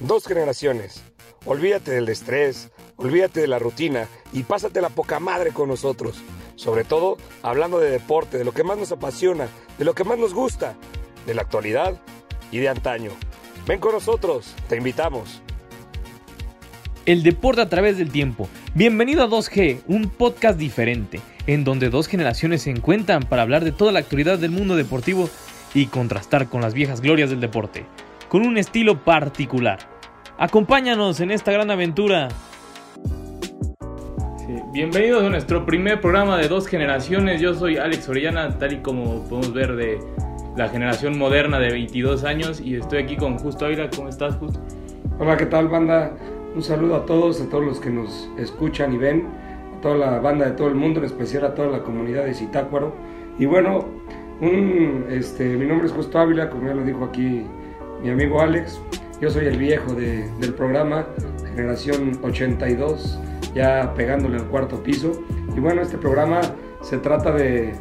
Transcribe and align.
Dos 0.00 0.26
generaciones. 0.26 1.02
Olvídate 1.46 1.92
del 1.92 2.08
estrés, 2.08 2.70
olvídate 2.96 3.40
de 3.40 3.46
la 3.46 3.58
rutina 3.58 4.06
y 4.32 4.42
pásate 4.42 4.80
la 4.80 4.88
poca 4.88 5.20
madre 5.20 5.50
con 5.50 5.68
nosotros. 5.68 6.16
Sobre 6.56 6.84
todo 6.84 7.16
hablando 7.42 7.78
de 7.78 7.90
deporte, 7.90 8.38
de 8.38 8.44
lo 8.44 8.52
que 8.52 8.64
más 8.64 8.76
nos 8.76 8.92
apasiona, 8.92 9.48
de 9.78 9.84
lo 9.84 9.94
que 9.94 10.04
más 10.04 10.18
nos 10.18 10.34
gusta, 10.34 10.74
de 11.26 11.34
la 11.34 11.42
actualidad 11.42 12.00
y 12.50 12.58
de 12.58 12.68
antaño. 12.68 13.12
Ven 13.66 13.80
con 13.80 13.92
nosotros, 13.92 14.54
te 14.68 14.76
invitamos. 14.76 15.40
El 17.06 17.22
deporte 17.22 17.60
a 17.60 17.68
través 17.68 17.98
del 17.98 18.10
tiempo. 18.10 18.48
Bienvenido 18.74 19.22
a 19.22 19.28
2G, 19.28 19.82
un 19.86 20.08
podcast 20.08 20.58
diferente, 20.58 21.20
en 21.46 21.64
donde 21.64 21.90
dos 21.90 22.08
generaciones 22.08 22.62
se 22.62 22.70
encuentran 22.70 23.22
para 23.22 23.42
hablar 23.42 23.64
de 23.64 23.72
toda 23.72 23.92
la 23.92 23.98
actualidad 23.98 24.38
del 24.38 24.50
mundo 24.50 24.76
deportivo 24.76 25.28
y 25.74 25.86
contrastar 25.86 26.48
con 26.48 26.62
las 26.62 26.72
viejas 26.72 27.00
glorias 27.00 27.30
del 27.30 27.40
deporte, 27.40 27.84
con 28.28 28.46
un 28.46 28.56
estilo 28.56 29.04
particular. 29.04 29.80
Acompáñanos 30.38 31.20
en 31.20 31.32
esta 31.32 31.52
gran 31.52 31.70
aventura. 31.70 32.28
bienvenidos 34.72 35.24
a 35.24 35.28
nuestro 35.28 35.66
primer 35.66 36.00
programa 36.00 36.38
de 36.38 36.48
dos 36.48 36.66
generaciones. 36.66 37.40
Yo 37.40 37.54
soy 37.54 37.76
Alex 37.76 38.08
Orellana, 38.08 38.58
tal 38.58 38.72
y 38.72 38.76
como 38.78 39.28
podemos 39.28 39.52
ver 39.52 39.76
de 39.76 39.98
la 40.56 40.68
generación 40.68 41.18
moderna 41.18 41.58
de 41.58 41.70
22 41.70 42.24
años 42.24 42.60
y 42.60 42.76
estoy 42.76 43.02
aquí 43.02 43.16
con 43.16 43.38
Justo 43.38 43.66
Ávila. 43.66 43.90
¿Cómo 43.94 44.08
estás, 44.08 44.36
Justo? 44.36 44.60
Hola, 45.18 45.36
¿qué 45.36 45.46
tal, 45.46 45.68
banda? 45.68 46.12
Un 46.54 46.62
saludo 46.62 46.96
a 46.96 47.06
todos, 47.06 47.40
a 47.40 47.48
todos 47.48 47.64
los 47.64 47.80
que 47.80 47.90
nos 47.90 48.30
escuchan 48.38 48.92
y 48.92 48.98
ven, 48.98 49.26
a 49.76 49.80
toda 49.80 49.96
la 49.96 50.18
banda 50.20 50.44
de 50.46 50.52
todo 50.52 50.68
el 50.68 50.76
mundo, 50.76 51.00
en 51.00 51.06
especial 51.06 51.44
a 51.44 51.54
toda 51.54 51.68
la 51.68 51.82
comunidad 51.82 52.24
de 52.24 52.34
Zitácuaro. 52.34 52.94
Y 53.38 53.46
bueno, 53.46 53.86
un, 54.44 55.06
este, 55.10 55.56
mi 55.56 55.66
nombre 55.66 55.86
es 55.86 55.92
Justo 55.92 56.18
Ávila, 56.18 56.50
como 56.50 56.66
ya 56.68 56.74
lo 56.74 56.84
dijo 56.84 57.04
aquí 57.04 57.42
mi 58.02 58.10
amigo 58.10 58.40
Alex. 58.40 58.80
Yo 59.20 59.30
soy 59.30 59.46
el 59.46 59.56
viejo 59.56 59.94
del 59.94 60.54
programa, 60.54 61.06
generación 61.54 62.18
82, 62.22 63.18
ya 63.54 63.94
pegándole 63.94 64.36
al 64.36 64.46
cuarto 64.48 64.82
piso. 64.82 65.12
Y 65.56 65.60
bueno, 65.60 65.80
este 65.80 65.96
programa 65.96 66.40
se 66.82 66.98
trata 66.98 67.32
de, 67.32 67.74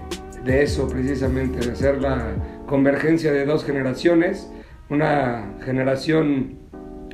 eso 0.45 0.87
precisamente, 0.87 1.59
de 1.59 1.71
hacer 1.73 2.01
la 2.01 2.35
convergencia 2.65 3.31
de 3.33 3.45
dos 3.45 3.65
generaciones, 3.65 4.49
una 4.89 5.55
generación 5.65 6.59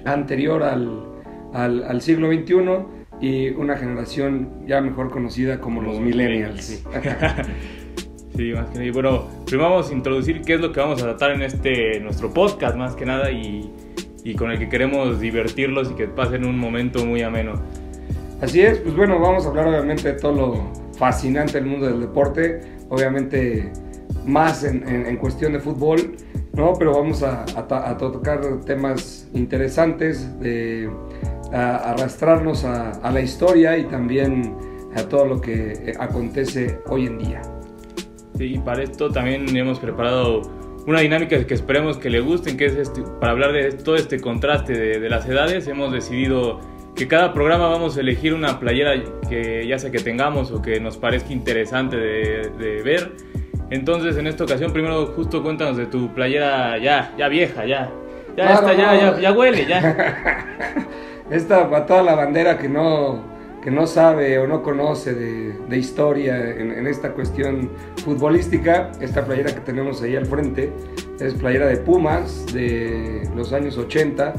anterior 0.05 0.63
al, 0.63 2.01
siglo 2.01 2.27
XXI 2.27 2.55
y 3.21 3.49
una 3.49 3.77
generación 3.77 4.65
ya 4.67 4.81
mejor 4.81 5.09
conocida 5.09 5.59
como 5.59 5.81
los 5.81 5.99
millennials. 5.99 6.83
Sí. 8.39 8.53
más 8.53 8.69
que 8.69 8.79
nada. 8.79 8.91
Bueno, 8.93 9.23
primero 9.45 9.69
vamos 9.69 9.89
a 9.89 9.93
introducir 9.93 10.41
qué 10.41 10.53
es 10.53 10.61
lo 10.61 10.71
que 10.71 10.79
vamos 10.79 11.01
a 11.01 11.05
tratar 11.05 11.31
en 11.31 11.41
este 11.41 11.99
nuestro 11.99 12.33
podcast, 12.33 12.75
más 12.75 12.95
que 12.95 13.05
nada, 13.05 13.29
y 13.31 13.69
con 14.37 14.51
el 14.51 14.59
que 14.59 14.69
queremos 14.69 15.19
divertirlos 15.19 15.91
y 15.91 15.95
que 15.95 16.07
pasen 16.07 16.45
un 16.45 16.57
momento 16.57 17.05
muy 17.05 17.21
ameno. 17.21 17.53
Así 18.41 18.61
es, 18.61 18.77
pues 18.79 18.95
bueno, 18.95 19.19
vamos 19.19 19.45
a 19.45 19.49
hablar 19.49 19.67
obviamente 19.67 20.13
de 20.13 20.19
todo 20.19 20.31
lo 20.31 20.97
fascinante 20.97 21.53
del 21.53 21.65
mundo 21.65 21.87
del 21.87 21.99
deporte, 21.99 22.61
obviamente 22.87 23.71
más 24.25 24.63
en, 24.63 25.17
cuestión 25.17 25.53
de 25.53 25.59
fútbol, 25.59 26.15
¿no? 26.53 26.73
Pero 26.77 26.93
vamos 26.93 27.21
a, 27.21 27.45
tocar 27.97 28.41
temas 28.65 29.27
interesantes, 29.33 30.39
de, 30.39 30.89
a, 31.51 31.91
arrastrarnos 31.91 32.63
a, 32.63 33.11
la 33.11 33.19
historia 33.19 33.77
y 33.77 33.83
también 33.85 34.55
a 34.95 35.03
todo 35.03 35.25
lo 35.25 35.41
que 35.41 35.93
acontece 35.99 36.79
hoy 36.87 37.07
en 37.07 37.17
día. 37.17 37.41
Sí, 38.39 38.57
para 38.63 38.83
esto 38.83 39.09
también 39.09 39.53
hemos 39.53 39.79
preparado 39.79 40.43
una 40.87 41.01
dinámica 41.01 41.45
que 41.45 41.53
esperemos 41.53 41.97
que 41.97 42.09
le 42.09 42.21
gusten, 42.21 42.55
que 42.55 42.67
es 42.67 42.75
este, 42.75 43.01
para 43.19 43.33
hablar 43.33 43.51
de 43.51 43.73
todo 43.73 43.97
este 43.97 44.21
contraste 44.21 44.97
de, 44.97 45.09
las 45.09 45.27
edades, 45.27 45.67
hemos 45.67 45.91
decidido 45.91 46.61
que 46.95 47.09
cada 47.09 47.33
programa 47.33 47.67
vamos 47.67 47.97
a 47.97 47.99
elegir 47.99 48.33
una 48.33 48.57
playera 48.57 48.93
que 49.27 49.67
ya 49.67 49.77
sea 49.77 49.91
que 49.91 49.99
tengamos 49.99 50.51
o 50.51 50.61
que 50.61 50.79
nos 50.79 50.95
parezca 50.95 51.33
interesante 51.33 51.97
de, 51.97 52.81
ver. 52.81 53.11
Entonces, 53.71 54.15
en 54.15 54.25
esta 54.25 54.45
ocasión, 54.45 54.71
primero 54.71 55.07
justo 55.07 55.43
cuéntanos 55.43 55.75
de 55.75 55.87
tu 55.87 56.13
playera 56.13 56.77
ya, 56.77 57.13
ya 57.17 57.27
vieja, 57.27 57.65
ya. 57.65 57.91
Ya 58.37 58.53
está, 58.53 58.73
ya, 58.73 58.95
ya, 58.95 59.19
ya 59.19 59.33
huele, 59.33 59.65
ya. 59.65 60.47
esta 61.29 61.69
para 61.69 61.85
toda 61.85 62.03
la 62.03 62.15
bandera 62.15 62.57
que 62.57 62.69
no 62.69 63.21
no 63.71 63.87
sabe 63.87 64.37
o 64.39 64.47
no 64.47 64.61
conoce 64.61 65.13
de, 65.13 65.77
historia 65.77 66.55
en, 66.55 66.87
esta 66.87 67.13
cuestión 67.13 67.69
futbolística, 68.03 68.91
esta 68.99 69.25
playera 69.25 69.53
que 69.53 69.61
tenemos 69.61 70.01
ahí 70.01 70.15
al 70.15 70.25
frente 70.25 70.71
es 71.19 71.33
playera 71.33 71.67
de 71.67 71.77
Pumas 71.77 72.45
de 72.53 73.29
los 73.35 73.53
años 73.53 73.77
80. 73.77 74.33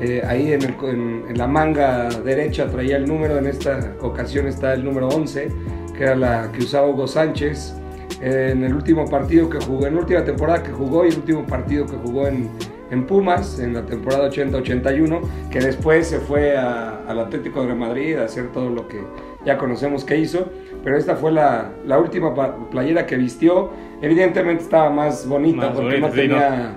Eh, 0.00 0.22
ahí 0.26 0.52
en, 0.52 1.36
la 1.36 1.46
manga 1.46 2.08
derecha 2.08 2.68
traía 2.68 2.96
el 2.96 3.06
número, 3.06 3.38
en 3.38 3.46
esta 3.46 3.94
ocasión 4.00 4.46
está 4.46 4.74
el 4.74 4.84
número 4.84 5.08
11, 5.08 5.48
que 5.96 6.02
era 6.02 6.16
la 6.16 6.52
que 6.52 6.60
usaba 6.64 6.88
Hugo 6.88 7.06
Sánchez. 7.06 7.74
en 8.20 8.62
el 8.62 8.74
último 8.74 9.08
partido 9.08 9.48
que 9.48 9.58
jugó, 9.58 9.86
en 9.86 9.94
la 9.94 10.00
última 10.00 10.24
temporada 10.24 10.62
que 10.62 10.70
jugó 10.70 11.04
y 11.04 11.08
el 11.08 11.16
último 11.16 11.44
partido 11.46 11.86
que 11.86 11.96
jugó 11.96 12.26
en, 12.26 12.48
en 12.92 13.06
Pumas 13.06 13.58
en 13.58 13.72
la 13.72 13.86
temporada 13.86 14.28
80-81, 14.28 15.48
que 15.50 15.60
después 15.60 16.06
se 16.06 16.20
fue 16.20 16.56
al 16.58 17.18
Atlético 17.18 17.64
de 17.64 17.74
Madrid 17.74 18.18
a 18.18 18.24
hacer 18.26 18.52
todo 18.52 18.68
lo 18.68 18.86
que 18.86 19.02
ya 19.46 19.56
conocemos 19.56 20.04
que 20.04 20.18
hizo, 20.18 20.50
pero 20.84 20.98
esta 20.98 21.16
fue 21.16 21.32
la, 21.32 21.70
la 21.86 21.98
última 21.98 22.34
playera 22.70 23.06
que 23.06 23.16
vistió. 23.16 23.70
Evidentemente 24.02 24.62
estaba 24.62 24.90
más 24.90 25.26
bonita 25.26 25.72
porque 25.72 26.00
no 26.00 26.10
tenía... 26.10 26.74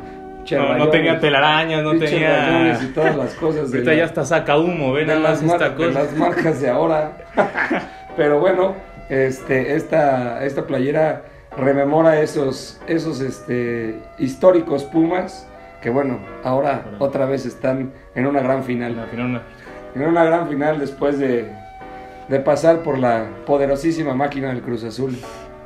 no, 0.77 0.89
tenía 0.89 1.19
telarañas, 1.19 1.83
no 1.83 1.97
tenía. 1.97 2.79
Y 2.81 2.87
todas 2.93 3.17
las 3.17 3.33
cosas. 3.33 3.73
Ahorita 3.73 3.93
ya 3.93 4.05
hasta 4.05 4.23
saca 4.23 4.57
humo, 4.57 4.93
ven 4.93 5.07
nada 5.07 5.19
más 5.19 5.43
esta 5.43 5.75
cosa. 5.75 6.03
las 6.03 6.15
marcas 6.15 6.61
de 6.61 6.69
ahora. 6.69 7.17
Pero 8.15 8.39
bueno, 8.39 8.73
este, 9.09 9.75
esta, 9.75 10.45
esta 10.45 10.65
playera 10.65 11.23
rememora 11.57 12.21
esos, 12.21 12.79
esos 12.87 13.19
este, 13.19 13.99
históricos 14.17 14.85
Pumas 14.85 15.49
que 15.85 15.91
bueno, 15.91 16.17
ahora 16.43 16.83
otra 16.97 17.27
vez 17.27 17.45
están 17.45 17.93
en 18.15 18.25
una 18.25 18.41
gran 18.41 18.63
final. 18.63 19.05
En 19.93 20.01
una 20.01 20.23
gran 20.23 20.49
final 20.49 20.79
después 20.79 21.19
de, 21.19 21.47
pasar 22.43 22.79
por 22.79 22.97
la 22.97 23.27
poderosísima 23.45 24.15
máquina 24.15 24.47
del 24.47 24.63
Cruz 24.63 24.83
Azul. 24.83 25.15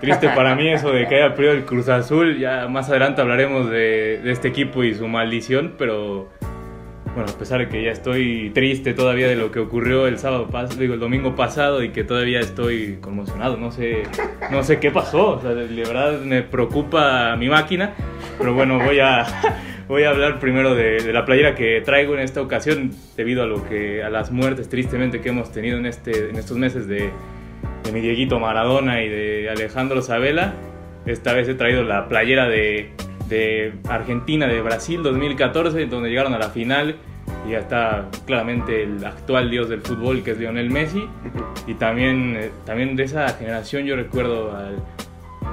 Triste 0.02 0.28
para 0.36 0.56
mí 0.56 0.68
eso 0.68 0.92
de 0.92 1.08
que 1.08 1.24
haya 1.24 1.34
perdido 1.36 1.54
el 1.54 1.64
Cruz 1.64 1.88
Azul. 1.88 2.38
Ya 2.38 2.68
más 2.68 2.90
adelante 2.90 3.22
hablaremos 3.22 3.70
de, 3.70 4.20
de, 4.22 4.32
este 4.34 4.50
equipo 4.50 4.84
y 4.84 4.94
su 4.94 5.08
maldición, 5.08 5.76
pero 5.78 6.28
bueno, 7.16 7.30
a 7.34 7.40
pesar 7.40 7.60
de 7.60 7.70
que 7.70 7.82
ya 7.82 7.92
estoy 7.92 8.52
triste 8.54 8.94
todavía 8.94 9.30
de 9.30 9.38
lo 9.38 9.52
que 9.52 9.60
ocurrió 9.60 10.06
el 10.06 10.20
sábado 10.20 10.50
digo 10.78 10.96
el 10.96 11.00
domingo 11.00 11.34
pasado 11.34 11.82
y 11.82 11.92
que 11.92 12.04
todavía 12.04 12.42
estoy 12.42 12.98
conmocionado, 13.00 13.56
no 13.56 13.72
sé, 13.72 14.04
no 14.52 14.64
sé 14.64 14.82
qué 14.82 14.92
pasó, 14.92 15.38
o 15.38 15.42
sea, 15.42 15.52
de 15.52 15.66
verdad 15.82 16.20
me 16.20 16.44
preocupa 16.44 17.38
mi 17.38 17.48
máquina, 17.48 17.94
pero 18.38 18.54
bueno, 18.54 18.80
voy 18.80 19.00
a 19.00 19.26
voy 19.90 20.04
a 20.04 20.12
hablar 20.12 20.40
primero 20.40 20.76
de, 20.76 21.12
la 21.12 21.26
playera 21.26 21.56
que 21.56 21.82
traigo 21.82 22.14
en 22.14 22.22
esta 22.22 22.42
ocasión 22.42 22.92
debido 23.18 23.42
a 23.42 23.48
lo 23.48 23.68
que 23.68 24.04
a 24.04 24.10
las 24.10 24.32
muertes 24.32 24.70
tristemente 24.70 25.20
que 25.20 25.30
hemos 25.30 25.52
tenido 25.52 25.80
en 25.80 25.88
este 25.88 26.30
en 26.30 26.36
estos 26.36 26.58
meses 26.58 26.88
de, 26.88 27.10
de 27.84 27.92
mi 27.92 28.00
Dieguito 28.00 28.40
Maradona 28.40 29.02
y 29.02 29.10
de 29.10 29.50
Alejandro 29.50 30.02
Sabela. 30.04 30.54
Esta 31.08 31.34
vez 31.34 31.50
he 31.50 31.56
traído 31.56 31.84
la 31.84 32.08
playera 32.08 32.48
de, 32.48 32.92
de 33.28 33.74
Argentina 33.90 34.48
de 34.48 34.62
Brasil 34.62 35.02
2014 35.02 35.88
donde 35.88 36.10
llegaron 36.10 36.36
a 36.36 36.38
la 36.38 36.50
final 36.50 36.96
y 37.48 37.52
ya 37.52 37.60
está 37.60 38.10
claramente 38.28 38.84
el 38.84 39.04
actual 39.04 39.50
dios 39.50 39.70
del 39.70 39.82
fútbol 39.82 40.24
que 40.24 40.32
es 40.32 40.40
Lionel 40.40 40.70
Messi 40.70 41.04
y 41.66 41.74
también 41.74 42.36
eh, 42.36 42.52
también 42.64 42.96
de 42.96 43.04
esa 43.04 43.28
generación 43.30 43.86
yo 43.86 43.96
recuerdo 43.96 44.56
al 44.56 44.76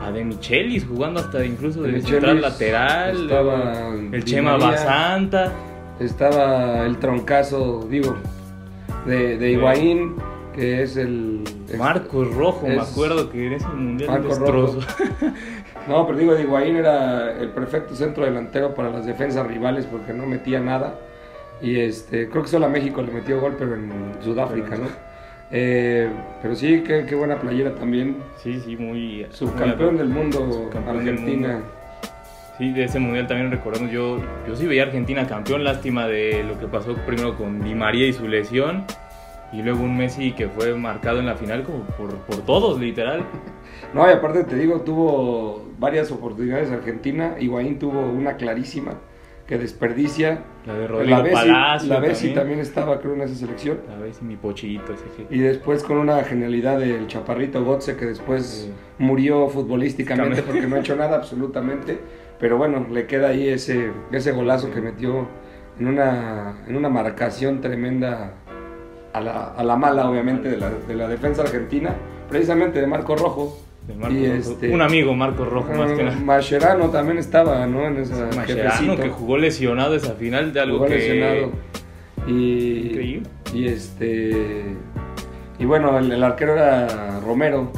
a 0.02 0.10
De 0.10 0.24
Michelis 0.24 0.86
jugando 0.86 1.20
hasta 1.20 1.44
incluso 1.44 1.82
de, 1.82 2.00
central 2.00 2.40
lateral. 2.40 3.22
Estaba 3.22 3.94
el 4.12 4.24
Chema 4.24 4.56
Basanta. 4.56 5.52
Estaba 5.98 6.84
el 6.84 6.98
troncazo, 6.98 7.86
digo, 7.88 8.16
de, 9.06 9.38
de 9.38 9.52
Higuaín, 9.52 10.16
que 10.54 10.82
es 10.82 10.96
el. 10.96 11.42
Marcos 11.78 12.34
Rojo, 12.34 12.66
me 12.66 12.78
acuerdo 12.78 13.30
que 13.30 13.46
en 13.46 13.52
ese 13.54 13.68
mundial 13.68 14.10
Marcos 14.10 14.38
Rojo. 14.38 14.78
no, 15.88 16.06
pero 16.06 16.18
digo, 16.18 16.34
de 16.34 16.42
Higuaín 16.42 16.76
era 16.76 17.32
el 17.40 17.48
perfecto 17.50 17.94
centro 17.94 18.24
delantero 18.24 18.74
para 18.74 18.90
las 18.90 19.06
defensas 19.06 19.46
rivales 19.46 19.86
porque 19.86 20.12
no 20.12 20.26
metía 20.26 20.60
nada. 20.60 20.98
Y 21.62 21.80
este, 21.80 22.28
creo 22.28 22.42
que 22.42 22.48
solo 22.48 22.66
a 22.66 22.68
México 22.68 23.00
le 23.00 23.12
metió 23.12 23.40
gol, 23.40 23.56
pero 23.58 23.74
en 23.74 24.12
Sudáfrica, 24.22 24.76
¿no? 24.76 24.88
Eh, 25.50 26.10
pero 26.42 26.56
sí, 26.56 26.82
qué, 26.82 27.14
buena 27.14 27.38
playera 27.38 27.74
también. 27.74 28.16
Sí, 28.42 28.60
sí, 28.60 28.76
muy. 28.76 29.26
Subcampeón 29.30 29.96
del 29.96 30.08
mundo, 30.08 30.70
Argentina. 30.86 31.60
Sí, 32.58 32.72
de 32.72 32.84
ese 32.84 32.98
mundial 32.98 33.26
también 33.26 33.50
recordamos. 33.50 33.90
Yo, 33.90 34.18
yo 34.46 34.56
sí 34.56 34.66
veía 34.66 34.84
Argentina 34.84 35.26
campeón. 35.26 35.64
Lástima 35.64 36.06
de 36.06 36.42
lo 36.42 36.58
que 36.58 36.66
pasó 36.66 36.94
primero 37.06 37.36
con 37.36 37.62
Di 37.62 37.74
María 37.74 38.06
y 38.06 38.12
su 38.12 38.26
lesión. 38.26 38.84
y 39.52 39.62
luego 39.62 39.84
un 39.84 39.96
Messi 39.96 40.32
que 40.32 40.48
fue 40.48 40.74
marcado 40.74 41.20
en 41.20 41.26
la 41.26 41.36
final 41.36 41.62
como 41.62 41.84
por, 41.84 42.16
por 42.18 42.44
todos, 42.44 42.80
literal. 42.80 43.24
No, 43.94 44.08
y 44.08 44.12
aparte 44.12 44.44
te 44.44 44.56
digo, 44.56 44.80
tuvo 44.80 45.64
varias 45.78 46.10
oportunidades 46.10 46.70
Argentina. 46.70 47.36
Higuaín 47.38 47.78
tuvo 47.78 48.00
una 48.00 48.36
clarísima 48.36 48.94
que 49.46 49.58
desperdicia. 49.58 50.42
La 50.66 50.74
de 50.74 50.86
Rodrigo 50.88 51.16
la 51.16 51.22
Bessi, 51.22 51.34
Palacio 51.34 51.88
la 51.88 52.00
Bessi 52.00 52.14
también. 52.26 52.34
también 52.34 52.60
estaba, 52.60 53.00
creo, 53.00 53.14
en 53.14 53.20
esa 53.22 53.34
selección. 53.36 53.78
A 53.94 54.00
ver 54.00 54.12
si 54.12 54.24
mi 54.24 54.36
pochito 54.36 54.92
ese 54.92 55.04
que... 55.16 55.32
Y 55.34 55.38
después 55.38 55.84
con 55.84 55.98
una 55.98 56.24
genialidad 56.24 56.78
del 56.80 57.06
chaparrito 57.06 57.64
Gotze 57.64 57.96
que 57.96 58.06
después 58.06 58.44
Sí. 58.66 58.72
murió 58.98 59.48
futbolísticamente 59.48 60.42
porque 60.42 60.66
no 60.66 60.76
ha 60.76 60.80
hecho 60.80 60.96
nada 60.96 61.16
absolutamente. 61.16 61.98
Pero 62.40 62.58
bueno, 62.58 62.86
le 62.90 63.06
queda 63.06 63.28
ahí 63.28 63.48
ese, 63.48 63.90
ese 64.12 64.32
golazo 64.32 64.70
que 64.72 64.80
metió 64.80 65.28
en 65.78 65.86
una, 65.86 66.64
en 66.66 66.76
una 66.76 66.88
marcación 66.88 67.60
tremenda 67.60 68.32
a 69.12 69.20
la, 69.20 69.44
a 69.52 69.62
la 69.64 69.76
mala, 69.76 70.10
obviamente, 70.10 70.48
de 70.50 70.56
la, 70.58 70.70
de 70.70 70.94
la 70.94 71.06
defensa 71.08 71.42
argentina, 71.42 71.94
precisamente 72.28 72.80
de 72.80 72.86
Marco 72.86 73.14
Rojo. 73.16 73.56
De 73.86 73.94
Marco 73.94 74.14
y 74.16 74.24
este- 74.26 74.70
Un 74.70 74.82
amigo, 74.82 75.14
Marco 75.14 75.44
Rojo, 75.44 75.72
más 75.72 75.92
que 75.92 76.02
nada. 76.04 76.16
Mascherano 76.18 76.90
también 76.90 77.18
estaba, 77.18 77.66
¿no? 77.66 77.86
En 77.86 77.98
esa 77.98 78.28
Mascherano 78.34 78.96
que 78.96 79.08
jugó 79.08 79.38
lesionado 79.38 79.94
esa 79.94 80.14
final 80.14 80.52
de 80.52 80.60
algo 80.60 80.78
Jugó 80.78 80.88
que... 80.88 80.94
lesionado. 80.96 81.52
Y, 82.26 82.88
Increíble. 82.88 83.28
y 83.54 83.66
este 83.66 84.64
y 85.58 85.64
bueno, 85.64 85.96
el, 85.98 86.10
el 86.10 86.22
arquero 86.24 86.54
era 86.54 87.20
Romero, 87.20 87.70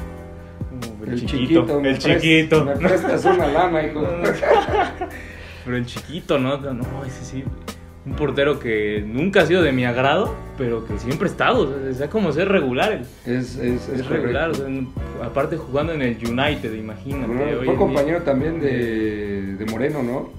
el, 1.06 1.26
chiquito. 1.26 1.80
el 1.84 1.98
chiquito. 1.98 2.64
Me 2.64 2.72
prestas 2.76 3.24
una 3.26 3.46
lana, 3.46 3.82
hijo. 3.84 4.00
Pero 5.64 5.76
el 5.76 5.86
chiquito, 5.86 6.38
¿no? 6.38 6.56
No, 6.56 7.04
ese 7.04 7.24
sí. 7.24 7.44
Un 8.08 8.14
portero 8.16 8.58
que 8.58 9.04
nunca 9.06 9.42
ha 9.42 9.46
sido 9.46 9.60
de 9.62 9.70
mi 9.70 9.84
agrado, 9.84 10.34
pero 10.56 10.86
que 10.86 10.98
siempre 10.98 11.28
ha 11.28 11.30
estado. 11.30 11.70
O 11.90 11.94
sea, 11.94 12.08
como 12.08 12.32
ser 12.32 12.48
regular. 12.48 13.02
es, 13.26 13.56
es, 13.56 13.88
es 13.88 14.06
regular. 14.06 14.50
o 14.50 14.52
correcto. 14.54 14.54
sea, 14.54 14.66
en- 14.66 14.88
aparte 15.22 15.56
jugando 15.58 15.92
en 15.92 16.00
el 16.02 16.16
United, 16.16 16.72
imagínate. 16.72 17.26
Bueno, 17.26 17.58
fue 17.58 17.68
en 17.68 17.76
compañero 17.76 18.22
también 18.22 18.60
de, 18.60 19.56
de 19.56 19.66
Moreno, 19.66 20.02
¿no? 20.02 20.30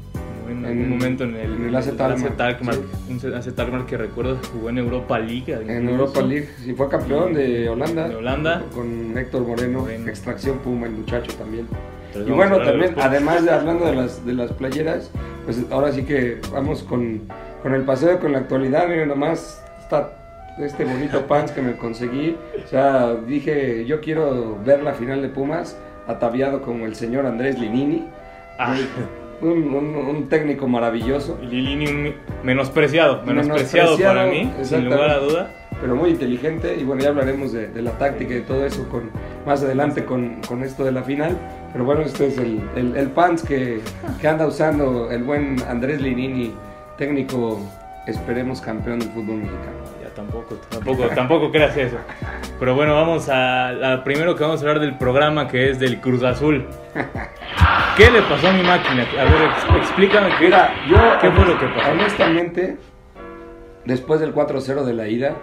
En 0.50 0.58
en- 0.60 0.66
algún 0.66 0.90
momento 0.90 1.24
en 1.26 1.36
el, 1.36 1.54
en 1.58 1.66
el 1.68 1.76
Alkmaar, 1.76 2.76
sí. 2.76 3.26
un 3.28 3.34
AZ 3.36 3.48
Alkmaar 3.60 3.86
que 3.86 3.98
recuerdo 3.98 4.42
que 4.42 4.48
jugó 4.48 4.70
en 4.72 4.80
Europa 4.80 5.20
League. 5.20 5.54
En 5.54 5.84
incluso. 5.84 5.90
Europa 5.92 6.22
League, 6.22 6.50
sí, 6.64 6.74
fue 6.74 6.90
campeón 6.90 7.34
de 7.36 7.70
Holanda. 7.70 8.10
De 8.10 8.16
Holanda. 8.16 8.64
Con 8.74 9.16
Héctor 9.16 9.46
Moreno, 9.46 9.82
Moreno. 9.82 10.08
extracción 10.10 10.58
Puma, 10.58 10.88
el 10.88 10.94
muchacho 10.94 11.32
también. 11.38 11.68
Entonces 12.08 12.32
Y 12.32 12.36
bueno, 12.36 12.58
también, 12.58 12.96
además 13.00 13.46
de 13.46 13.52
hablando 13.52 13.86
de 13.86 13.96
las, 13.96 14.26
de 14.26 14.34
las 14.34 14.52
playeras, 14.54 15.12
pues 15.46 15.62
ahora 15.70 15.92
sí 15.92 16.02
que 16.04 16.40
vamos 16.52 16.82
con, 16.82 17.22
con 17.62 17.74
el 17.74 17.84
paseo, 17.84 18.20
con 18.20 18.32
la 18.32 18.40
actualidad. 18.40 18.88
Miren 18.88 19.08
nomás, 19.10 19.64
está 19.80 20.10
este 20.60 20.86
bonito 20.86 21.22
pants 21.28 21.52
que 21.52 21.62
me 21.62 21.74
conseguí. 21.78 22.38
O 22.64 22.68
sea, 22.68 23.16
dije, 23.16 23.86
yo 23.86 24.00
quiero 24.02 24.58
ver 24.66 24.84
la 24.84 24.94
final 24.94 25.22
de 25.22 25.30
Pumas 25.30 25.78
ataviado 26.08 26.62
como 26.62 26.86
el 26.86 26.96
señor 26.96 27.26
Andrés 27.26 27.60
Linini. 27.60 28.08
Ah, 28.58 28.76
Un, 29.42 29.74
un- 29.74 29.96
un 29.96 30.28
técnico 30.28 30.68
maravilloso, 30.68 31.38
un 31.42 32.14
menospreciado, 32.44 33.22
menospreciado, 33.26 33.96
Menospreciado, 33.96 33.98
para 33.98 34.26
mí, 34.26 34.52
sin 34.64 34.84
lugar 34.84 35.10
a 35.12 35.18
duda. 35.20 35.52
pero 35.80 35.96
muy 35.96 36.10
inteligente. 36.10 36.76
Y 36.78 36.84
bueno, 36.84 37.02
ya 37.02 37.08
hablaremos 37.10 37.54
de, 37.54 37.70
de 37.70 37.82
la 37.82 37.92
táctica 37.92 38.36
y 38.36 38.42
todo 38.42 38.66
eso 38.66 38.90
con, 38.90 39.10
más 39.46 39.64
adelante 39.64 40.04
con, 40.04 40.42
con 40.46 40.62
esto 40.62 40.84
de 40.84 40.92
la 40.92 41.04
final. 41.04 41.38
Pero 41.72 41.86
bueno, 41.86 42.02
este 42.02 42.28
es 42.28 42.38
el, 42.38 42.60
el, 42.76 42.98
el 42.98 43.08
pants 43.12 43.44
que, 43.44 43.80
que 44.20 44.28
anda 44.28 44.46
usando 44.46 45.10
el 45.10 45.24
buen 45.24 45.56
Andrés 45.70 46.02
Linini, 46.02 46.52
técnico, 47.00 47.60
esperemos 48.06 48.62
campeón 48.62 49.00
del 49.00 49.10
fútbol 49.10 49.38
mexicano. 49.38 49.80
Ya 50.04 50.10
tampoco, 50.14 50.56
tampoco, 50.70 51.08
tampoco 51.16 51.52
creas 51.52 51.76
eso. 51.78 51.98
Pero 52.60 52.76
bueno, 52.76 52.94
vamos 52.94 53.28
a, 53.32 54.02
primero 54.04 54.36
que 54.36 54.44
vamos 54.44 54.60
a 54.62 54.64
hablar 54.68 54.80
del 54.82 54.98
programa 54.98 55.48
que 55.48 55.70
es 55.72 55.80
del 55.80 56.00
Cruz 56.02 56.22
Azul. 56.24 56.68
¿Qué 57.98 58.12
le 58.12 58.22
pasó 58.24 58.50
a 58.50 58.52
mi 58.54 58.64
máquina? 58.64 59.06
A 59.20 59.24
ver, 59.24 59.42
ex- 59.50 59.76
explícame 59.78 60.30
qué, 60.38 60.46
Mira, 60.46 60.74
yo 60.88 60.98
qué 61.22 61.32
fue 61.32 61.46
lo 61.46 61.58
que 61.58 61.66
pasó. 61.68 61.92
honestamente, 61.92 62.78
después 63.86 64.20
del 64.20 64.34
4-0 64.34 64.84
de 64.84 64.94
la 64.94 65.08
ida, 65.08 65.34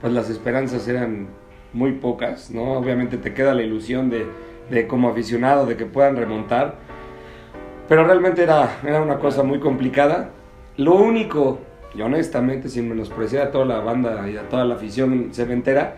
pues 0.00 0.12
las 0.12 0.30
esperanzas 0.30 0.86
eran 0.88 1.28
muy 1.72 1.92
pocas, 1.92 2.50
¿no? 2.50 2.72
Obviamente 2.74 3.16
te 3.18 3.34
queda 3.34 3.54
la 3.54 3.62
ilusión 3.62 4.08
de, 4.10 4.26
de 4.70 4.86
como 4.86 5.08
aficionado 5.10 5.66
de 5.66 5.76
que 5.76 5.84
puedan 5.86 6.16
remontar, 6.16 6.76
pero 7.88 8.04
realmente 8.04 8.42
era, 8.42 8.68
era 8.84 9.00
una 9.02 9.18
cosa 9.18 9.42
muy 9.42 9.58
complicada. 9.60 10.30
Lo 10.78 10.94
único, 10.94 11.58
y 11.94 12.00
honestamente, 12.00 12.68
sin 12.68 12.88
menospreciar 12.88 13.48
a 13.48 13.50
toda 13.50 13.66
la 13.66 13.80
banda 13.80 14.28
y 14.30 14.36
a 14.36 14.48
toda 14.48 14.64
la 14.64 14.76
afición 14.76 15.28
cementera, 15.32 15.96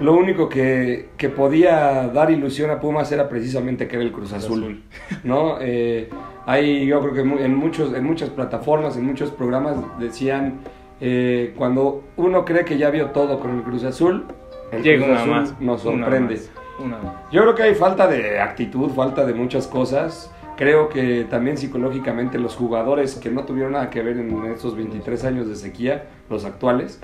lo 0.00 0.14
único 0.14 0.48
que, 0.48 1.10
que 1.16 1.28
podía 1.28 2.08
dar 2.08 2.30
ilusión 2.30 2.70
a 2.70 2.80
Pumas 2.80 3.12
era 3.12 3.28
precisamente 3.28 3.86
que 3.86 3.94
era 3.96 4.04
el 4.04 4.10
Cruz 4.10 4.32
Azul. 4.32 4.82
¿no? 5.22 5.58
Eh, 5.60 6.08
hay, 6.46 6.84
yo 6.86 7.00
creo 7.00 7.14
que 7.14 7.20
en, 7.20 7.54
muchos, 7.54 7.94
en 7.94 8.02
muchas 8.02 8.30
plataformas, 8.30 8.96
en 8.96 9.04
muchos 9.06 9.30
programas 9.30 9.76
decían, 10.00 10.60
eh, 11.00 11.54
cuando 11.56 12.02
uno 12.16 12.44
cree 12.44 12.64
que 12.64 12.76
ya 12.76 12.90
vio 12.90 13.10
todo 13.10 13.38
con 13.38 13.56
el 13.56 13.62
Cruz 13.62 13.84
Azul, 13.84 14.24
el 14.72 14.82
Llega 14.82 15.04
Cruz 15.06 15.08
una 15.10 15.20
Azul 15.20 15.30
más. 15.30 15.60
nos 15.60 15.84
una 15.84 16.04
sorprende. 16.06 16.34
más, 16.34 16.50
Una 16.82 16.98
más. 16.98 17.14
Yo 17.30 17.42
creo 17.42 17.54
que 17.54 17.62
hay 17.62 17.74
falta 17.74 18.08
de 18.08 18.40
actitud, 18.40 18.90
falta 18.90 19.24
de 19.24 19.34
muchas 19.34 19.68
cosas. 19.68 20.32
Creo 20.56 20.88
que 20.88 21.26
también 21.28 21.56
psicológicamente 21.56 22.38
los 22.38 22.54
jugadores 22.54 23.16
que 23.16 23.30
no 23.30 23.44
tuvieron 23.44 23.72
nada 23.72 23.90
que 23.90 24.02
ver 24.02 24.18
en 24.18 24.44
estos 24.46 24.76
23 24.76 25.24
años 25.24 25.48
de 25.48 25.56
sequía, 25.56 26.06
los 26.30 26.44
actuales, 26.44 27.00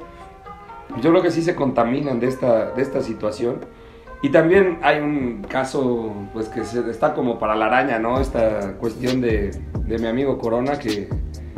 yo 1.02 1.11
creo 1.11 1.23
que 1.23 1.31
sí 1.31 1.43
se 1.43 1.55
contaminan 1.55 2.20
de 2.20 2.29
esta, 2.29 2.70
de 2.73 2.82
esta 2.82 3.00
situación. 3.00 3.61
Y 4.23 4.29
también 4.31 4.79
hay 4.82 5.00
un 5.00 5.43
caso 5.49 6.12
pues 6.32 6.49
que 6.49 6.64
se, 6.64 6.88
está 6.91 7.14
como 7.14 7.38
para 7.38 7.55
la 7.56 7.67
araña, 7.67 7.99
¿no? 7.99 8.20
Esta 8.20 8.75
cuestión 8.79 9.20
de, 9.20 9.50
de 9.87 9.99
mi 9.99 10.06
amigo 10.06 10.37
Corona 10.38 10.79
que, 10.79 11.08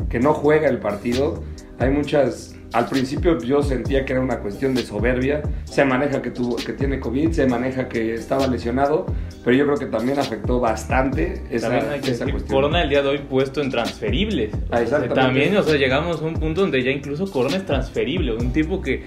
que 0.09 0.21
no 0.21 0.33
juega 0.33 0.69
el 0.69 0.79
partido. 0.79 1.43
Hay 1.79 1.91
muchas... 1.91 2.57
Al 2.73 2.87
principio 2.87 3.39
yo 3.39 3.63
sentía 3.63 4.05
que 4.05 4.15
era 4.15 4.23
una 4.23 4.39
cuestión 4.39 4.75
de 4.75 4.83
soberbia. 4.83 5.43
Se 5.65 5.85
maneja 5.85 6.23
que, 6.23 6.31
tuvo, 6.31 6.57
que 6.57 6.73
tiene 6.73 7.01
COVID, 7.01 7.31
se 7.33 7.47
maneja 7.47 7.89
que 7.89 8.15
estaba 8.15 8.47
lesionado, 8.47 9.07
pero 9.45 9.57
yo 9.57 9.65
creo 9.67 9.77
que 9.77 9.87
también 9.87 10.19
afectó 10.19 10.59
bastante 10.59 11.43
esa, 11.51 11.69
También 11.69 11.93
hay 11.93 12.01
que 12.01 12.11
esa 12.13 12.25
cuestión. 12.25 12.49
Corona 12.55 12.83
el 12.83 12.89
día 12.89 13.03
de 13.03 13.09
hoy 13.11 13.19
puesto 13.19 13.61
en 13.61 13.71
transferibles. 13.71 14.51
Ah, 14.55 14.59
O 14.59 14.69
sea, 14.71 14.83
exactamente. 14.83 15.15
también, 15.21 15.57
o 15.57 15.63
sea, 15.63 15.77
llegamos 15.77 16.23
a 16.23 16.25
un 16.25 16.35
punto 16.35 16.63
donde 16.63 16.83
ya 16.83 16.91
incluso 16.91 17.31
Corona 17.31 17.57
es 17.57 17.67
transferible. 17.67 18.33
Un 18.35 18.53
tipo 18.53 18.81
que. 18.81 19.05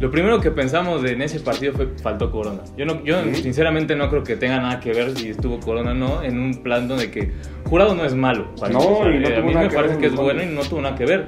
Lo 0.00 0.10
primero 0.10 0.40
que 0.40 0.50
pensamos 0.50 1.04
en 1.04 1.22
ese 1.22 1.38
partido 1.40 1.74
fue 1.74 1.88
faltó 2.02 2.30
Corona. 2.30 2.62
Yo, 2.76 2.84
no, 2.86 3.04
yo 3.04 3.20
Ujú. 3.20 3.34
sinceramente 3.36 3.94
no 3.94 4.08
creo 4.10 4.24
que 4.24 4.34
tenga 4.36 4.56
nada 4.58 4.80
que 4.80 4.92
ver 4.92 5.16
si 5.16 5.28
estuvo 5.28 5.60
Corona 5.60 5.92
o 5.92 5.94
no 5.94 6.22
en 6.24 6.40
un 6.40 6.62
plan 6.62 6.88
donde 6.88 7.10
que 7.10 7.30
Jurado 7.68 7.94
no 7.94 8.04
es 8.04 8.14
malo. 8.14 8.52
para 8.58 8.72
No, 8.72 9.06
empezar. 9.06 9.14
y 9.14 9.18
no 9.20 9.28
a 9.28 9.34
tuvo 9.36 9.46
mí 9.46 9.54
me 9.54 9.70
parece 9.70 9.98
que 9.98 10.06
es 10.06 10.14
bueno 10.16 10.42
y 10.42 10.46
no 10.46 10.62
tuvo 10.62 10.80
nada 10.80 10.96
que 10.96 11.04
ver. 11.06 11.26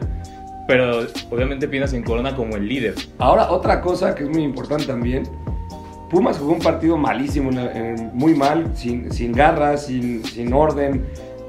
Pero 0.66 1.00
obviamente 1.30 1.68
piensas 1.68 1.92
en 1.94 2.02
Corona 2.02 2.35
como 2.35 2.56
el 2.56 2.66
líder. 2.68 2.94
Ahora, 3.18 3.50
otra 3.50 3.80
cosa 3.80 4.14
que 4.14 4.25
es 4.25 4.30
muy 4.30 4.42
importante 4.42 4.87
también. 4.87 5.25
Pumas 6.11 6.38
jugó 6.38 6.52
un 6.52 6.61
partido 6.61 6.97
malísimo, 6.97 7.50
muy 8.12 8.35
mal, 8.35 8.71
sin, 8.75 9.11
sin 9.12 9.33
garras, 9.33 9.87
sin, 9.87 10.25
sin 10.25 10.52
orden 10.52 11.04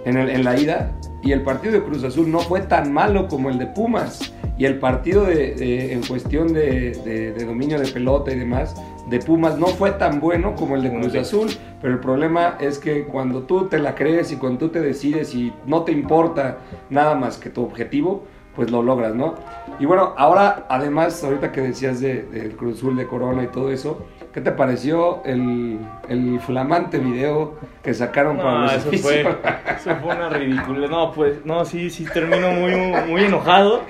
en, 0.05 0.17
el- 0.17 0.29
en 0.29 0.43
la 0.43 0.57
ida. 0.59 0.91
Y 1.23 1.31
el 1.31 1.41
partido 1.43 1.73
de 1.73 1.83
Cruz 1.83 2.03
Azul 2.03 2.31
no 2.31 2.39
fue 2.39 2.61
tan 2.61 2.91
malo 2.91 3.27
como 3.27 3.49
el 3.49 3.57
de 3.57 3.67
Pumas. 3.67 4.33
Y 4.57 4.65
el 4.65 4.79
partido 4.79 5.25
de, 5.25 5.53
de- 5.55 5.93
en 5.93 6.01
cuestión 6.01 6.53
de, 6.53 6.91
de- 7.35 7.45
dominio 7.45 7.79
de 7.79 7.87
pelota 7.87 8.31
y 8.31 8.39
demás 8.39 8.75
de 9.09 9.19
Pumas 9.19 9.57
no 9.59 9.67
fue 9.67 9.91
tan 9.91 10.19
bueno 10.19 10.55
como 10.55 10.75
el 10.75 10.81
de 10.83 10.91
Cruz 10.91 11.15
Azul. 11.15 11.47
Pero 11.81 11.93
el 11.93 11.99
problema 11.99 12.57
es 12.59 12.79
que 12.79 13.03
cuando 13.05 13.43
tú 13.43 13.67
te 13.67 13.77
la 13.79 13.93
crees 13.95 14.31
y 14.31 14.37
cuando 14.37 14.59
tú 14.59 14.69
te 14.69 14.81
decides 14.81 15.33
y 15.35 15.53
no 15.67 15.83
te 15.83 15.91
importa 15.91 16.57
nada 16.89 17.15
más 17.15 17.37
que 17.37 17.49
tu 17.49 17.63
objetivo, 17.63 18.23
pues 18.55 18.71
lo 18.71 18.81
logras, 18.81 19.13
¿no? 19.15 19.35
Y 19.79 19.85
bueno, 19.85 20.13
ahora 20.17 20.65
además, 20.69 21.23
ahorita 21.23 21.51
que 21.51 21.61
decías 21.61 21.99
de- 21.99 22.23
del 22.23 22.55
Cruz 22.55 22.77
Azul 22.77 22.95
de 22.95 23.05
Corona 23.07 23.43
y 23.43 23.47
todo 23.47 23.71
eso, 23.71 24.05
¿qué 24.33 24.39
te 24.41 24.51
pareció 24.51 25.23
el, 25.25 25.79
el 26.07 26.39
flamante 26.39 26.97
video 26.99 27.55
que 27.83 27.93
sacaron 27.93 28.37
para 28.37 28.51
No, 28.53 28.61
los 28.63 28.73
eso 28.73 28.91
fue, 29.03 29.21
eso 29.77 29.95
fue 30.01 30.15
una 30.15 30.29
ridícula. 30.29 30.87
No, 30.87 31.11
pues, 31.11 31.45
no, 31.45 31.65
sí, 31.65 31.89
sí, 31.89 32.05
termino 32.05 32.51
muy, 32.51 32.71
muy 33.09 33.23
enojado. 33.25 33.81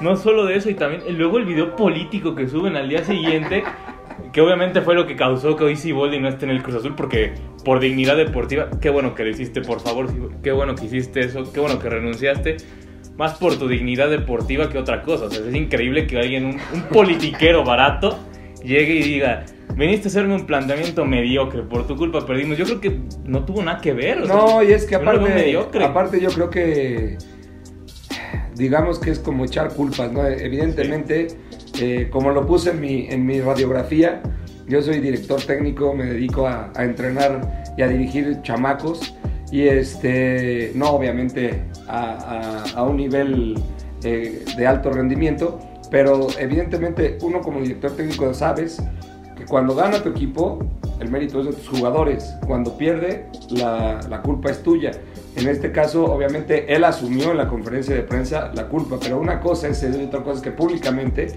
No 0.00 0.14
solo 0.16 0.44
de 0.44 0.56
eso, 0.56 0.70
y 0.70 0.74
también 0.74 1.02
y 1.08 1.12
luego 1.12 1.38
el 1.38 1.46
video 1.46 1.74
político 1.74 2.34
que 2.34 2.46
suben 2.48 2.76
al 2.76 2.88
día 2.88 3.02
siguiente, 3.02 3.64
que 4.32 4.40
obviamente 4.40 4.82
fue 4.82 4.94
lo 4.94 5.06
que 5.06 5.16
causó 5.16 5.56
que 5.56 5.64
hoy 5.64 5.76
Siboldi 5.76 6.20
no 6.20 6.28
esté 6.28 6.44
en 6.44 6.50
el 6.52 6.62
Cruz 6.62 6.76
Azul, 6.76 6.94
porque 6.94 7.32
por 7.64 7.80
dignidad 7.80 8.16
deportiva, 8.16 8.68
qué 8.80 8.90
bueno 8.90 9.14
que 9.14 9.24
lo 9.24 9.30
hiciste, 9.30 9.62
por 9.62 9.80
favor, 9.80 10.06
qué 10.42 10.52
bueno 10.52 10.74
que 10.74 10.84
hiciste 10.84 11.20
eso, 11.20 11.50
qué 11.52 11.60
bueno 11.60 11.78
que 11.78 11.88
renunciaste. 11.88 12.58
Más 13.20 13.34
por 13.34 13.58
tu 13.58 13.68
dignidad 13.68 14.08
deportiva 14.08 14.70
que 14.70 14.78
otra 14.78 15.02
cosa. 15.02 15.26
O 15.26 15.30
sea, 15.30 15.46
es 15.46 15.54
increíble 15.54 16.06
que 16.06 16.16
alguien, 16.16 16.46
un, 16.46 16.56
un 16.72 16.82
politiquero 16.84 17.62
barato, 17.62 18.18
llegue 18.64 18.94
y 18.94 19.02
diga, 19.02 19.44
veniste 19.76 20.08
a 20.08 20.10
hacerme 20.10 20.34
un 20.34 20.46
planteamiento 20.46 21.04
mediocre, 21.04 21.60
por 21.64 21.86
tu 21.86 21.96
culpa 21.96 22.24
perdimos. 22.24 22.56
Yo 22.56 22.64
creo 22.64 22.80
que 22.80 22.98
no 23.26 23.44
tuvo 23.44 23.62
nada 23.62 23.78
que 23.78 23.92
ver. 23.92 24.22
o 24.22 24.26
sea, 24.26 24.34
No, 24.34 24.62
y 24.62 24.72
es 24.72 24.86
que 24.86 24.94
aparte, 24.94 25.54
aparte 25.84 26.18
yo 26.18 26.30
creo 26.30 26.48
que, 26.48 27.18
digamos 28.54 28.98
que 28.98 29.10
es 29.10 29.18
como 29.18 29.44
echar 29.44 29.74
culpas, 29.74 30.10
¿no? 30.10 30.26
Evidentemente 30.26 31.26
eh, 31.78 32.08
como 32.10 32.30
lo 32.30 32.46
puse 32.46 32.70
en 32.70 32.80
mi, 32.80 33.06
en 33.10 33.26
mi 33.26 33.42
radiografía, 33.42 34.22
yo 34.66 34.80
soy 34.80 34.98
director 35.00 35.42
técnico, 35.42 35.92
me 35.92 36.06
dedico 36.06 36.46
a, 36.46 36.72
a 36.74 36.84
entrenar 36.84 37.74
y 37.76 37.82
a 37.82 37.88
dirigir 37.88 38.40
chamacos 38.40 39.14
y 39.50 39.66
este, 39.66 40.72
no 40.74 40.90
obviamente 40.90 41.64
a, 41.88 42.64
a, 42.74 42.82
un 42.84 42.96
nivel 42.96 43.60
eh, 44.04 44.44
de 44.56 44.66
alto 44.66 44.90
rendimiento, 44.90 45.58
pero 45.90 46.28
evidentemente 46.38 47.18
uno 47.22 47.40
como 47.40 47.60
director 47.60 47.90
técnico 47.92 48.32
sabes 48.32 48.82
que 49.36 49.44
cuando 49.44 49.74
gana 49.74 50.02
tu 50.02 50.10
equipo, 50.10 50.58
el 51.00 51.10
mérito 51.10 51.40
es 51.40 51.46
de 51.46 51.52
tus 51.52 51.68
jugadores, 51.68 52.34
cuando 52.46 52.76
pierde, 52.76 53.26
la, 53.50 54.00
la 54.08 54.22
culpa 54.22 54.50
es 54.50 54.62
tuya. 54.62 54.92
En 55.36 55.48
este 55.48 55.70
caso, 55.70 56.12
obviamente, 56.12 56.74
él 56.74 56.84
asumió 56.84 57.30
en 57.30 57.36
la 57.36 57.48
conferencia 57.48 57.94
de 57.94 58.02
prensa 58.02 58.50
la 58.54 58.66
culpa, 58.68 58.96
pero 59.00 59.18
una 59.18 59.40
cosa 59.40 59.68
es 59.68 59.82
y 59.82 60.04
otra 60.04 60.20
cosa 60.20 60.38
es 60.38 60.42
que 60.42 60.50
públicamente 60.50 61.28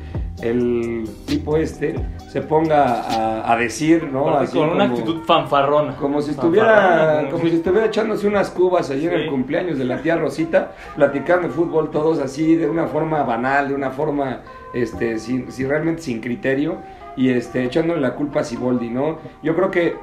el 0.41 1.07
tipo 1.27 1.57
este 1.57 1.95
se 2.27 2.41
ponga 2.41 3.01
a, 3.01 3.53
a 3.53 3.57
decir, 3.57 4.09
¿no? 4.11 4.35
Así 4.35 4.57
con 4.57 4.69
una 4.69 4.85
actitud 4.85 5.23
fanfarrona. 5.23 5.95
Como 5.95 6.21
si 6.21 6.31
estuviera, 6.31 7.27
como 7.31 7.47
si 7.47 7.55
estuviera 7.55 7.85
echándose 7.85 8.27
unas 8.27 8.49
cubas 8.49 8.89
allí 8.89 9.05
en 9.05 9.13
el 9.13 9.29
cumpleaños 9.29 9.77
de 9.77 9.85
la 9.85 10.01
tía 10.01 10.17
Rosita, 10.17 10.71
platicando 10.95 11.47
de 11.47 11.53
fútbol 11.53 11.91
todos 11.91 12.19
así, 12.19 12.55
de 12.55 12.67
una 12.67 12.87
forma 12.87 13.23
banal, 13.23 13.67
de 13.69 13.75
una 13.75 13.91
forma, 13.91 14.41
este, 14.73 15.19
sin, 15.19 15.51
sin 15.51 15.69
realmente 15.69 16.01
sin 16.01 16.19
criterio, 16.19 16.77
y 17.15 17.29
este, 17.29 17.63
echándole 17.63 18.01
la 18.01 18.15
culpa 18.15 18.39
a 18.39 18.43
Siboldi, 18.43 18.89
¿no? 18.89 19.19
Yo 19.43 19.55
creo 19.55 19.69
que 19.69 19.95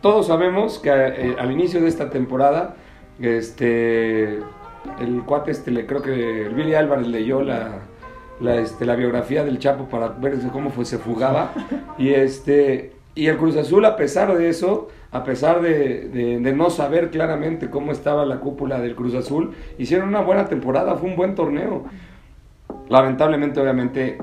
todos 0.00 0.26
sabemos 0.28 0.78
que 0.78 0.90
eh, 0.90 1.36
al 1.38 1.50
inicio 1.50 1.80
de 1.80 1.88
esta 1.88 2.10
temporada, 2.10 2.76
este, 3.20 4.38
el 5.00 5.22
cuate, 5.26 5.50
este, 5.50 5.70
le, 5.70 5.86
creo 5.86 6.02
que 6.02 6.46
el 6.46 6.54
Billy 6.54 6.74
Álvarez 6.74 7.06
leyó 7.06 7.42
la, 7.42 7.80
la, 8.40 8.56
este, 8.56 8.84
la 8.84 8.96
biografía 8.96 9.44
del 9.44 9.58
Chapo 9.58 9.88
para 9.88 10.08
ver 10.08 10.38
cómo 10.52 10.70
fue, 10.70 10.84
se 10.84 10.98
fugaba. 10.98 11.52
Y, 11.98 12.10
este, 12.10 12.92
y 13.14 13.28
el 13.28 13.36
Cruz 13.36 13.56
Azul, 13.56 13.84
a 13.84 13.94
pesar 13.94 14.36
de 14.36 14.48
eso, 14.48 14.88
a 15.12 15.22
pesar 15.22 15.62
de, 15.62 16.08
de, 16.08 16.40
de, 16.40 16.52
no 16.52 16.70
saber 16.70 17.10
claramente 17.10 17.70
cómo 17.70 17.92
estaba 17.92 18.24
la 18.26 18.40
cúpula 18.40 18.80
del 18.80 18.96
Cruz 18.96 19.14
Azul, 19.14 19.54
hicieron 19.78 20.08
una 20.08 20.22
buena 20.22 20.46
temporada, 20.48 20.96
fue 20.96 21.08
un 21.08 21.14
buen 21.14 21.36
torneo. 21.36 21.84
Lamentablemente, 22.88 23.60
obviamente, 23.60 24.18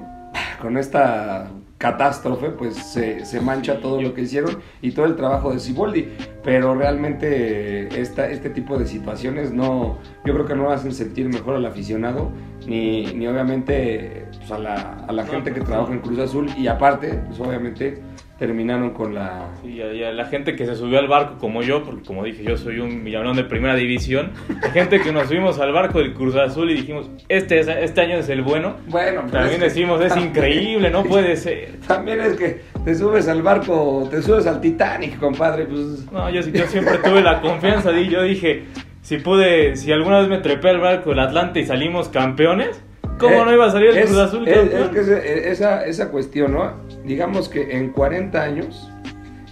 con 0.62 0.78
esta 0.78 1.50
catástrofe, 1.82 2.52
pues 2.52 2.76
se, 2.76 3.26
se, 3.26 3.42
mancha 3.42 3.82
todo 3.82 4.00
lo 4.02 4.14
que 4.14 4.22
hicieron 4.22 4.60
y 4.84 4.92
todo 4.92 5.08
el 5.08 5.16
trabajo 5.16 5.52
de 5.52 5.60
Siboldi. 5.60 6.10
Pero 6.44 6.76
realmente 6.76 8.00
esta, 8.00 8.30
este 8.30 8.52
tipo 8.52 8.78
de 8.78 8.86
situaciones 8.86 9.52
no, 9.52 9.98
yo 10.24 10.34
creo 10.34 10.46
que 10.46 10.56
no 10.56 10.70
hacen 10.70 10.94
sentir 10.94 11.28
mejor 11.28 11.56
al 11.56 11.66
aficionado, 11.66 12.32
ni, 12.68 13.12
ni 13.14 13.28
obviamente 13.28 14.28
pues 14.38 14.52
a 14.52 14.60
la, 14.60 14.76
a 15.08 15.12
la 15.12 15.26
gente 15.26 15.52
que 15.52 15.62
trabaja 15.62 15.92
en 15.92 16.00
Cruz 16.00 16.20
Azul 16.20 16.50
y 16.56 16.68
aparte, 16.68 17.20
pues 17.28 17.40
obviamente 17.40 18.00
terminaron 18.42 18.90
con 18.90 19.14
la... 19.14 19.52
Sí, 19.62 19.74
y, 19.74 19.82
a, 19.84 19.94
y 19.94 20.04
a, 20.04 20.12
la 20.12 20.26
gente 20.26 20.56
que 20.56 20.66
se 20.66 20.76
subió 20.76 20.98
al 20.98 21.08
barco 21.08 21.38
como 21.38 21.62
yo, 21.62 21.84
porque 21.84 22.02
como 22.02 22.24
dije, 22.24 22.44
yo 22.44 22.58
soy 22.58 22.80
un 22.80 23.04
Villalón 23.04 23.36
de 23.36 23.44
primera 23.44 23.76
división, 23.76 24.32
la 24.64 24.72
gente 24.72 25.00
que 25.00 25.12
nos 25.12 25.28
subimos 25.28 25.60
al 25.60 25.72
barco 25.72 26.00
del 26.00 26.16
Cruz 26.16 26.36
Azul 26.36 26.72
y 26.72 26.74
dijimos, 26.74 27.08
este, 27.30 27.60
es, 27.60 27.68
este 27.68 28.02
año 28.02 28.16
es 28.16 28.30
el 28.30 28.42
bueno. 28.42 28.78
Bueno, 28.88 29.22
pues 29.22 29.34
también 29.34 29.62
es 29.62 29.76
decimos, 29.76 30.02
es 30.02 30.18
increíble, 30.18 30.90
no 30.90 31.04
puede 31.04 31.36
ser. 31.38 31.82
También 31.88 32.20
es 32.20 32.34
que 32.34 32.62
te 32.84 32.96
subes 32.96 33.28
al 33.28 33.44
barco, 33.44 34.08
te 34.10 34.24
subes 34.24 34.48
al 34.48 34.60
Titanic, 34.60 35.20
compadre, 35.20 35.66
pues... 35.66 36.12
No, 36.12 36.28
yo, 36.32 36.42
yo 36.42 36.66
siempre 36.66 36.98
tuve 36.98 37.22
la 37.22 37.42
confianza, 37.42 37.92
y 37.92 38.10
yo 38.10 38.24
dije, 38.24 38.64
si 39.04 39.18
pude, 39.18 39.76
si 39.76 39.92
alguna 39.92 40.18
vez 40.18 40.30
me 40.30 40.40
trepé 40.40 40.70
al 40.70 40.80
barco 40.80 41.12
del 41.12 41.20
Atlante 41.20 41.60
y 41.60 41.66
salimos 41.68 42.10
campeones... 42.10 42.84
¿Cómo 43.22 43.36
eh, 43.36 43.46
no 43.46 43.54
iba 43.54 43.66
a 43.68 43.72
salir 43.72 43.90
el 43.90 43.98
es, 43.98 44.06
Cruz 44.08 44.18
Azul? 44.18 44.48
Es, 44.48 44.74
es 44.74 44.90
que 44.90 45.52
esa, 45.52 45.86
esa 45.86 46.10
cuestión, 46.10 46.54
¿no? 46.54 46.74
Digamos 47.06 47.48
que 47.48 47.78
en 47.78 47.92
40 47.92 48.42
años, 48.42 48.92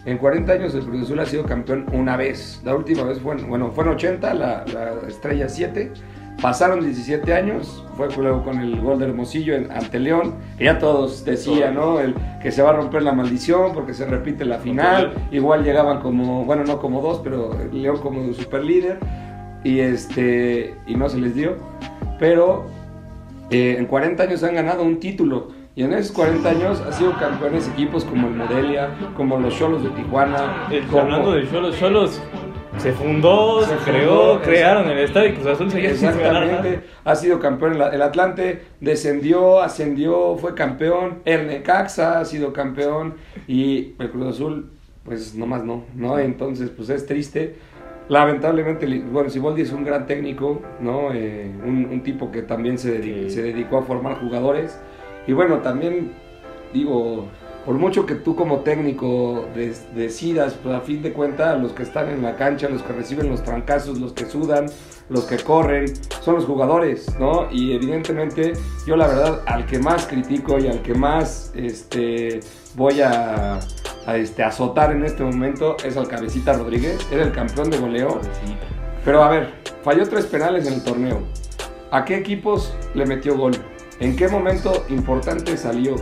en 0.06 0.18
40 0.18 0.52
años 0.52 0.74
el 0.76 0.82
Cruz 0.82 1.04
Azul 1.04 1.20
ha 1.20 1.26
sido 1.26 1.46
campeón 1.46 1.86
una 1.94 2.18
vez. 2.18 2.62
La 2.66 2.76
última 2.76 3.04
vez 3.04 3.20
fue, 3.20 3.36
bueno, 3.36 3.72
fue 3.72 3.84
en 3.86 3.92
80, 3.92 4.34
la, 4.34 4.66
la 4.74 5.08
estrella 5.08 5.48
7. 5.48 5.92
Pasaron 6.42 6.80
17 6.80 7.34
años, 7.34 7.84
fue 7.98 8.08
luego 8.16 8.46
con 8.46 8.60
el 8.60 8.80
gol 8.80 8.98
de 8.98 9.06
Hermosillo 9.06 9.56
en, 9.56 9.70
ante 9.72 10.00
León, 10.00 10.36
que 10.58 10.66
ya 10.66 10.80
todos 10.80 11.26
decían, 11.26 11.76
¿no? 11.76 12.00
El, 12.00 12.16
que 12.42 12.52
se 12.52 12.62
va 12.62 12.70
a 12.70 12.74
romper 12.74 13.04
la 13.04 13.12
maldición 13.12 13.74
porque 13.74 13.94
se 13.94 14.06
repite 14.06 14.46
la 14.46 14.58
final. 14.60 15.14
Igual 15.32 15.66
llegaban 15.66 16.00
como, 16.00 16.46
bueno, 16.46 16.64
no 16.64 16.80
como 16.80 17.02
dos, 17.02 17.20
pero 17.22 17.52
León 17.74 17.98
como 17.98 18.34
super 18.34 18.64
líder. 18.64 19.00
Y, 19.66 19.80
este, 19.80 20.76
y 20.88 20.96
no 20.96 21.10
se 21.10 21.18
les 21.18 21.36
dio. 21.36 21.58
Pero 22.20 22.68
eh, 23.50 23.76
en 23.78 23.86
40 23.86 24.24
años 24.24 24.44
han 24.44 24.56
ganado 24.56 24.84
un 24.84 25.00
título. 25.00 25.50
Y 25.76 25.84
en 25.84 25.94
esos 25.94 26.12
40 26.12 26.50
años 26.50 26.82
han 26.86 26.94
sido 26.94 27.18
campeones 27.18 27.68
equipos 27.70 28.04
como 28.04 28.28
el 28.28 28.34
Modelia, 28.34 28.90
como 29.16 29.40
los 29.40 29.58
Cholos 29.58 29.84
de 29.84 29.90
Tijuana. 29.92 30.68
Como... 30.90 31.02
Hablando 31.02 31.32
de 31.32 31.50
Cholos, 31.50 31.80
Cholos 31.80 32.22
se 32.78 32.94
fundó, 32.94 33.62
se, 33.66 33.76
creó, 33.78 34.34
fundó, 34.34 34.42
crearon 34.42 34.90
el 34.90 35.00
estadio 35.00 35.30
y 35.30 35.34
Cruz 35.34 35.48
Azul 35.48 35.72
seguía 35.72 35.96
sin 35.96 36.10
Exactamente, 36.10 36.82
ha 37.04 37.16
sido 37.16 37.40
campeón 37.40 37.76
el, 37.76 37.82
el 37.94 38.02
Atlante, 38.02 38.62
descendió, 38.80 39.60
ascendió, 39.60 40.38
fue 40.38 40.54
campeón, 40.54 41.20
el 41.26 41.48
Necaxa 41.48 42.20
ha 42.20 42.26
sido 42.26 42.54
campeón 42.54 43.16
y 43.48 43.96
el 44.00 44.12
Cruz 44.12 44.36
Azul, 44.36 44.72
pues 45.04 45.36
nomás 45.36 45.64
no, 45.66 45.84
¿no? 45.96 46.20
Entonces, 46.20 46.70
pues 46.70 46.90
es 46.90 47.06
triste 47.06 47.56
lamentablemente, 48.10 48.86
bueno, 49.12 49.30
Siboldi 49.30 49.62
es 49.62 49.72
un 49.72 49.86
gran 49.86 50.06
técnico, 50.06 50.62
¿no? 50.82 51.14
Eh, 51.14 51.50
un, 51.64 51.86
un, 51.86 52.04
tipo 52.04 52.32
que 52.32 52.42
también 52.42 52.78
se 52.78 53.02
sí. 53.02 53.30
se 53.30 53.44
dedicó, 53.44 53.78
a 53.78 53.84
formar 53.84 54.20
jugadores. 54.20 54.78
Y 55.28 55.34
bueno, 55.34 55.60
también 55.60 56.12
digo, 56.74 57.28
por 57.66 57.76
mucho 57.76 58.06
que 58.06 58.16
tú 58.16 58.36
como 58.36 58.62
técnico 58.62 59.48
des, 59.54 59.94
decidas, 59.94 60.56
pues 60.56 60.76
a 60.76 60.82
fin 60.82 61.04
de 61.04 61.14
cuentas, 61.14 61.62
los 61.62 61.72
que 61.74 61.84
están 61.84 62.10
en 62.10 62.24
la 62.24 62.36
cancha, 62.36 62.68
los 62.68 62.82
que 62.82 62.94
reciben 62.94 63.30
los 63.30 63.44
trancazos, 63.44 64.00
los 64.00 64.14
que 64.14 64.26
sudan, 64.26 64.66
los 65.10 65.26
que 65.26 65.38
corren, 65.38 65.86
son 66.22 66.36
los 66.36 66.46
jugadores, 66.46 67.16
¿no? 67.20 67.48
Y 67.52 67.74
evidentemente 67.74 68.54
yo 68.88 68.96
la 68.96 69.08
verdad 69.08 69.42
al 69.46 69.66
que 69.68 69.78
más 69.78 70.08
critico 70.08 70.58
y 70.58 70.68
al 70.68 70.82
que 70.82 70.96
más 70.96 71.52
este, 71.56 72.40
voy 72.76 73.02
a, 73.02 73.60
a 74.06 74.18
este, 74.18 74.44
azotar 74.44 74.92
en 74.92 75.06
este 75.06 75.24
momento 75.24 75.78
es 75.84 75.98
al 75.98 76.08
Cabecita 76.08 76.54
Rodríguez, 76.54 77.06
era 77.12 77.24
el 77.24 77.32
campeón 77.32 77.70
de 77.70 77.78
goleo. 77.78 78.22
Pero 79.06 79.24
a 79.24 79.30
ver, 79.30 79.54
falló 79.84 80.08
tres 80.08 80.26
penales 80.26 80.68
en 80.68 80.74
el 80.74 80.84
torneo. 80.84 81.22
¿A 81.92 82.06
qué 82.06 82.16
equipos 82.16 82.74
le 82.94 83.06
metió 83.06 83.38
gol? 83.38 83.54
¿En 84.00 84.16
qué 84.16 84.28
momento 84.28 84.86
importante 84.90 85.58
salió? 85.58 85.96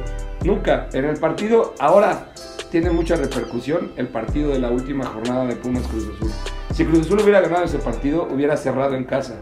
Nunca. 0.44 0.88
En 0.94 1.06
el 1.06 1.18
partido, 1.18 1.74
ahora 1.80 2.32
tiene 2.70 2.92
mucha 2.92 3.16
repercusión 3.16 3.92
el 3.96 4.08
partido 4.08 4.52
de 4.52 4.60
la 4.60 4.70
última 4.70 5.06
jornada 5.06 5.46
de 5.46 5.56
Pumas 5.56 5.88
Cruz 5.88 6.06
Azul. 6.16 6.32
Si 6.74 6.86
Cruz 6.86 7.08
Azul 7.08 7.22
hubiera 7.22 7.42
ganado 7.42 7.64
ese 7.64 7.80
partido, 7.80 8.28
hubiera 8.32 8.58
cerrado 8.58 8.96
en 8.96 9.06
casa. 9.06 9.36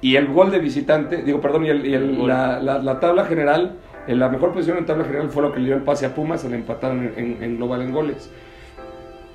Y 0.00 0.16
el 0.16 0.32
gol 0.32 0.50
de 0.50 0.58
visitante, 0.58 1.22
digo, 1.22 1.40
perdón, 1.40 1.66
y, 1.66 1.68
el, 1.68 1.86
y 1.86 1.94
el, 1.94 2.26
la, 2.26 2.60
la, 2.60 2.78
la, 2.78 3.00
tabla 3.00 3.24
general, 3.26 3.76
en 4.06 4.18
la 4.18 4.28
mejor 4.28 4.52
posición 4.52 4.78
en 4.78 4.86
tabla 4.86 5.04
general 5.04 5.30
fue 5.30 5.42
lo 5.42 5.52
que 5.52 5.60
le 5.60 5.66
dio 5.66 5.76
el 5.76 5.82
pase 5.82 6.06
a 6.06 6.14
Pumas, 6.14 6.42
se 6.42 6.48
le 6.48 6.56
empataron 6.56 7.04
en, 7.04 7.14
en, 7.16 7.42
en 7.42 7.56
global 7.56 7.82
en 7.82 7.92
goles. 7.92 8.30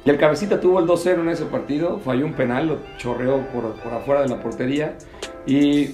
Y 0.06 0.10
el 0.10 0.18
cabecita 0.18 0.62
tuvo 0.62 0.80
el 0.80 0.86
2-0 0.86 1.22
en 1.22 1.30
ese 1.30 1.46
partido, 1.46 2.00
falló 2.00 2.26
un 2.26 2.34
penal, 2.34 2.68
lo 2.68 2.78
chorreó 2.98 3.46
por, 3.48 3.74
por 3.82 3.94
afuera 3.94 4.22
de 4.22 4.30
la 4.30 4.42
portería. 4.42 4.96
Y 5.46 5.90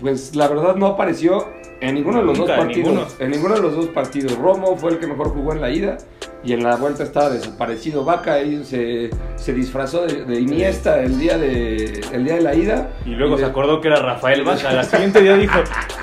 pues 0.00 0.36
la 0.36 0.48
verdad 0.48 0.76
no 0.76 0.86
apareció 0.86 1.46
en 1.80 1.94
ninguno 1.94 2.18
de 2.18 2.24
los 2.26 2.38
Nunca, 2.38 2.56
dos 2.56 2.64
partidos. 2.64 2.90
Ninguno. 2.90 3.08
En 3.18 3.30
ninguno 3.30 3.54
de 3.54 3.60
los 3.62 3.76
dos 3.76 3.86
partidos. 3.86 4.36
Romo 4.36 4.76
fue 4.76 4.92
el 4.92 4.98
que 4.98 5.06
mejor 5.06 5.28
jugó 5.28 5.52
en 5.52 5.60
la 5.60 5.70
ida 5.70 5.98
y 6.44 6.52
en 6.52 6.62
la 6.62 6.76
vuelta 6.76 7.02
estaba 7.02 7.30
desaparecido. 7.30 8.04
Vaca 8.04 8.34
ahí 8.34 8.64
se, 8.64 9.10
se 9.36 9.52
disfrazó 9.52 10.06
de, 10.06 10.24
de, 10.24 10.40
Iniesta 10.40 11.00
el 11.00 11.18
día 11.18 11.38
de, 11.38 12.00
el 12.12 12.24
día 12.24 12.34
de 12.34 12.42
la 12.42 12.54
ida. 12.54 12.90
Y 13.06 13.10
luego 13.10 13.36
y 13.36 13.38
se 13.38 13.44
acordó 13.46 13.80
que 13.80 13.88
era 13.88 14.00
Rafael 14.00 14.44
Vaca. 14.44 14.70
Al 14.70 14.84
siguiente 14.84 15.20
día 15.20 15.36
dijo, 15.36 15.58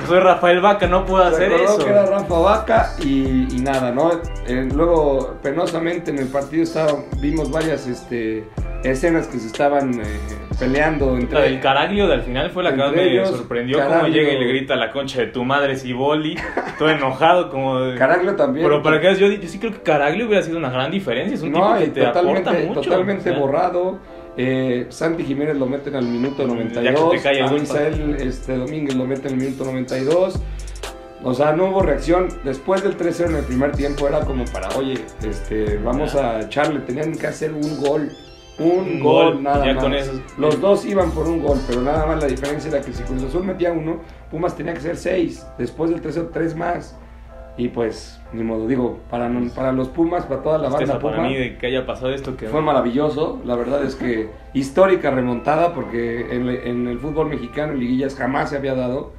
soy 0.08 0.20
Rafael 0.20 0.62
Vaca, 0.62 0.88
no 0.88 1.06
puedo 1.06 1.24
se 1.30 1.36
hacer 1.36 1.54
acordó 1.54 1.76
eso. 1.76 1.86
que 1.86 1.90
era 1.92 2.06
Rafa 2.06 2.40
Vaca 2.40 2.94
y, 3.00 3.56
y 3.56 3.60
nada, 3.60 3.92
¿no? 3.92 4.12
Eh, 4.48 4.68
luego, 4.74 5.36
penosamente 5.44 6.12
en 6.12 6.18
el 6.20 6.28
partido 6.28 6.64
estaba, 6.64 6.94
vimos 7.20 7.52
varias 7.52 7.88
este, 7.88 8.48
escenas 8.84 9.28
que 9.28 9.40
se 9.40 9.48
estaban 9.48 9.94
eh, 10.02 10.04
peleando 10.62 11.18
entre 11.18 11.40
la 11.40 11.46
del 11.46 11.60
Caraglio 11.60 12.08
del 12.08 12.22
final 12.22 12.52
fue 12.52 12.64
la 12.64 12.72
que 12.72 12.78
más 12.78 12.92
me 12.94 13.26
sorprendió 13.26 13.78
Caraglio, 13.78 14.00
cómo 14.02 14.14
llega 14.14 14.32
y 14.32 14.40
le 14.40 14.48
grita 14.48 14.76
a 14.76 14.78
la 14.78 14.92
concha 14.92 15.20
de 15.20 15.28
tu 15.28 15.44
madre 15.44 15.76
Ciboli 15.76 16.38
todo 16.78 16.90
enojado 16.90 17.50
como 17.50 17.80
de... 17.82 17.98
Caraglio 17.98 18.36
también. 18.36 18.66
Pero 18.66 18.84
para 18.84 19.02
que 19.02 19.16
yo, 19.16 19.28
yo 19.28 19.48
sí 19.48 19.58
creo 19.58 19.72
que 19.72 19.82
Caraglio 19.82 20.28
hubiera 20.28 20.44
sido 20.44 20.58
una 20.58 20.70
gran 20.70 20.92
diferencia 20.92 21.36
es 21.36 21.42
un 21.42 21.52
no, 21.52 21.60
tipo 21.60 21.80
que 21.80 21.88
te 21.88 22.02
totalmente, 22.06 22.50
aporta 22.50 22.68
mucho 22.68 22.82
totalmente 22.82 23.30
o 23.30 23.34
sea, 23.34 23.42
borrado. 23.42 24.00
Eh, 24.38 24.86
Santi 24.90 25.24
Jiménez 25.24 25.58
lo 25.58 25.66
meten 25.66 25.96
al 25.96 26.06
minuto 26.06 26.48
92 26.48 27.26
a 27.26 27.52
Misael 27.52 28.16
este, 28.20 28.56
Domínguez 28.56 28.96
lo 28.96 29.06
mete 29.06 29.28
en 29.28 29.34
el 29.34 29.42
minuto 29.42 29.66
92 29.66 30.40
o 31.24 31.34
sea, 31.36 31.52
no 31.54 31.70
hubo 31.70 31.84
reacción. 31.84 32.30
Después 32.44 32.84
del 32.84 32.98
3-0 32.98 33.30
en 33.30 33.36
el 33.36 33.44
primer 33.44 33.74
tiempo 33.74 34.08
era 34.08 34.22
como 34.22 34.46
para, 34.46 34.70
oye, 34.70 34.96
este, 35.24 35.78
vamos 35.78 36.16
a 36.16 36.42
echarle. 36.42 36.80
Tenían 36.80 37.16
que 37.16 37.28
hacer 37.28 37.54
un 37.54 37.78
gol 37.80 38.12
un, 38.64 39.00
gol, 39.00 39.34
gol, 39.34 39.44
nada 39.44 39.66
más. 39.74 39.84
Eso, 40.08 40.22
Los 40.38 40.60
dos 40.62 40.86
iban 40.86 41.12
por 41.12 41.28
un 41.28 41.42
gol, 41.42 41.58
pero 41.68 41.82
nada 41.82 42.06
más 42.06 42.22
la 42.22 42.28
diferencia 42.28 42.70
era 42.70 42.82
que 42.82 42.94
si 42.94 43.04
Cruz 43.04 43.24
Azul 43.24 43.44
metía 43.44 43.72
uno, 43.72 43.98
Pumas 44.30 44.56
tenía 44.56 44.74
que 44.74 44.82
ser 44.82 44.98
seis. 44.98 45.46
Después 45.58 45.90
del 45.90 46.02
tercero, 46.02 46.30
tres 46.32 46.56
más. 46.56 46.98
Y 47.58 47.68
pues, 47.68 48.20
ni 48.32 48.44
modo, 48.44 48.66
digo, 48.66 49.00
para, 49.10 49.28
no- 49.28 49.52
para 49.54 49.74
los 49.74 49.90
Pumas, 49.90 50.26
para 50.26 50.42
toda 50.42 50.58
la 50.58 50.70
Tristeza 50.70 50.94
banda 50.94 51.04
para 51.06 51.18
Puma, 51.18 51.28
mí 51.28 51.36
de 51.36 51.58
que 51.58 51.68
haya 51.68 51.86
pasado 51.86 52.12
esto 52.14 52.38
que 52.38 52.48
fue 52.48 52.62
maravilloso. 52.62 53.42
La 53.46 53.56
verdad 53.56 53.84
es 53.84 53.96
que 53.96 54.30
histórica 54.54 55.12
remontada, 55.12 55.74
porque 55.74 56.34
en, 56.34 56.48
en 56.50 56.88
el 56.88 56.98
fútbol 57.00 57.28
mexicano, 57.28 57.74
en 57.74 57.80
liguillas, 57.80 58.16
jamás 58.16 58.50
se 58.52 58.56
había 58.56 58.74
dado. 58.74 59.12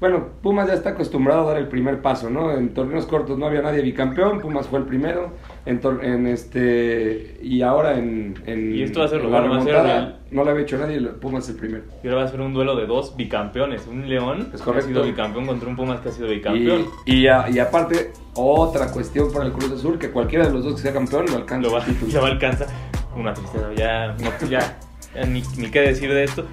Bueno, 0.00 0.26
Pumas 0.42 0.66
ya 0.68 0.74
está 0.74 0.90
acostumbrado 0.90 1.42
a 1.42 1.52
dar 1.52 1.56
el 1.58 1.68
primer 1.68 2.02
paso, 2.02 2.28
¿no? 2.28 2.50
En 2.52 2.74
torneos 2.74 3.06
cortos 3.06 3.38
no 3.38 3.46
había 3.46 3.62
nadie 3.62 3.82
bicampeón, 3.82 4.40
Pumas 4.40 4.66
fue 4.66 4.80
el 4.80 4.84
primero. 4.84 5.30
En, 5.64 5.80
en 6.02 6.26
este 6.26 7.38
y 7.40 7.62
ahora 7.62 7.96
en, 7.96 8.34
en 8.46 8.74
Y 8.74 8.82
esto 8.82 8.98
va 9.00 9.06
a 9.06 9.08
ser 9.08 9.22
lo 9.22 9.30
bueno, 9.30 9.48
va 9.50 9.58
a 9.58 9.62
ser 9.62 10.14
no 10.32 10.44
lo 10.44 10.50
había 10.50 10.62
hecho 10.62 10.76
nadie, 10.78 10.98
Pumas 11.00 11.48
el 11.50 11.56
primero. 11.56 11.84
Y 12.02 12.08
ahora 12.08 12.22
va 12.22 12.24
a 12.26 12.28
ser 12.30 12.40
un 12.40 12.52
duelo 12.52 12.74
de 12.74 12.86
dos 12.86 13.16
bicampeones. 13.16 13.86
Un 13.86 14.08
León 14.08 14.48
Es 14.52 14.60
que 14.62 14.70
ha 14.70 14.80
sido 14.80 15.04
bicampeón 15.04 15.46
contra 15.46 15.68
un 15.68 15.76
Pumas 15.76 16.00
que 16.00 16.08
ha 16.08 16.12
sido 16.12 16.32
Y, 16.32 16.36
bicampeón. 16.36 16.86
y, 17.06 17.26
a- 17.28 17.48
y 17.50 17.58
aparte, 17.60 18.12
otra 18.34 18.90
cuestión 18.90 19.30
para 19.32 19.44
el 19.46 19.52
Cruz 19.52 19.70
Azul, 19.72 19.98
que 19.98 20.10
cualquiera 20.10 20.46
de 20.46 20.52
los 20.52 20.64
dos 20.64 20.74
que 20.76 20.80
sea 20.82 20.92
campeón 20.92 21.26
lo 21.30 21.36
alcanza. 21.36 21.68
Lo 21.68 21.74
va, 21.74 21.78
el 21.80 21.84
título. 21.94 22.10
ya 22.10 22.20
va 22.20 22.28
a 22.28 22.30
alcanzar. 22.32 22.66
Una 23.14 23.32
tristeza, 23.34 23.68
ya, 23.76 24.16
no, 24.18 24.48
ya, 24.48 24.78
ya 25.14 25.26
ni, 25.26 25.42
ni 25.58 25.70
qué 25.70 25.80
decir 25.80 26.12
de 26.12 26.24
esto. 26.24 26.44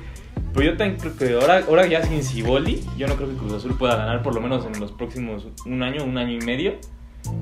Pero 0.53 0.71
yo 0.71 0.77
también 0.77 0.99
creo 0.99 1.15
que 1.15 1.33
ahora, 1.35 1.63
ahora 1.67 1.87
ya 1.87 2.03
sin 2.03 2.21
Ciboli, 2.21 2.83
yo 2.97 3.07
no 3.07 3.15
creo 3.15 3.29
que 3.29 3.35
Cruz 3.37 3.53
Azul 3.53 3.75
pueda 3.77 3.95
ganar 3.95 4.21
por 4.23 4.35
lo 4.35 4.41
menos 4.41 4.65
en 4.65 4.79
los 4.79 4.91
próximos 4.91 5.47
un 5.65 5.81
año, 5.83 6.03
un 6.03 6.17
año 6.17 6.33
y 6.33 6.45
medio. 6.45 6.73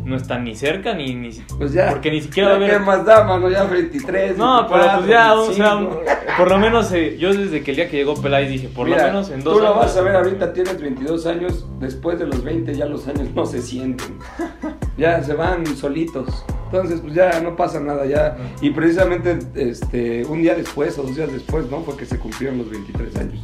No 0.04 0.16
están 0.16 0.44
ni 0.46 0.56
cerca 0.56 0.94
ni... 0.94 1.14
ni 1.16 1.32
Pues 1.58 1.74
ya. 1.74 1.90
Porque 1.90 2.12
ni 2.12 2.22
siquiera 2.22 2.50
va 2.50 2.54
a 2.56 2.58
haber... 2.58 2.72
¿Qué 2.72 2.80
más 2.80 3.06
da, 3.06 3.24
mano? 3.26 3.50
Ya 3.50 3.64
23. 3.64 4.38
No, 4.38 4.66
pero 4.68 4.80
24, 4.80 5.00
pues 5.00 5.10
ya, 5.10 5.34
o 5.36 5.52
sea, 5.54 5.76
25. 5.76 6.04
por 6.38 6.50
lo 6.50 6.60
menos 6.60 6.92
eh, 6.94 7.18
yo 7.20 7.34
desde 7.34 7.62
que 7.62 7.72
el 7.72 7.78
día 7.78 7.90
que 7.90 7.98
llegó 7.98 8.16
Peláez 8.16 8.50
dije, 8.50 8.70
por 8.70 8.88
Mira, 8.88 9.02
lo 9.04 9.08
menos 9.14 9.30
en 9.30 9.44
dos 9.44 9.54
Tú 9.56 9.60
lo 9.60 9.68
años- 9.68 9.80
vas 9.80 9.98
a 9.98 10.02
ver 10.02 10.16
ahorita, 10.16 10.54
tienes 10.54 10.80
22 10.82 11.26
años, 11.26 11.66
después 11.80 12.18
de 12.20 12.26
los 12.26 12.44
20 12.44 12.74
ya 12.76 12.86
los 12.86 13.08
años 13.08 13.30
no 13.36 13.46
se 13.46 13.62
sienten. 13.62 14.18
ya 14.98 15.22
se 15.24 15.34
van 15.34 15.66
solitos. 15.76 16.46
Entonces, 16.66 17.00
pues 17.02 17.14
ya 17.14 17.40
no 17.42 17.56
pasa 17.56 17.80
nada 17.80 18.06
ya. 18.06 18.38
Y 18.62 18.72
precisamente 18.72 19.40
este, 19.56 20.26
un 20.26 20.42
día 20.42 20.54
después 20.56 20.98
o 21.00 21.04
dos 21.04 21.16
días 21.16 21.32
después, 21.32 21.70
¿no? 21.70 21.82
Fue 21.82 21.96
que 21.98 22.06
se 22.06 22.18
cumplieron 22.18 22.58
los 22.58 22.70
23 22.70 23.16
años. 23.18 23.40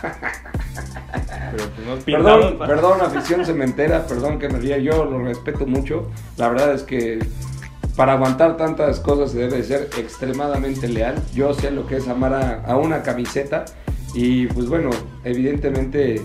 Pero 0.00 1.64
pues 1.86 2.04
Perdón, 2.04 2.58
para- 2.58 2.74
perdón, 2.74 3.00
afición 3.00 3.44
cementera, 3.44 4.06
perdón 4.06 4.38
que 4.38 4.48
me 4.48 4.58
ría, 4.58 4.78
yo 4.78 5.04
lo 5.04 5.18
respeto 5.24 5.66
mucho. 5.66 6.08
La 6.36 6.48
verdad 6.48 6.72
es 6.74 6.82
que 6.82 7.18
para 7.96 8.12
aguantar 8.12 8.56
tantas 8.56 9.00
cosas 9.00 9.32
se 9.32 9.38
debe 9.38 9.62
ser 9.62 9.88
extremadamente 9.98 10.88
leal. 10.88 11.16
Yo 11.34 11.52
sé 11.54 11.70
lo 11.70 11.86
que 11.86 11.96
es 11.96 12.08
amar 12.08 12.34
a, 12.34 12.62
a 12.64 12.76
una 12.76 13.02
camiseta 13.02 13.64
y 14.14 14.46
pues 14.46 14.68
bueno, 14.68 14.90
evidentemente... 15.24 16.22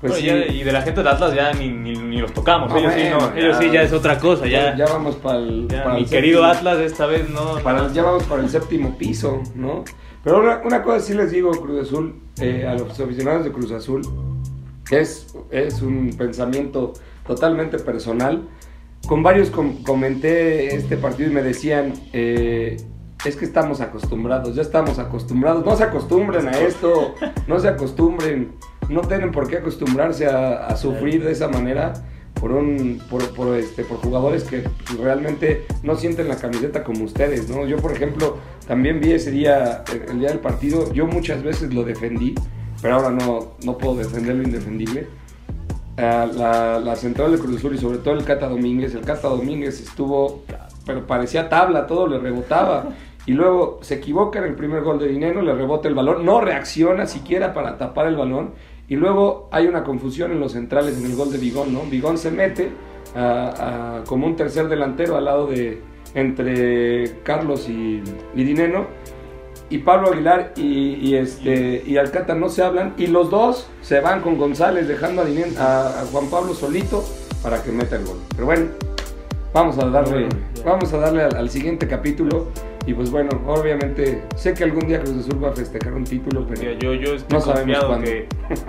Pues 0.00 0.12
Bueno, 0.12 0.16
sí, 0.44 0.46
ya 0.48 0.52
y 0.54 0.62
de 0.62 0.70
la 0.72 0.82
gente 0.82 1.02
de 1.02 1.08
Atlas 1.10 1.34
ya 1.34 1.52
ni, 1.54 1.70
ni, 1.70 1.92
ni 1.96 2.18
los 2.18 2.32
tocamos. 2.32 2.70
No, 2.70 2.78
ellos 2.78 2.92
sí, 2.94 3.00
bueno, 3.00 3.18
no. 3.30 3.36
Ellos 3.36 3.56
sí 3.58 3.68
ya 3.72 3.82
es 3.82 3.92
otra 3.92 4.16
cosa. 4.20 4.46
Ya, 4.46 4.76
ya 4.76 4.86
vamos 4.86 5.16
para 5.16 5.38
el... 5.38 5.66
ya 5.68 5.88
mi 5.88 6.04
querido 6.04 6.44
Atlas 6.44 6.78
esta 6.78 7.06
vez 7.06 7.28
no. 7.28 7.58
para 7.64 7.88
ya 7.92 8.04
vamos 8.04 8.22
para 8.22 8.42
el 8.42 8.48
séptimo 8.48 8.96
piso, 8.96 9.42
¿no? 9.56 9.84
Pero 10.24 10.40
una, 10.40 10.62
una 10.64 10.82
cosa 10.82 11.00
sí 11.00 11.14
les 11.14 11.30
digo, 11.30 11.50
Cruz 11.52 11.88
Azul, 11.88 12.20
eh, 12.40 12.66
a 12.66 12.74
los 12.74 12.98
aficionados 12.98 13.44
de 13.44 13.52
Cruz 13.52 13.70
Azul, 13.72 14.02
es, 14.90 15.34
es 15.50 15.80
un 15.82 16.10
pensamiento 16.16 16.92
totalmente 17.26 17.78
personal. 17.78 18.48
Con 19.06 19.22
varios 19.22 19.50
com- 19.50 19.82
comenté 19.84 20.74
este 20.74 20.96
partido 20.96 21.30
y 21.30 21.34
me 21.34 21.42
decían, 21.42 21.92
eh, 22.12 22.76
es 23.24 23.36
que 23.36 23.44
estamos 23.44 23.80
acostumbrados, 23.80 24.54
ya 24.54 24.62
estamos 24.62 24.98
acostumbrados, 24.98 25.64
no 25.64 25.76
se 25.76 25.84
acostumbren 25.84 26.48
a 26.48 26.52
esto, 26.52 27.14
no 27.46 27.58
se 27.58 27.68
acostumbren, 27.68 28.52
no 28.88 29.00
tienen 29.02 29.30
por 29.32 29.48
qué 29.48 29.58
acostumbrarse 29.58 30.26
a, 30.26 30.66
a 30.66 30.76
sufrir 30.76 31.24
de 31.24 31.32
esa 31.32 31.48
manera 31.48 31.92
por 32.40 32.52
un 32.52 33.00
por, 33.10 33.28
por, 33.34 33.56
este 33.56 33.84
por 33.84 33.98
jugadores 33.98 34.44
que 34.44 34.64
realmente 35.00 35.66
no 35.82 35.96
sienten 35.96 36.28
la 36.28 36.36
camiseta 36.36 36.84
como 36.84 37.04
ustedes 37.04 37.48
no 37.48 37.66
yo 37.66 37.76
por 37.78 37.92
ejemplo 37.92 38.38
también 38.66 39.00
vi 39.00 39.12
ese 39.12 39.30
día 39.30 39.84
el, 39.92 40.10
el 40.10 40.20
día 40.20 40.28
del 40.28 40.40
partido 40.40 40.92
yo 40.92 41.06
muchas 41.06 41.42
veces 41.42 41.72
lo 41.72 41.84
defendí 41.84 42.34
pero 42.80 42.96
ahora 42.96 43.10
no 43.10 43.54
no 43.64 43.78
puedo 43.78 43.96
defender 43.96 44.36
lo 44.36 44.42
indefendible. 44.42 45.06
Ah, 45.96 46.28
la, 46.32 46.78
la 46.78 46.94
central 46.94 47.32
de 47.32 47.38
Cruz 47.38 47.56
Azul 47.56 47.74
y 47.74 47.78
sobre 47.78 47.98
todo 47.98 48.14
el 48.14 48.24
Cata 48.24 48.48
Domínguez 48.48 48.94
el 48.94 49.00
Cata 49.00 49.28
Domínguez 49.28 49.80
estuvo 49.80 50.44
pero 50.86 51.06
parecía 51.06 51.48
tabla 51.48 51.86
todo 51.86 52.06
le 52.06 52.18
rebotaba. 52.18 52.90
Y 53.26 53.32
luego 53.32 53.80
se 53.82 53.96
equivoca 53.96 54.38
en 54.38 54.46
el 54.46 54.54
primer 54.54 54.82
gol 54.82 54.98
de 54.98 55.08
Dinero 55.08 55.42
le 55.42 55.54
rebota 55.54 55.86
el 55.88 55.94
balón 55.94 56.24
no 56.24 56.40
reacciona 56.40 57.06
siquiera 57.06 57.52
para 57.52 57.76
tapar 57.76 58.06
el 58.06 58.16
balón 58.16 58.52
y 58.88 58.96
luego 58.96 59.48
hay 59.52 59.66
una 59.66 59.84
confusión 59.84 60.32
en 60.32 60.40
los 60.40 60.52
centrales 60.52 60.98
en 60.98 61.04
el 61.06 61.14
gol 61.16 61.30
de 61.30 61.38
Vigón, 61.38 61.72
¿no? 61.74 61.82
Vigón 61.82 62.16
se 62.18 62.30
mete 62.30 62.70
a- 63.14 63.98
a- 64.00 64.04
como 64.04 64.26
un 64.26 64.34
tercer 64.36 64.68
delantero 64.68 65.16
al 65.16 65.24
lado 65.26 65.46
de 65.46 65.80
entre 66.14 67.20
Carlos 67.22 67.68
y, 67.68 68.02
y 68.34 68.44
Dineno. 68.44 68.86
Y 69.70 69.78
Pablo 69.78 70.08
Aguilar 70.12 70.54
y, 70.56 70.94
y 70.94 71.16
este, 71.16 71.82
y 71.86 71.98
Alcata 71.98 72.34
no 72.34 72.48
se 72.48 72.62
hablan. 72.62 72.94
Y 72.96 73.06
los 73.08 73.30
dos 73.30 73.68
se 73.82 74.00
van 74.00 74.22
con 74.22 74.38
González 74.38 74.88
dejando 74.88 75.20
a, 75.22 75.26
Dinen- 75.26 75.56
a- 75.58 76.00
a 76.00 76.04
Juan 76.06 76.28
Pablo 76.30 76.54
solito 76.54 77.04
para 77.42 77.62
que 77.62 77.70
meta 77.70 77.96
el 77.96 78.06
gol. 78.06 78.16
Pero 78.30 78.46
bueno, 78.46 78.66
vamos 79.52 79.76
a 79.78 79.86
darle, 79.90 80.28
vamos 80.64 80.90
a 80.94 80.98
darle 80.98 81.24
al, 81.24 81.36
al 81.36 81.50
siguiente 81.50 81.86
capítulo. 81.86 82.46
Y 82.88 82.94
pues 82.94 83.10
bueno, 83.10 83.28
obviamente 83.46 84.22
sé 84.34 84.54
que 84.54 84.64
algún 84.64 84.88
día 84.88 84.98
Cruz 85.02 85.18
Azul 85.18 85.44
va 85.44 85.50
a 85.50 85.52
festejar 85.52 85.92
un 85.92 86.04
título, 86.04 86.46
pero... 86.48 86.62
Mira, 86.62 86.72
yo, 86.78 86.94
yo 86.94 87.16
estoy 87.16 87.38
No 87.38 87.44
confiado 87.44 88.00
que. 88.00 88.26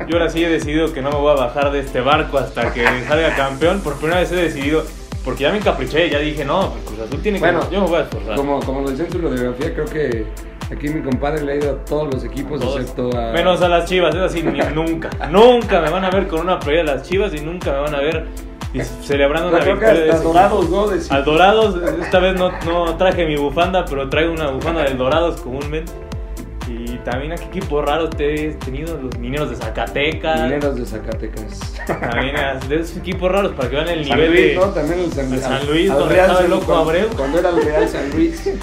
Yo 0.09 0.17
ahora 0.17 0.29
sí 0.29 0.43
he 0.43 0.49
decidido 0.49 0.91
que 0.91 1.01
no 1.01 1.09
me 1.09 1.15
voy 1.15 1.31
a 1.31 1.35
bajar 1.35 1.71
de 1.71 1.79
este 1.79 2.01
barco 2.01 2.37
hasta 2.37 2.73
que 2.73 2.83
salga 3.07 3.33
campeón. 3.37 3.79
Por 3.79 3.95
primera 3.95 4.19
vez 4.19 4.29
he 4.33 4.35
decidido. 4.35 4.83
Porque 5.23 5.43
ya 5.43 5.53
me 5.53 5.59
encapriché, 5.59 6.09
ya 6.09 6.19
dije, 6.19 6.43
no, 6.43 6.73
pues 6.73 6.83
Cruz 6.83 6.99
Azul 7.07 7.21
tiene 7.21 7.39
que. 7.39 7.45
Bueno, 7.45 7.71
yo 7.71 7.79
me 7.79 7.87
voy 7.87 7.95
a 7.99 8.01
esforzar. 8.01 8.35
Como, 8.35 8.59
como 8.59 8.81
lo 8.81 8.89
dice 8.91 9.05
en 9.05 9.11
su 9.13 9.19
biografía, 9.19 9.73
creo 9.73 9.85
que 9.85 10.25
aquí 10.69 10.89
mi 10.89 11.01
compadre 11.01 11.45
le 11.45 11.53
ha 11.53 11.55
ido 11.55 11.71
a 11.71 11.85
todos 11.85 12.13
los 12.13 12.25
equipos, 12.25 12.59
Todos. 12.59 12.77
excepto 12.81 13.17
a... 13.17 13.31
Menos 13.31 13.61
a 13.61 13.69
las 13.69 13.87
chivas, 13.87 14.13
es 14.15 14.21
así, 14.21 14.43
nunca. 14.75 15.09
Nunca 15.31 15.79
me 15.79 15.89
van 15.91 16.03
a 16.03 16.09
ver 16.09 16.27
con 16.27 16.41
una 16.41 16.59
playera 16.59 16.91
de 16.91 16.97
las 16.97 17.07
chivas 17.07 17.33
y 17.33 17.39
nunca 17.39 17.71
me 17.71 17.79
van 17.79 17.95
a 17.95 17.99
ver 17.99 18.25
dis- 18.73 18.89
celebrando 19.01 19.51
que 19.57 19.65
victoria 19.65 19.93
de 20.15 20.19
Dorados, 20.23 20.69
¿no? 20.69 20.87
De- 20.87 20.99
Al 21.09 21.25
Dorados, 21.25 21.75
esta 22.01 22.19
vez 22.19 22.35
no, 22.37 22.51
no 22.65 22.95
traje 22.97 23.25
mi 23.25 23.35
bufanda, 23.37 23.85
pero 23.85 24.09
traigo 24.09 24.31
una 24.33 24.49
bufanda 24.51 24.83
del 24.83 24.97
Dorados 24.97 25.41
comúnmente. 25.41 25.91
Y 26.67 26.97
también 26.99 27.31
a 27.31 27.35
qué 27.35 27.45
equipo 27.45 27.81
raro 27.81 28.09
te 28.11 28.49
he 28.49 28.53
tenido, 28.53 28.95
los 29.01 29.17
mineros 29.17 29.49
de 29.49 29.55
Zacatecas. 29.55 30.41
Mineros 30.43 30.75
de 30.75 30.85
Zacatecas. 30.85 31.73
También 31.87 32.35
a- 32.37 32.55
de 32.59 32.75
esos 32.81 32.97
equipos 32.97 33.31
raros 33.31 33.53
para 33.53 33.69
que 33.69 33.75
vean 33.75 33.87
el 33.89 34.05
San 34.05 34.17
nivel 34.17 34.31
Luis, 34.31 34.45
de. 34.49 34.55
¿no? 34.55 34.61
También 34.65 34.99
el 34.99 35.11
San, 35.11 35.67
Luis, 35.67 35.89
al 35.89 35.97
donde 35.99 36.13
Real 36.13 36.25
estaba 36.27 36.45
el 36.45 36.49
loco 36.51 36.65
cuando- 36.65 36.83
Abreu. 36.83 37.07
Cuando 37.17 37.39
era 37.39 37.49
el 37.49 37.61
Real 37.63 37.87
San 37.89 38.09
Luis. 38.11 38.53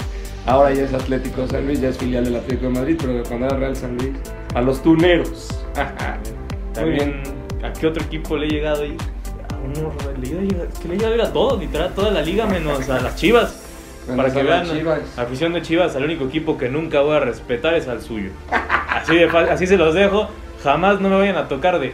Ahora 0.45 0.71
ya 0.73 0.83
es 0.83 0.93
Atlético 0.93 1.45
San 1.47 1.65
Luis, 1.65 1.81
ya 1.81 1.89
es 1.89 1.97
filial 1.97 2.23
del 2.23 2.37
Atlético 2.37 2.67
de 2.67 2.79
Madrid, 2.79 2.97
pero 3.01 3.21
cuando 3.27 3.47
era 3.47 3.57
Real 3.57 3.75
San 3.75 3.97
Luis, 3.97 4.11
a 4.55 4.61
los 4.61 4.81
tuneros. 4.81 5.49
Muy 5.75 6.73
También, 6.73 7.21
bien. 7.23 7.65
¿a 7.65 7.73
qué 7.73 7.87
otro 7.87 8.01
equipo 8.05 8.37
le 8.37 8.45
he 8.45 8.49
llegado 8.51 8.83
ahí? 8.83 8.95
A 9.63 10.17
le 10.19 10.29
que 10.81 10.87
le 10.87 10.95
he 10.95 10.97
llegado 10.97 11.23
a 11.23 11.33
todos, 11.33 11.59
literal, 11.59 11.87
a 11.87 11.95
toda 11.95 12.11
la 12.11 12.21
liga, 12.21 12.45
menos 12.45 12.89
a 12.89 12.99
las 12.99 13.15
chivas. 13.15 13.63
Menos 14.07 14.17
Para 14.25 14.33
que 14.33 14.39
a 14.39 14.43
vean, 14.43 14.65
Chivas. 14.77 15.17
afición 15.17 15.53
de 15.53 15.61
Chivas, 15.61 15.95
al 15.95 16.03
único 16.05 16.25
equipo 16.25 16.57
que 16.57 16.69
nunca 16.69 17.01
voy 17.01 17.17
a 17.17 17.19
respetar 17.19 17.73
es 17.75 17.87
al 17.87 18.01
suyo. 18.01 18.29
Así 18.89 19.15
de 19.15 19.25
así 19.25 19.67
se 19.67 19.75
los 19.77 19.93
dejo. 19.93 20.29
Jamás 20.63 21.01
no 21.01 21.09
me 21.09 21.17
vayan 21.17 21.35
a 21.35 21.47
tocar 21.47 21.79
de, 21.79 21.93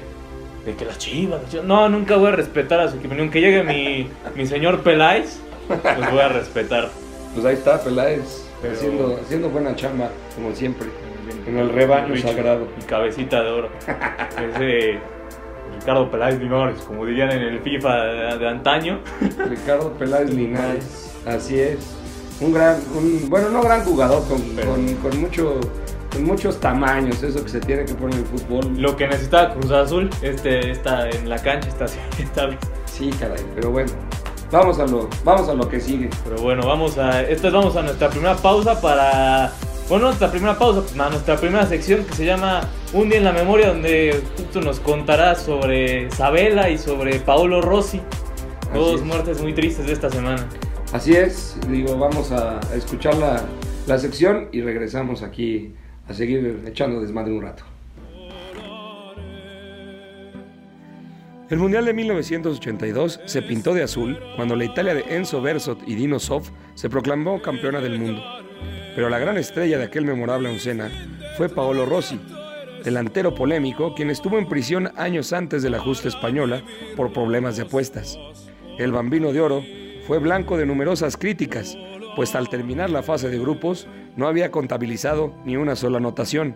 de 0.65 0.75
que 0.75 0.85
las 0.85 0.97
Chivas, 0.99 1.41
las 1.41 1.49
Chivas. 1.51 1.65
No, 1.65 1.89
nunca 1.89 2.17
voy 2.17 2.27
a 2.27 2.31
respetar 2.31 2.79
a 2.81 2.89
su 2.89 2.97
equipo. 2.97 3.15
Ni 3.15 3.21
aunque 3.21 3.41
llegue 3.41 3.63
mi, 3.63 4.07
mi 4.35 4.45
señor 4.45 4.81
Peláez, 4.81 5.39
los 5.69 6.11
voy 6.11 6.19
a 6.19 6.27
respetar. 6.29 6.89
Pues 7.33 7.45
ahí 7.45 7.55
está 7.55 7.81
Peláez, 7.83 8.47
Pero- 8.61 8.73
haciendo, 8.75 9.19
haciendo 9.23 9.49
buena 9.49 9.75
chamba, 9.75 10.09
como 10.35 10.53
siempre. 10.53 10.87
En 11.47 11.57
el 11.57 11.69
rebaño 11.69 12.15
sagrado. 12.17 12.67
Mi 12.77 12.83
cabecita 12.85 13.41
de 13.41 13.49
oro. 13.49 13.69
Ese 14.55 14.99
Ricardo 15.83 16.09
Peláez 16.09 16.39
Linares, 16.39 16.79
como 16.87 17.05
dirían 17.05 17.29
en 17.31 17.41
el 17.41 17.59
FIFA 17.59 17.95
de, 18.05 18.37
de 18.37 18.47
antaño. 18.47 18.99
Ricardo 19.49 19.91
Peláez 19.93 20.33
Linares, 20.33 21.13
así 21.25 21.59
es. 21.59 21.77
Un 22.39 22.53
gran, 22.53 22.77
un, 22.95 23.29
bueno, 23.29 23.49
no 23.49 23.61
gran 23.61 23.83
jugador, 23.83 24.25
con, 24.29 24.41
Pero- 24.55 24.71
con, 24.71 24.93
con 24.95 25.19
mucho, 25.21 25.59
con 26.11 26.23
muchos 26.23 26.59
tamaños, 26.61 27.21
eso 27.21 27.43
que 27.43 27.49
se 27.49 27.59
tiene 27.59 27.83
que 27.83 27.93
poner 27.95 28.15
en 28.15 28.21
el 28.21 28.27
fútbol. 28.27 28.77
Lo 28.81 28.95
que 28.95 29.07
necesitaba 29.07 29.53
Cruz 29.53 29.71
Azul, 29.71 30.09
este 30.21 30.71
está 30.71 31.09
en 31.09 31.27
la 31.29 31.37
cancha, 31.41 31.67
está, 31.67 31.85
está. 32.19 32.49
Sí, 32.85 33.09
caray, 33.19 33.43
pero 33.53 33.71
bueno, 33.71 33.91
vamos 34.51 34.79
a 34.79 34.85
lo, 34.87 35.09
vamos 35.25 35.49
a 35.49 35.53
lo 35.53 35.67
que 35.67 35.81
sigue. 35.81 36.09
Pero 36.23 36.41
bueno, 36.41 36.65
vamos 36.65 36.97
a. 36.97 37.21
Esto 37.23 37.47
es, 37.47 37.53
vamos 37.53 37.75
a 37.75 37.81
nuestra 37.81 38.09
primera 38.09 38.35
pausa 38.35 38.79
para. 38.79 39.51
Bueno, 39.93 40.07
nuestra 40.07 40.31
primera 40.31 40.57
pausa, 40.57 40.81
a 41.05 41.09
nuestra 41.11 41.37
primera 41.37 41.67
sección 41.67 42.03
que 42.03 42.15
se 42.15 42.25
llama 42.25 42.61
Un 42.93 43.09
día 43.09 43.19
en 43.19 43.25
la 43.25 43.31
memoria, 43.31 43.67
donde 43.67 44.23
justo 44.35 44.59
nos 44.59 44.79
contará 44.79 45.35
sobre 45.35 46.09
Sabela 46.09 46.67
y 46.71 46.79
sobre 46.79 47.19
Paolo 47.19 47.61
Rossi. 47.61 48.01
Dos 48.73 49.01
es. 49.01 49.05
muertes 49.05 49.39
muy 49.39 49.53
tristes 49.53 49.85
de 49.85 49.93
esta 49.93 50.09
semana. 50.09 50.49
Así 50.93 51.13
es, 51.13 51.59
digo, 51.69 51.95
vamos 51.95 52.31
a, 52.31 52.59
escuchar 52.75 53.13
la, 53.17 53.45
la 53.85 53.99
sección 53.99 54.49
y 54.51 54.61
regresamos 54.61 55.21
aquí 55.21 55.75
a 56.09 56.13
seguir 56.15 56.63
echando 56.65 56.99
desmadre 56.99 57.31
un 57.31 57.43
rato. 57.43 57.63
El 61.51 61.59
Mundial 61.59 61.85
de 61.85 61.93
1982 61.93 63.21
se 63.27 63.43
pintó 63.43 63.75
de 63.75 63.83
azul 63.83 64.17
cuando 64.37 64.55
la 64.55 64.65
Italia 64.65 64.95
de 64.95 65.05
Enzo 65.15 65.39
Bersot 65.39 65.87
y 65.87 65.93
Dino 65.93 66.17
Sof 66.17 66.49
se 66.73 66.89
proclamó 66.89 67.43
campeona 67.43 67.79
del 67.79 67.99
mundo. 67.99 68.23
Pero 68.95 69.09
la 69.09 69.19
gran 69.19 69.37
estrella 69.37 69.77
de 69.77 69.85
aquel 69.85 70.05
memorable 70.05 70.49
oncena 70.49 70.89
fue 71.37 71.49
Paolo 71.49 71.85
Rossi, 71.85 72.19
delantero 72.83 73.33
polémico 73.33 73.95
quien 73.95 74.09
estuvo 74.09 74.37
en 74.37 74.47
prisión 74.47 74.91
años 74.97 75.33
antes 75.33 75.63
de 75.63 75.69
la 75.69 75.79
justa 75.79 76.07
española 76.07 76.61
por 76.95 77.11
problemas 77.11 77.55
de 77.55 77.63
apuestas. 77.63 78.19
El 78.77 78.91
bambino 78.91 79.31
de 79.31 79.41
oro 79.41 79.63
fue 80.05 80.19
blanco 80.19 80.57
de 80.57 80.65
numerosas 80.65 81.17
críticas, 81.17 81.77
pues 82.15 82.35
al 82.35 82.49
terminar 82.49 82.89
la 82.89 83.03
fase 83.03 83.29
de 83.29 83.39
grupos 83.39 83.87
no 84.15 84.27
había 84.27 84.51
contabilizado 84.51 85.33
ni 85.45 85.57
una 85.57 85.75
sola 85.75 85.97
anotación. 85.97 86.55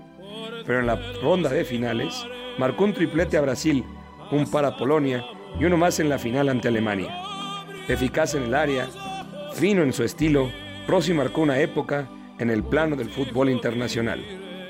Pero 0.66 0.80
en 0.80 0.88
la 0.88 1.00
ronda 1.22 1.50
de 1.50 1.66
finales 1.66 2.26
marcó 2.58 2.84
un 2.84 2.94
triplete 2.94 3.38
a 3.38 3.42
Brasil, 3.42 3.84
un 4.32 4.50
para 4.52 4.78
Polonia 4.78 5.24
y 5.60 5.66
uno 5.66 5.78
más 5.78 6.00
en 6.00 6.10
la 6.10 6.20
final 6.20 6.50
ante 6.50 6.68
Alemania. 6.68 7.16
Eficaz 7.88 8.36
en 8.36 8.44
el 8.44 8.54
área, 8.54 8.88
fino 9.54 9.82
en 9.82 9.94
su 9.94 10.04
estilo, 10.04 10.52
Rossi 10.88 11.14
marcó 11.14 11.42
una 11.42 11.60
época 11.60 12.10
en 12.40 12.50
el 12.50 12.64
plano 12.64 12.96
del 12.96 13.10
fútbol 13.10 13.50
internacional. 13.50 14.24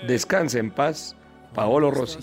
Descanse 0.07 0.59
en 0.59 0.71
paz, 0.71 1.15
Paolo 1.53 1.91
Rossi. 1.91 2.19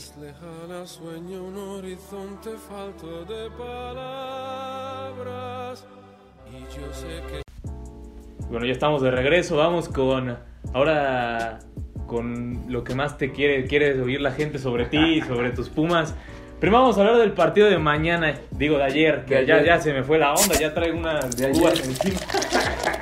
Bueno, 8.49 8.67
ya 8.67 8.73
estamos 8.73 9.03
de 9.03 9.11
regreso, 9.11 9.57
vamos 9.57 9.89
con 9.89 10.37
ahora 10.73 11.59
con 12.07 12.65
lo 12.69 12.85
que 12.85 12.95
más 12.95 13.19
te 13.19 13.33
quiere, 13.33 13.65
quiere 13.67 14.01
oír 14.01 14.21
la 14.21 14.33
gente 14.33 14.59
sobre 14.59 14.85
ti, 14.87 15.21
sobre 15.23 15.51
tus 15.51 15.69
Pumas. 15.69 16.15
Primero 16.61 16.83
vamos 16.83 16.97
a 16.97 17.01
hablar 17.01 17.17
del 17.19 17.33
partido 17.33 17.69
de 17.69 17.79
mañana, 17.79 18.35
digo 18.53 18.79
de 18.79 18.85
ayer, 18.85 19.25
que 19.25 19.45
ya, 19.45 19.63
ya 19.63 19.81
se 19.81 19.93
me 19.93 20.03
fue 20.03 20.19
la 20.19 20.33
onda, 20.35 20.59
ya 20.59 20.73
traigo 20.73 20.99
unas 20.99 21.37
De 21.37 21.51
uvas 21.53 21.73
ayer. 21.73 21.87
encima. 21.87 22.21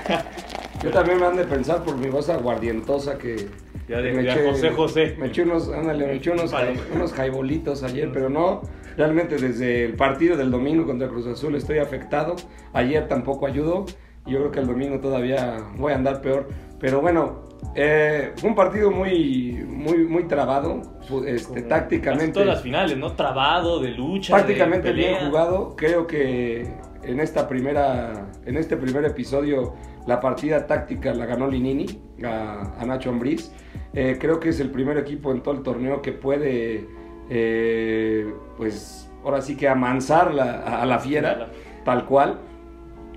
Yo 0.83 0.91
también 0.91 1.21
me 1.21 1.27
han 1.27 1.37
de 1.37 1.45
pensar 1.45 1.83
por 1.85 1.97
mi 1.97 2.09
voz 2.09 2.29
aguardientosa 2.29 3.17
que... 3.19 3.49
Ya 3.89 3.99
de- 4.01 4.13
me 4.13 4.25
ya 4.25 4.37
José 4.45 4.71
José. 4.71 5.17
Me 5.19 5.27
eché 5.27 5.43
unos, 5.43 5.69
ándale, 5.69 6.07
me 6.07 6.15
eché 6.15 6.31
unos, 6.31 6.53
Vale. 6.53 6.75
unos 6.95 7.13
jaibolitos 7.13 7.83
ayer, 7.83 8.11
pero 8.13 8.29
no, 8.29 8.63
realmente 8.97 9.37
desde 9.37 9.85
el 9.85 9.95
partido 9.95 10.37
del 10.37 10.51
domingo 10.51 10.87
contra 10.87 11.09
Cruz 11.09 11.27
Azul 11.27 11.55
estoy 11.57 11.79
afectado. 11.79 12.37
Ayer 12.73 13.07
tampoco 13.09 13.47
ayudó. 13.47 13.87
Yo 14.27 14.39
creo 14.39 14.51
que 14.53 14.61
el 14.61 14.67
domingo 14.69 15.01
todavía 15.01 15.57
voy 15.77 15.93
a 15.93 15.97
andar 15.97 16.21
peor. 16.21 16.49
Pero 16.79 17.01
bueno, 17.01 17.43
eh, 17.75 18.33
fue 18.37 18.51
un 18.51 18.57
partido 18.57 18.91
muy, 18.91 19.65
muy, 19.67 19.99
muy 19.99 20.25
trabado, 20.29 20.83
este, 21.27 21.63
tácticamente. 21.63 22.33
todas 22.33 22.49
las 22.49 22.63
finales, 22.63 22.97
¿no? 22.97 23.13
Trabado, 23.15 23.81
de 23.81 23.91
lucha, 23.91 24.35
prácticamente 24.35 24.89
de 24.89 24.95
bien 24.95 25.15
jugado. 25.27 25.75
Creo 25.77 26.07
que 26.07 26.73
en 27.03 27.21
esta 27.21 27.49
primera, 27.49 28.29
en 28.47 28.57
este 28.57 28.77
primer 28.77 29.05
episodio, 29.05 29.75
la 30.07 30.21
partida 30.21 30.67
táctica 30.67 31.15
la 31.15 31.27
ganó 31.27 31.47
Linini 31.49 31.87
a, 32.25 32.73
a 32.81 32.85
Nacho 32.85 33.11
Ambriz. 33.11 33.53
Eh, 33.95 34.17
creo 34.21 34.41
que 34.41 34.49
es 34.51 34.61
el 34.61 34.71
primer 34.71 34.97
equipo 34.99 35.31
en 35.33 35.43
todo 35.43 35.55
el 35.55 35.63
torneo 35.63 36.01
que 36.03 36.13
puede, 36.13 36.87
eh, 37.31 38.33
pues, 38.57 39.11
ahora 39.25 39.41
sí 39.43 39.57
que 39.57 39.69
amansar 39.69 40.33
la- 40.35 40.81
a, 40.83 40.87
la 40.87 40.99
fiera, 40.99 41.49
tal 41.85 42.05
cual. 42.07 42.39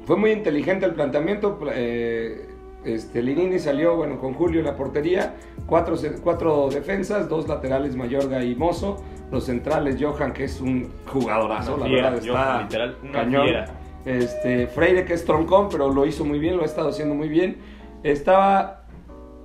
Fue 0.06 0.17
muy 0.17 0.32
inteligente 0.32 0.86
el 0.86 0.93
planteamiento. 0.93 1.58
eh, 1.74 2.50
este, 2.84 3.24
Linini 3.24 3.58
salió 3.58 3.95
bueno, 3.95 4.19
con 4.19 4.34
Julio 4.36 4.60
en 4.60 4.67
la 4.67 4.76
portería, 4.76 5.34
cuatro, 5.65 6.69
defensas, 6.69 7.28
dos 7.28 7.48
laterales 7.48 7.95
Mayorga 7.95 8.43
y 8.43 8.54
Mozo, 8.56 9.04
los 9.32 9.45
centrales 9.45 9.98
Johan, 10.00 10.34
que 10.34 10.43
es 10.43 10.62
un 10.62 10.91
jugadorazo, 11.08 11.74
Una 11.76 11.84
la 11.86 11.89
fiera, 11.89 12.10
verdad 12.12 12.24
Johan, 12.28 12.43
está 12.48 12.62
literal, 12.62 12.98
una 13.02 13.12
cañón. 13.12 13.43
fiera. 13.45 13.65
Este, 14.05 14.67
Freire, 14.67 15.05
que 15.05 15.13
es 15.13 15.25
troncón, 15.25 15.69
pero 15.69 15.91
lo 15.91 16.05
hizo 16.05 16.23
muy 16.25 16.39
bien, 16.39 16.57
lo 16.57 16.63
ha 16.63 16.65
estado 16.65 16.89
haciendo 16.89 17.15
muy 17.15 17.29
bien. 17.29 17.57
Estaba. 18.03 18.85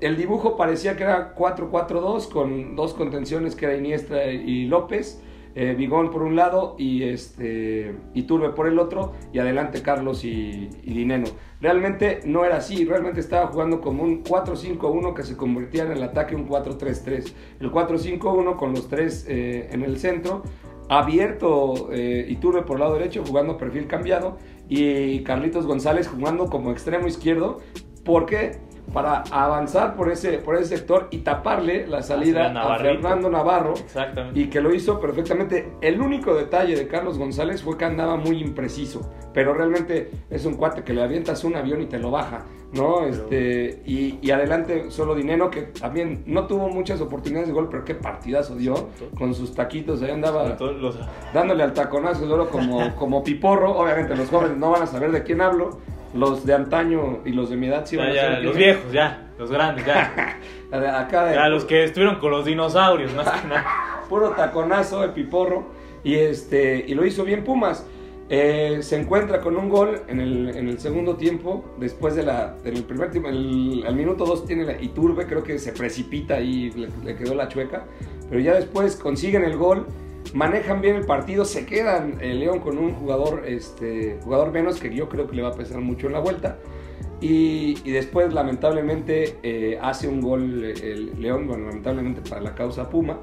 El 0.01 0.17
dibujo 0.17 0.57
parecía 0.57 0.97
que 0.97 1.03
era 1.03 1.35
4-4-2 1.35 2.29
con 2.29 2.75
dos 2.75 2.95
contenciones 2.95 3.55
que 3.55 3.67
era 3.67 3.77
Iniestra 3.77 4.33
y 4.33 4.67
López. 4.67 5.23
eh, 5.55 5.75
Vigón 5.77 6.11
por 6.11 6.23
un 6.23 6.37
lado 6.37 6.77
y 6.79 7.03
este 7.05 7.95
y 8.15 8.23
Turbe 8.23 8.51
por 8.51 8.69
el 8.69 8.79
otro 8.79 9.13
y 9.33 9.39
adelante 9.39 9.83
Carlos 9.83 10.25
y, 10.25 10.71
y 10.83 10.95
Dineno. 10.95 11.27
Realmente 11.61 12.21
no 12.25 12.45
era 12.45 12.57
así, 12.57 12.85
realmente 12.85 13.21
estaba 13.21 13.49
jugando 13.49 13.81
como 13.81 14.03
un 14.03 14.25
4-5-1 14.25 15.15
que 15.15 15.23
se 15.23 15.37
convertía 15.37 15.85
en 15.85 15.93
el 15.93 16.03
ataque 16.03 16.35
un 16.35 16.49
4-3-3. 16.49 17.33
El 17.61 17.71
4-5-1 17.71 18.57
con 18.57 18.73
los 18.73 18.89
tres 18.89 19.27
eh, 19.29 19.69
en 19.73 19.83
el 19.83 19.99
centro, 19.99 20.43
abierto 20.89 21.91
eh, 21.93 22.27
Iturbe 22.29 22.63
por 22.63 22.77
el 22.77 22.81
lado 22.81 22.95
derecho 22.95 23.25
jugando 23.27 23.57
perfil 23.57 23.87
cambiado 23.87 24.39
y 24.71 25.23
Carlitos 25.25 25.67
González 25.67 26.09
jugando 26.09 26.47
como 26.47 26.71
extremo 26.71 27.09
izquierdo. 27.09 27.59
¿Por 28.05 28.25
qué? 28.25 28.61
Para 28.95 29.23
avanzar 29.31 29.95
por 29.95 30.11
ese, 30.11 30.39
por 30.39 30.57
ese 30.57 30.77
sector 30.77 31.09
y 31.11 31.19
taparle 31.19 31.87
la 31.87 32.03
salida 32.03 32.51
a. 32.51 32.79
Fernando 32.79 33.29
Navarro 33.31 33.75
Exactamente. 33.75 34.41
y 34.41 34.47
que 34.47 34.61
lo 34.61 34.75
hizo 34.75 35.01
perfectamente. 35.01 35.73
El 35.81 36.01
único 36.01 36.35
detalle 36.35 36.77
de 36.77 36.89
Carlos 36.89 37.19
González 37.19 37.63
fue 37.63 37.77
que 37.77 37.85
andaba 37.85 38.17
muy 38.17 38.41
impreciso, 38.41 39.13
pero 39.35 39.55
realmente 39.55 40.11
es 40.31 40.45
un 40.45 40.55
cuate 40.55 40.83
que 40.83 40.93
le 40.93 41.03
avientas 41.03 41.45
un 41.45 41.57
avión 41.57 41.83
y 41.83 41.87
te 41.87 41.99
lo 41.99 42.11
baja, 42.11 42.47
¿no? 42.73 43.05
Este, 43.07 43.83
y, 43.87 44.19
y 44.23 44.31
adelante 44.31 44.91
solo 44.91 45.15
Dinero, 45.15 45.51
que 45.51 45.63
también 45.63 46.23
no 46.27 46.47
tuvo 46.47 46.69
muchas 46.69 47.01
oportunidades 47.01 47.49
de 47.49 47.55
gol, 47.55 47.69
pero 47.71 47.85
qué 47.85 47.95
partidazo 47.95 48.55
dio 48.57 48.89
con 49.19 49.35
sus 49.35 49.55
taquitos, 49.55 50.03
ahí 50.03 50.11
andaba 50.11 50.57
los- 50.61 50.99
dándole 51.35 51.63
al 51.65 51.73
taconazo 51.75 52.33
oro 52.33 52.49
como, 52.49 52.95
como 52.97 53.25
piporro. 53.25 53.73
Obviamente 53.77 54.15
los 54.17 54.29
jóvenes 54.29 54.57
no 54.57 54.71
van 54.71 54.83
a 54.83 54.87
saber 54.87 55.11
de 55.13 55.23
quién 55.23 55.41
hablo. 55.41 55.79
Los 56.13 56.45
de 56.45 56.55
antaño 56.55 57.21
y 57.25 57.31
los 57.31 57.51
de 57.51 57.57
mi 57.57 57.69
edad 57.69 57.87
sí 57.87 57.97
van 57.97 58.13
ya, 58.13 58.23
a 58.27 58.33
ya, 58.33 58.41
los 58.41 58.57
viejos, 58.57 58.91
ya, 58.93 59.31
los 59.39 59.49
grandes, 59.49 59.87
ya. 59.87 60.37
Acá 60.99 61.25
de- 61.27 61.35
Ya, 61.37 61.49
los 61.49 61.65
que 61.65 61.85
estuvieron 61.85 62.19
con 62.19 62.33
los 62.33 62.45
dinosaurios, 62.45 63.13
más 63.15 63.29
que 63.41 63.47
nada. 63.49 63.65
puro 64.09 64.31
taconazo 64.31 65.03
de 65.03 65.09
piporro 65.11 65.67
y 66.03 66.15
este 66.17 66.85
y 66.89 66.95
lo 66.95 67.07
hizo 67.07 67.23
bien 67.25 67.45
Pumas 67.45 67.87
Eh, 68.33 68.79
se 68.83 68.97
encuentra 68.97 69.41
con 69.41 69.57
un 69.57 69.69
gol 69.69 70.03
en 70.07 70.21
el, 70.21 70.79
segundo 70.79 71.17
tiempo 71.17 71.65
después 71.81 72.15
de 72.15 72.23
la 72.23 72.57
en 72.65 72.77
el 72.77 72.85
primer 72.85 73.11
tiempo 73.11 73.29
al 73.29 73.97
minuto 73.97 74.25
2 74.25 74.47
tiene 74.47 74.65
la 74.65 74.81
Iturbe 74.81 75.27
creo 75.27 75.43
que 75.43 75.59
se 75.59 75.73
precipita 75.73 76.41
y 76.41 76.71
le, 76.71 77.17
quedó 77.17 77.35
la 77.35 77.49
chueca 77.49 77.87
pero 78.29 78.41
ya 78.41 78.55
después 78.55 78.95
consiguen 78.95 79.43
el 79.43 79.57
gol 79.57 79.89
manejan 80.33 80.81
bien 80.81 80.95
el 80.95 81.07
partido 81.07 81.45
se 81.45 81.67
quedan 81.67 82.19
el 82.21 82.39
León 82.39 82.61
con 82.61 82.79
un 82.79 82.95
jugador 82.95 83.43
este 83.47 84.21
jugador 84.23 84.53
menos 84.53 84.79
que 84.79 84.95
yo 84.95 85.09
creo 85.09 85.27
que 85.27 85.35
le 85.35 85.43
va 85.43 85.49
a 85.49 85.55
pesar 85.55 85.81
mucho 85.81 86.07
en 86.07 86.13
la 86.13 86.21
vuelta 86.21 86.61
y, 87.21 87.77
y 87.85 87.91
después, 87.91 88.33
lamentablemente, 88.33 89.37
eh, 89.43 89.79
hace 89.83 90.09
un 90.09 90.23
gol 90.23 90.65
eh, 90.65 90.75
el 90.81 91.21
León, 91.21 91.47
bueno, 91.47 91.67
lamentablemente 91.67 92.23
para 92.23 92.41
la 92.41 92.55
causa 92.55 92.89
Puma, 92.89 93.21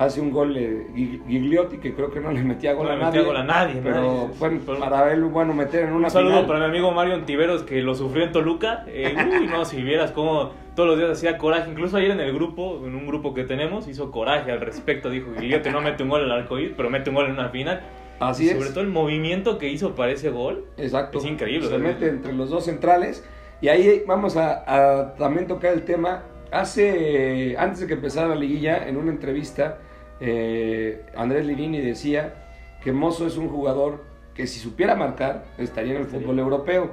hace 0.00 0.20
un 0.20 0.30
gol 0.30 0.56
eh, 0.56 0.86
Gig- 0.94 1.20
Gigliotti, 1.28 1.76
que 1.78 1.94
creo 1.94 2.10
que 2.10 2.20
no 2.20 2.32
le 2.32 2.42
metía 2.42 2.72
gol 2.72 2.86
No 2.86 2.92
a 2.92 2.96
le 2.96 3.00
nadie. 3.02 3.18
metía 3.20 3.26
gol 3.32 3.36
a 3.36 3.44
nadie, 3.44 3.80
Pero 3.82 4.00
nadie. 4.00 4.28
Pero- 4.66 4.78
para 4.80 5.12
él 5.12 5.22
bueno 5.24 5.52
meter 5.52 5.84
en 5.84 5.92
una 5.92 6.06
Un 6.06 6.10
saludo 6.10 6.32
final. 6.32 6.46
para 6.46 6.58
mi 6.60 6.64
amigo 6.66 6.90
Mario 6.92 7.14
Antiveros 7.14 7.62
que 7.64 7.82
lo 7.82 7.94
sufrió 7.94 8.24
en 8.24 8.32
Toluca. 8.32 8.84
Eh, 8.88 9.14
uy, 9.40 9.46
no, 9.46 9.64
si 9.64 9.82
vieras 9.82 10.10
cómo 10.12 10.52
todos 10.74 10.88
los 10.88 10.98
días 10.98 11.10
hacía 11.10 11.36
coraje. 11.36 11.70
Incluso 11.70 11.98
ayer 11.98 12.10
en 12.12 12.20
el 12.20 12.32
grupo, 12.32 12.80
en 12.86 12.94
un 12.94 13.06
grupo 13.06 13.34
que 13.34 13.44
tenemos, 13.44 13.88
hizo 13.88 14.10
coraje 14.10 14.50
al 14.50 14.60
respecto. 14.60 15.10
Dijo 15.10 15.32
Guillote 15.38 15.70
no 15.70 15.80
mete 15.82 16.02
un 16.02 16.08
gol 16.08 16.22
al 16.24 16.32
arcoíris, 16.32 16.72
pero 16.76 16.88
mete 16.90 17.10
un 17.10 17.16
gol 17.16 17.26
en 17.26 17.32
una 17.32 17.50
final. 17.50 17.82
Así 18.20 18.44
Y 18.44 18.48
es. 18.48 18.56
sobre 18.56 18.70
todo 18.70 18.80
el 18.80 18.88
movimiento 18.90 19.58
que 19.58 19.68
hizo 19.68 19.94
para 19.94 20.12
ese 20.12 20.30
gol. 20.30 20.64
Exacto. 20.78 21.18
Es 21.18 21.24
increíble, 21.26 21.68
Se 21.68 21.78
mete 21.78 22.08
entre 22.08 22.32
los 22.32 22.48
dos 22.50 22.64
centrales. 22.64 23.22
Y 23.60 23.68
ahí 23.68 24.02
vamos 24.06 24.38
a, 24.38 24.64
a 24.66 25.14
también 25.16 25.46
tocar 25.46 25.74
el 25.74 25.82
tema. 25.84 26.22
Hace, 26.52 27.56
antes 27.58 27.80
de 27.80 27.86
que 27.86 27.94
empezara 27.94 28.28
la 28.28 28.34
liguilla, 28.34 28.88
en 28.88 28.96
una 28.96 29.10
entrevista, 29.10 29.78
eh, 30.20 31.04
Andrés 31.16 31.46
Lirini 31.46 31.80
decía 31.80 32.34
que 32.82 32.92
Mozo 32.92 33.26
es 33.26 33.36
un 33.36 33.48
jugador 33.48 34.04
que 34.34 34.46
si 34.46 34.58
supiera 34.58 34.94
marcar, 34.94 35.44
estaría 35.58 35.94
en 35.94 36.02
el 36.02 36.06
fútbol 36.06 36.38
europeo. 36.38 36.90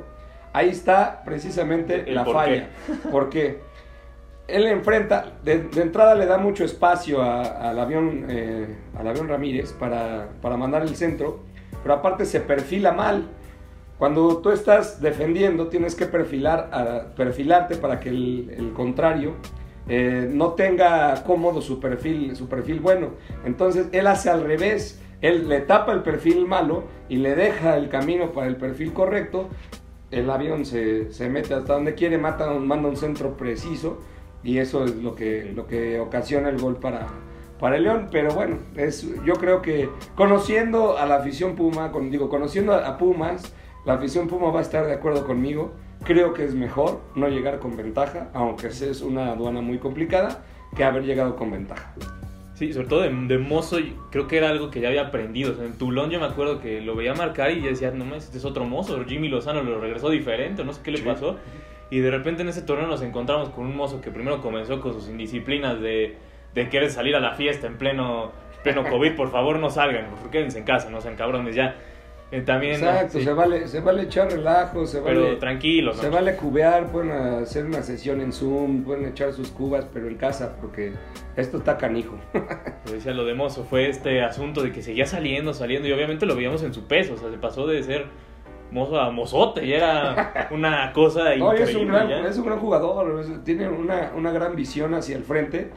Ahí 0.54 0.70
está 0.70 1.22
precisamente 1.24 2.04
la 2.12 2.24
por 2.26 2.34
falla. 2.36 2.70
Porque 3.12 3.60
él 4.48 4.66
enfrenta, 4.68 5.34
de, 5.44 5.60
de 5.63 5.82
entrada 5.82 6.16
le 6.16 6.26
da 6.26 6.38
mucho 6.38 6.63
espacio 6.63 7.22
a- 7.22 7.70
al 7.70 7.80
avión, 7.80 8.26
eh, 8.30 8.68
al 8.98 9.08
avión 9.08 9.28
Ramírez 9.28 9.74
para, 9.74 10.30
para 10.42 10.58
mandar 10.58 10.82
el 10.84 10.96
centro, 10.96 11.42
pero 11.84 11.96
aparte 11.96 12.26
se 12.26 12.40
perfila 12.42 12.92
mal. 12.92 13.28
Cuando 13.98 14.38
tú 14.38 14.52
estás 14.52 15.02
defendiendo, 15.02 15.68
tienes 15.68 15.96
que 15.96 16.06
perfilar, 16.06 16.70
a- 16.72 17.16
perfilarte 17.16 17.76
para 17.76 18.00
que 18.00 18.10
el, 18.10 18.54
el 18.58 18.74
contrario 18.74 19.34
eh, 19.88 20.30
no 20.32 20.54
tenga 20.54 21.23
cómodo 21.23 21.62
su 21.62 21.80
perfil, 21.80 22.36
su 22.36 22.47
perfil 22.47 22.80
bueno. 22.80 23.12
Entonces 23.45 23.88
él 23.91 24.08
hace 24.08 24.30
al 24.30 24.43
revés. 24.43 25.02
Él 25.21 25.50
le 25.50 25.62
tapa 25.62 25.93
el 25.93 26.04
perfil 26.04 26.45
malo 26.45 26.84
y 27.10 27.17
le 27.17 27.36
deja 27.36 27.76
el 27.76 27.89
camino 27.89 28.32
para 28.32 28.47
el 28.47 28.56
perfil 28.56 28.93
correcto. 28.93 29.50
El 30.12 30.30
avión 30.30 30.65
se, 30.65 31.12
se 31.12 31.28
mete 31.30 31.54
hasta 31.54 31.73
donde 31.73 31.95
quiere, 31.95 32.17
mata, 32.17 32.52
manda 32.54 32.88
un 32.88 32.95
centro 32.95 33.36
preciso 33.36 34.00
y 34.43 34.60
eso 34.60 34.86
es 34.86 34.95
lo 34.95 35.15
que, 35.15 35.52
lo 35.54 35.67
que 35.67 36.00
ocasiona 36.00 36.50
el 36.50 36.60
gol 36.60 36.78
para, 36.78 37.08
para 37.60 37.78
el 37.78 37.84
León, 37.84 38.08
pero 38.12 38.34
bueno, 38.34 38.58
es, 38.76 39.06
yo 39.26 39.34
creo 39.34 39.62
que 39.62 39.89
conociendo 40.15 40.97
a 40.97 41.06
la 41.06 41.15
afición 41.15 41.56
Puma, 41.56 41.91
con, 41.91 42.12
digo, 42.12 42.30
conociendo 42.30 42.73
a, 42.73 42.97
Pumas, 42.97 43.54
la 43.86 43.93
afición 43.93 44.28
Puma 44.28 44.52
va 44.52 44.60
a 44.60 44.62
estar 44.62 44.86
de 44.86 44.93
acuerdo 44.93 45.26
conmigo. 45.26 45.71
Creo 46.03 46.33
que 46.33 46.45
es 46.45 46.55
mejor 46.55 47.01
no 47.15 47.27
llegar 47.27 47.60
con 47.60 47.75
ventaja, 47.75 48.29
aunque 48.33 48.67
es 48.67 49.01
una 49.01 49.31
aduana 49.31 49.62
muy 49.62 49.77
complicada, 49.77 50.43
que 50.75 50.83
haber 50.83 51.03
llegado 51.03 51.36
con 51.36 51.51
ventaja. 51.51 51.93
Sí, 52.57 52.73
sobre 52.73 52.88
todo 52.88 53.01
de, 53.01 53.10
de, 53.10 53.38
mozo, 53.38 53.77
creo 54.10 54.27
que 54.27 54.38
era 54.38 54.49
algo 54.49 54.71
que 54.71 54.81
ya 54.81 54.88
había 54.88 55.03
aprendido. 55.03 55.63
en 55.63 55.77
Tulón 55.77 56.10
yo 56.10 56.19
me 56.19 56.25
acuerdo 56.25 56.60
que 56.60 56.81
lo 56.81 56.95
veía 56.95 57.13
marcar 57.13 57.51
y 57.51 57.60
decía, 57.60 57.91
no 57.91 58.03
me 58.03 58.17
este 58.17 58.39
es 58.39 58.45
otro 58.45 58.65
mozo. 58.65 59.03
Jimmy 59.05 59.27
Lozano 59.27 59.62
lo 59.62 59.79
regresó 59.79 60.10
diferente, 60.10 60.63
no 60.63 60.73
sé 60.73 60.81
qué 60.83 60.89
le 60.89 60.99
pasó. 61.03 61.38
Y 61.91 61.99
de 61.99 62.10
repente 62.10 62.41
en 62.41 62.49
ese 62.49 62.63
torneo 62.63 62.88
nos 62.88 63.03
encontramos 63.03 63.49
con 63.49 63.67
un 63.67 63.75
mozo 63.75 64.01
que 64.01 64.10
primero 64.10 64.41
comenzó 64.41 64.81
con 64.81 64.93
sus 64.93 65.07
indisciplinas 65.07 65.79
de, 65.79 66.17
de 66.55 66.69
querer 66.69 66.89
salir 66.89 67.15
a 67.15 67.19
la 67.19 67.36
fiesta 67.36 67.67
en 67.67 67.77
pleno, 67.77 68.31
pleno 68.63 68.83
COVID. 68.83 69.15
Por 69.15 69.29
favor, 69.29 69.60
no 69.60 69.69
salgan, 69.69 70.07
quédense 70.31 70.57
en 70.57 70.65
casa, 70.65 70.89
no 70.89 70.99
sean 70.99 71.15
cabrones 71.15 71.55
ya. 71.55 71.75
Eh, 72.30 72.42
también, 72.42 72.74
Exacto, 72.74 73.22
se, 73.22 73.32
vale, 73.32 73.68
se 73.70 73.80
vale 73.80 74.04
echar 74.04 74.30
relajo, 74.30 74.86
se 74.86 75.00
pero 75.00 75.24
vale. 75.24 75.36
tranquilo, 75.38 75.94
Se 75.94 76.10
vale 76.10 76.36
cubear, 76.36 76.88
pueden 76.88 77.12
hacer 77.12 77.66
una 77.66 77.82
sesión 77.82 78.20
en 78.20 78.34
Zoom, 78.34 78.84
pueden 78.84 79.06
echar 79.06 79.32
sus 79.32 79.50
cubas, 79.50 79.88
pero 79.94 80.10
en 80.10 80.16
casa, 80.16 80.58
porque 80.60 80.92
esto 81.38 81.58
está 81.58 81.78
canijo. 81.78 82.18
Lo 82.86 82.92
decía 82.92 83.13
lo 83.13 83.24
de 83.24 83.34
Mozo, 83.34 83.63
fue 83.63 83.88
este 83.88 84.22
asunto 84.22 84.62
de 84.62 84.74
que 84.74 84.82
seguía 84.82 85.06
saliendo, 85.06 85.54
saliendo, 85.54 85.88
y 85.88 85.94
obviamente 85.94 86.26
lo 86.26 86.36
veíamos 86.36 86.63
en 86.63 86.74
su 86.74 86.86
peso, 86.86 87.13
o 87.13 87.18
sea, 87.18 87.32
se 87.32 87.38
pasó 87.38 87.66
de 87.66 87.82
ser 87.84 88.08
mozo 88.72 89.00
a 89.00 89.10
mozote, 89.12 89.66
y 89.66 89.72
era 89.72 90.50
una 90.52 90.92
cosa 90.92 91.34
increíble. 91.36 91.63
es, 91.63 91.76
un 91.76 91.88
gran, 91.88 92.12
es 92.12 92.38
un 92.38 92.46
gran 92.46 92.60
jugador, 92.60 93.26
tiene 93.46 93.70
una, 93.70 94.12
una 94.16 94.32
gran 94.32 94.54
visión 94.56 94.94
hacia 94.94 95.16
el 95.16 95.24
frente. 95.24 95.70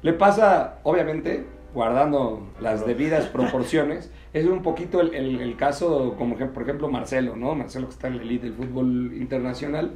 Le 0.00 0.14
pasa, 0.14 0.78
obviamente, 0.84 1.44
guardando 1.74 2.46
las 2.60 2.86
debidas 2.86 3.26
proporciones, 3.32 4.10
es 4.32 4.46
un 4.46 4.62
poquito 4.62 5.00
el, 5.00 5.14
el, 5.14 5.56
caso, 5.56 6.14
como 6.18 6.36
por 6.36 6.62
ejemplo 6.62 6.88
Marcelo, 6.88 7.36
¿no? 7.36 7.54
Marcelo 7.54 7.86
que 7.86 7.94
está 7.94 8.08
en 8.08 8.18
la 8.18 8.22
elite 8.22 8.46
del 8.46 8.54
fútbol 8.54 9.12
internacional, 9.14 9.92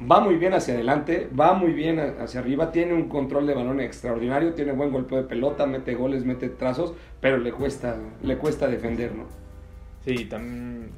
va 0.00 0.20
muy 0.20 0.36
bien 0.36 0.54
hacia 0.54 0.74
adelante, 0.74 1.28
va 1.38 1.54
muy 1.54 1.72
bien 1.72 1.98
hacia 1.98 2.40
arriba, 2.40 2.70
tiene 2.70 2.94
un 2.94 3.08
control 3.08 3.46
de 3.46 3.54
balón 3.54 3.80
extraordinario, 3.80 4.54
tiene 4.54 4.72
buen 4.72 4.92
golpe 4.92 5.16
de 5.16 5.22
pelota, 5.22 5.66
mete 5.66 5.94
goles, 5.94 6.24
mete 6.24 6.48
trazos, 6.48 6.94
pero 7.20 7.38
le 7.38 7.52
cuesta, 7.52 7.96
le 8.22 8.36
cuesta 8.36 8.68
defender, 8.68 9.14
¿no? 9.14 9.24
Sí, 10.04 10.26
también 10.26 10.90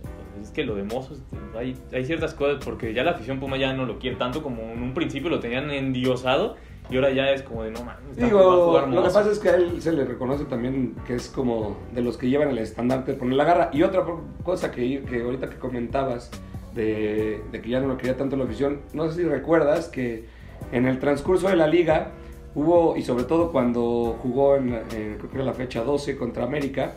es 0.42 0.50
que 0.50 0.64
lo 0.64 0.74
de 0.74 0.82
Mozos, 0.82 1.22
hay, 1.56 1.76
hay 1.92 2.04
ciertas 2.04 2.34
cosas 2.34 2.62
porque 2.64 2.92
ya 2.92 3.02
la 3.02 3.12
afición 3.12 3.40
Puma 3.40 3.56
ya 3.56 3.72
no 3.72 3.86
lo 3.86 3.98
quiere 3.98 4.16
tanto 4.16 4.42
como 4.42 4.62
en 4.62 4.82
un 4.82 4.94
principio 4.94 5.30
lo 5.30 5.40
tenían 5.40 5.70
endiosado 5.70 6.56
y 6.90 6.96
ahora 6.96 7.10
ya 7.10 7.30
es 7.30 7.42
como 7.42 7.62
de 7.62 7.70
no 7.70 7.84
mames. 7.84 8.16
Digo, 8.16 8.84
lo 8.86 9.02
que 9.02 9.10
pasa 9.10 9.30
es 9.30 9.38
que 9.38 9.48
a 9.48 9.54
él 9.54 9.80
se 9.80 9.92
le 9.92 10.04
reconoce 10.04 10.44
también 10.44 10.96
que 11.06 11.14
es 11.14 11.28
como 11.28 11.76
de 11.94 12.02
los 12.02 12.16
que 12.16 12.28
llevan 12.28 12.50
el 12.50 12.58
estandarte 12.58 13.12
de 13.12 13.18
poner 13.18 13.34
la 13.34 13.44
garra. 13.44 13.70
Y 13.72 13.84
otra 13.84 14.04
cosa 14.42 14.72
que, 14.72 15.02
que 15.02 15.22
ahorita 15.22 15.48
que 15.48 15.56
comentabas 15.56 16.30
de, 16.74 17.42
de, 17.52 17.62
que 17.62 17.70
ya 17.70 17.80
no 17.80 17.88
lo 17.88 17.96
quería 17.96 18.16
tanto 18.16 18.36
la 18.36 18.44
afición, 18.44 18.80
no 18.92 19.08
sé 19.08 19.22
si 19.22 19.24
recuerdas 19.24 19.88
que 19.88 20.26
en 20.72 20.86
el 20.86 20.98
transcurso 20.98 21.48
de 21.48 21.56
la 21.56 21.68
liga 21.68 22.10
hubo, 22.56 22.96
y 22.96 23.02
sobre 23.02 23.24
todo 23.24 23.52
cuando 23.52 24.18
jugó 24.20 24.56
en, 24.56 24.80
creo 24.88 25.30
que 25.30 25.36
era 25.36 25.44
la 25.44 25.54
fecha 25.54 25.84
12 25.84 26.16
contra 26.16 26.44
América, 26.44 26.94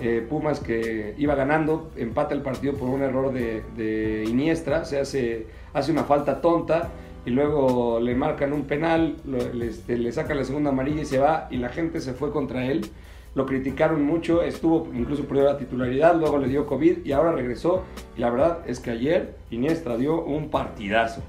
eh, 0.00 0.24
Pumas 0.28 0.60
que 0.60 1.14
iba 1.18 1.34
ganando, 1.34 1.90
empata 1.96 2.34
el 2.34 2.42
partido 2.42 2.74
por 2.74 2.88
un 2.88 3.02
error 3.02 3.32
de, 3.32 3.62
de 3.76 4.24
Iniestra, 4.28 4.84
se 4.84 4.98
hace, 4.98 5.46
hace 5.72 5.92
una 5.92 6.04
falta 6.04 6.40
tonta 6.40 6.90
y 7.24 7.30
luego 7.30 8.00
le 8.00 8.14
marcan 8.14 8.52
un 8.52 8.64
penal, 8.64 9.16
le, 9.24 9.66
este, 9.66 9.98
le 9.98 10.10
sacan 10.12 10.38
la 10.38 10.44
segunda 10.44 10.70
amarilla 10.70 11.02
y 11.02 11.06
se 11.06 11.18
va 11.18 11.48
y 11.50 11.56
la 11.56 11.68
gente 11.68 12.00
se 12.00 12.12
fue 12.12 12.30
contra 12.32 12.66
él. 12.66 12.86
Lo 13.34 13.46
criticaron 13.46 14.02
mucho, 14.02 14.42
estuvo 14.42 14.88
incluso 14.92 15.24
por 15.24 15.36
la 15.36 15.56
titularidad, 15.56 16.16
luego 16.16 16.38
le 16.38 16.48
dio 16.48 16.66
COVID 16.66 17.04
y 17.04 17.12
ahora 17.12 17.30
regresó. 17.30 17.84
Y 18.16 18.20
la 18.20 18.30
verdad 18.30 18.58
es 18.66 18.80
que 18.80 18.90
ayer 18.90 19.36
Iniestra 19.50 19.96
dio 19.96 20.24
un 20.24 20.48
partidazo. 20.48 21.22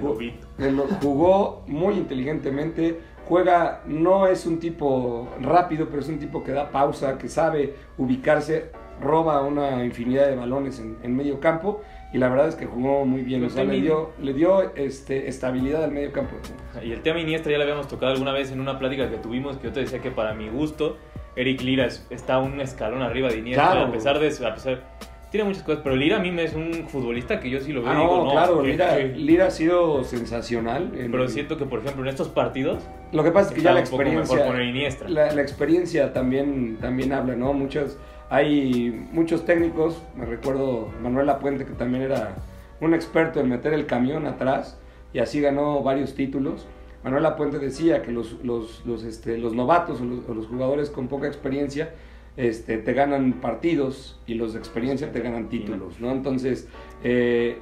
Jugó, 0.00 0.88
jugó 1.02 1.62
muy 1.66 1.94
inteligentemente, 1.94 3.00
juega, 3.28 3.82
no 3.86 4.28
es 4.28 4.46
un 4.46 4.60
tipo 4.60 5.28
rápido, 5.42 5.88
pero 5.90 6.00
es 6.00 6.08
un 6.08 6.18
tipo 6.18 6.42
que 6.42 6.52
da 6.52 6.70
pausa, 6.70 7.18
que 7.18 7.28
sabe 7.28 7.74
ubicarse, 7.98 8.70
roba 9.02 9.42
una 9.42 9.84
infinidad 9.84 10.26
de 10.28 10.36
balones 10.36 10.78
en, 10.78 10.96
en 11.02 11.16
medio 11.16 11.38
campo 11.40 11.82
y 12.12 12.18
la 12.18 12.28
verdad 12.28 12.48
es 12.48 12.56
que 12.56 12.66
jugó 12.66 13.04
muy 13.04 13.22
bien, 13.22 13.44
o 13.44 13.50
sea, 13.50 13.64
le 13.64 13.80
dio, 13.80 14.10
le 14.20 14.32
dio 14.32 14.74
este, 14.74 15.28
estabilidad 15.28 15.84
al 15.84 15.92
medio 15.92 16.12
campo. 16.12 16.36
Y 16.82 16.92
el 16.92 17.02
tema 17.02 17.20
Iniestra 17.20 17.52
ya 17.52 17.58
lo 17.58 17.64
habíamos 17.64 17.88
tocado 17.88 18.12
alguna 18.12 18.32
vez 18.32 18.50
en 18.50 18.60
una 18.60 18.78
plática 18.78 19.08
que 19.08 19.18
tuvimos, 19.18 19.58
que 19.58 19.68
yo 19.68 19.72
te 19.72 19.80
decía 19.80 20.00
que 20.00 20.10
para 20.10 20.34
mi 20.34 20.48
gusto, 20.48 20.96
Eric 21.36 21.60
Lira 21.62 21.86
está 21.86 22.38
un 22.38 22.60
escalón 22.60 23.02
arriba 23.02 23.28
de 23.28 23.38
Iniestra, 23.38 23.82
a 23.82 23.92
pesar 23.92 24.18
de 24.18 24.28
a 24.46 24.54
pesar 24.54 24.82
tiene 25.30 25.44
muchas 25.44 25.62
cosas, 25.62 25.82
pero 25.84 25.94
Lira 25.94 26.16
a 26.16 26.18
mí 26.18 26.32
me 26.32 26.42
es 26.42 26.54
un 26.54 26.88
futbolista 26.88 27.38
que 27.38 27.48
yo 27.50 27.60
sí 27.60 27.72
lo 27.72 27.82
veo. 27.82 27.90
Ah, 27.92 27.94
no, 27.94 28.30
claro, 28.30 28.62
Lira, 28.62 28.98
Lira, 28.98 29.46
ha 29.46 29.50
sido 29.50 30.02
sensacional. 30.02 30.90
pero 30.92 31.28
siento 31.28 31.56
que, 31.56 31.66
por 31.66 31.78
ejemplo, 31.78 32.02
en 32.02 32.08
estos 32.08 32.28
partidos. 32.28 32.82
Lo 33.12 33.22
que 33.22 33.30
pasa 33.30 33.50
es 33.50 33.54
que 33.54 33.62
ya 33.62 33.72
la 33.72 33.80
experiencia. 33.80 34.36
Mejor. 34.36 35.10
La, 35.10 35.32
la, 35.32 35.42
experiencia 35.42 36.12
también, 36.12 36.78
también 36.80 37.12
habla, 37.12 37.36
¿no? 37.36 37.52
Muchas 37.52 37.96
hay 38.30 39.08
muchos 39.12 39.44
técnicos, 39.44 40.00
me 40.16 40.24
recuerdo 40.24 40.88
Manuel 41.02 41.26
Lapuente 41.26 41.66
que 41.66 41.72
también 41.72 42.04
era 42.04 42.36
un 42.80 42.94
experto 42.94 43.40
en 43.40 43.48
meter 43.48 43.74
el 43.74 43.86
camión 43.86 44.24
atrás 44.24 44.78
y 45.12 45.18
así 45.18 45.40
ganó 45.40 45.82
varios 45.82 46.14
títulos. 46.14 46.66
Manuel 47.02 47.24
Lapuente 47.24 47.58
decía 47.58 48.02
que 48.02 48.12
los, 48.12 48.44
los, 48.44 48.86
los, 48.86 49.02
este, 49.02 49.36
los 49.36 49.52
novatos 49.52 50.00
o 50.00 50.04
los, 50.32 50.46
jugadores 50.46 50.90
con 50.90 51.08
poca 51.08 51.26
experiencia 51.26 51.92
este, 52.36 52.78
te 52.78 52.92
ganan 52.92 53.32
partidos 53.40 54.20
y 54.28 54.34
los 54.34 54.52
de 54.52 54.60
experiencia 54.60 55.10
te 55.10 55.20
ganan 55.20 55.48
títulos, 55.48 55.98
¿no? 56.00 56.12
Entonces, 56.12 56.68
eh, 57.02 57.58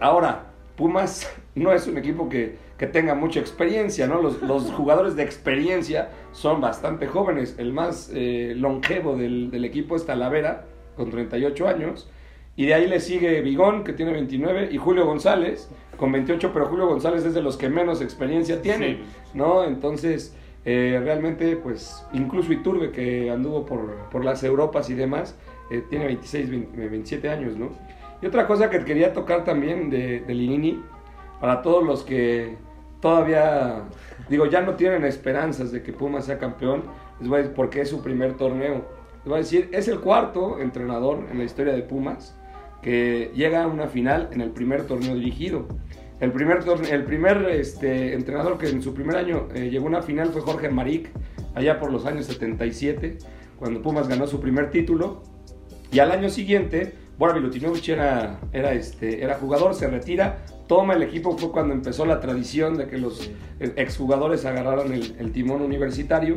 ahora, 0.00 0.46
Pumas 0.76 1.32
no 1.54 1.72
es 1.72 1.86
un 1.86 1.96
equipo 1.96 2.28
que 2.28 2.56
que 2.78 2.86
tenga 2.86 3.14
mucha 3.14 3.40
experiencia, 3.40 4.06
¿no? 4.06 4.22
Los, 4.22 4.40
los 4.40 4.70
jugadores 4.76 5.16
de 5.16 5.24
experiencia 5.24 6.10
son 6.32 6.60
bastante 6.60 7.06
jóvenes. 7.06 7.56
El 7.58 7.72
más 7.72 8.10
eh, 8.14 8.54
longevo 8.56 9.16
del, 9.16 9.50
del, 9.50 9.64
equipo 9.64 9.96
es 9.96 10.06
Talavera, 10.06 10.64
con 10.96 11.10
38 11.10 11.68
años. 11.68 12.08
Y 12.56 12.66
de 12.66 12.74
ahí 12.74 12.88
le 12.88 13.00
sigue 13.00 13.40
Bigón, 13.40 13.84
que 13.84 13.92
tiene 13.92 14.12
29, 14.12 14.70
y 14.72 14.78
Julio 14.78 15.06
González, 15.06 15.70
con 15.96 16.10
28, 16.10 16.50
pero 16.52 16.66
Julio 16.66 16.88
González 16.88 17.24
es 17.24 17.34
de 17.34 17.42
los 17.42 17.56
que 17.56 17.68
menos 17.68 18.00
experiencia 18.00 18.62
tiene, 18.62 19.02
¿no? 19.32 19.62
Entonces, 19.62 20.36
eh, 20.64 21.00
realmente, 21.04 21.54
pues, 21.56 22.04
incluso 22.12 22.52
Iturbe, 22.52 22.90
que 22.90 23.30
anduvo 23.30 23.64
por, 23.64 24.08
por 24.10 24.24
las 24.24 24.42
Europas 24.42 24.90
y 24.90 24.94
demás, 24.94 25.36
eh, 25.70 25.84
tiene 25.88 26.06
26, 26.06 26.50
27 26.74 27.28
años, 27.28 27.56
¿no? 27.56 27.70
Y 28.20 28.26
otra 28.26 28.48
cosa 28.48 28.70
que 28.70 28.84
quería 28.84 29.12
tocar 29.12 29.44
también 29.44 29.88
de, 29.88 30.20
de 30.20 30.34
Linini, 30.34 30.82
para 31.40 31.62
todos 31.62 31.84
los 31.84 32.02
que 32.02 32.56
todavía, 33.00 33.84
digo, 34.28 34.46
ya 34.46 34.60
no 34.60 34.74
tienen 34.74 35.04
esperanzas 35.04 35.72
de 35.72 35.82
que 35.82 35.92
Pumas 35.92 36.26
sea 36.26 36.38
campeón, 36.38 36.84
les 37.20 37.28
voy 37.28 37.38
a 37.38 37.42
decir 37.42 37.54
porque 37.54 37.80
es 37.80 37.88
su 37.88 38.02
primer 38.02 38.36
torneo. 38.36 38.86
Les 39.18 39.24
voy 39.26 39.34
a 39.34 39.38
decir, 39.38 39.68
es 39.72 39.88
el 39.88 40.00
cuarto 40.00 40.60
entrenador 40.60 41.26
en 41.30 41.38
la 41.38 41.44
historia 41.44 41.72
de 41.72 41.82
Pumas 41.82 42.34
que 42.82 43.32
llega 43.34 43.64
a 43.64 43.66
una 43.66 43.88
final 43.88 44.28
en 44.32 44.40
el 44.40 44.50
primer 44.50 44.86
torneo 44.86 45.14
dirigido. 45.14 45.66
El 46.20 46.32
primer, 46.32 46.64
el 46.90 47.04
primer 47.04 47.48
este, 47.50 48.14
entrenador 48.14 48.58
que 48.58 48.68
en 48.68 48.82
su 48.82 48.92
primer 48.92 49.16
año 49.16 49.48
eh, 49.54 49.70
llegó 49.70 49.86
a 49.86 49.88
una 49.88 50.02
final 50.02 50.30
fue 50.30 50.42
Jorge 50.42 50.68
Maric, 50.68 51.10
allá 51.54 51.78
por 51.78 51.92
los 51.92 52.06
años 52.06 52.26
77, 52.26 53.18
cuando 53.56 53.82
Pumas 53.82 54.08
ganó 54.08 54.26
su 54.26 54.40
primer 54.40 54.70
título. 54.70 55.22
Y 55.92 56.00
al 56.00 56.10
año 56.10 56.28
siguiente, 56.28 56.94
Bora 57.18 57.34
Milutinovic 57.34 57.88
era, 57.88 58.40
era, 58.52 58.72
este, 58.72 59.22
era 59.22 59.34
jugador, 59.34 59.74
se 59.74 59.88
retira, 59.88 60.44
toma 60.68 60.94
el 60.94 61.02
equipo 61.02 61.36
fue 61.36 61.50
cuando 61.50 61.74
empezó 61.74 62.04
la 62.04 62.20
tradición 62.20 62.76
de 62.76 62.86
que 62.86 62.98
los 62.98 63.30
exjugadores 63.58 64.44
agarraron 64.44 64.92
el, 64.92 65.32
timón 65.32 65.62
universitario. 65.62 66.36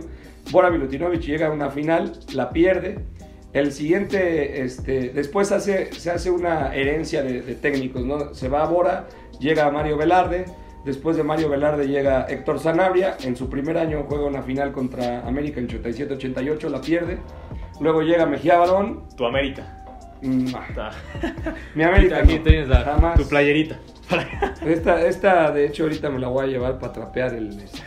Bora 0.51 0.71
Milutinovic 0.71 1.21
llega 1.21 1.47
a 1.47 1.51
una 1.51 1.69
final, 1.69 2.13
la 2.33 2.49
pierde. 2.49 3.05
El 3.53 3.73
siguiente, 3.73 4.63
este, 4.63 5.09
después 5.09 5.51
hace, 5.51 5.93
se 5.93 6.09
hace 6.09 6.31
una 6.31 6.73
herencia 6.73 7.21
de, 7.21 7.41
técnicos, 7.55 8.05
¿no? 8.05 8.33
Se 8.33 8.47
va 8.47 8.63
a 8.63 8.65
Bora, 8.65 9.07
llega 9.39 9.65
a 9.67 9.71
Mario 9.71 9.97
Velarde, 9.97 10.45
después 10.85 11.17
de 11.17 11.23
Mario 11.23 11.49
Velarde 11.49 11.87
llega 11.87 12.25
Héctor 12.29 12.59
Sanabria, 12.59 13.17
en 13.23 13.35
su 13.35 13.49
primer 13.49 13.77
año 13.77 14.05
juega 14.07 14.25
una 14.25 14.41
final 14.41 14.71
contra 14.71 15.27
América 15.27 15.59
en 15.59 15.67
87-88, 15.67 16.69
la 16.69 16.79
pierde. 16.79 17.17
Luego 17.81 18.01
llega 18.03 18.25
Mejía 18.25 18.57
Barón. 18.57 19.03
Tu 19.17 19.25
América. 19.25 19.81
Mm, 20.21 20.53
Mi 21.75 21.83
América. 21.83 22.19
Aquí 22.19 22.39
tienes 22.39 22.69
tu 23.17 23.27
playerita. 23.27 23.79
Esta, 24.65 25.05
esta, 25.05 25.51
de 25.51 25.65
hecho, 25.65 25.83
ahorita 25.83 26.09
me 26.09 26.19
la 26.19 26.27
voy 26.27 26.45
a 26.45 26.47
llevar 26.47 26.79
para 26.79 26.93
trapear 26.93 27.33
el. 27.33 27.49
Este, 27.59 27.81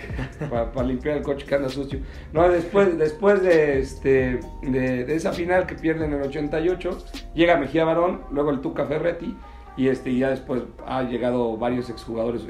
para, 0.49 0.87
limpiar 0.87 1.19
el 1.19 1.23
coche 1.23 1.47
que 1.47 1.55
anda 1.55 1.69
sucio. 1.69 2.01
No, 2.33 2.49
después, 2.49 2.99
después 2.99 3.43
de, 3.43 3.79
este, 3.79 4.41
de, 4.63 5.15
esa 5.15 5.33
final 5.33 5.67
que 5.67 5.75
pierden 5.75 6.13
en 6.13 6.21
el 6.21 6.29
88, 6.29 7.05
llega 7.35 7.57
Mejía 7.57 7.85
Barón, 7.85 8.23
luego 8.31 8.51
el 8.51 8.61
Tuca 8.61 8.87
Ferretti. 8.87 9.37
y 9.77 9.89
este 9.89 10.17
ya 10.17 10.31
después 10.31 10.63
ha 10.87 11.03
llegado 11.03 11.57
varios 11.57 11.91
exjugadores 11.91 12.43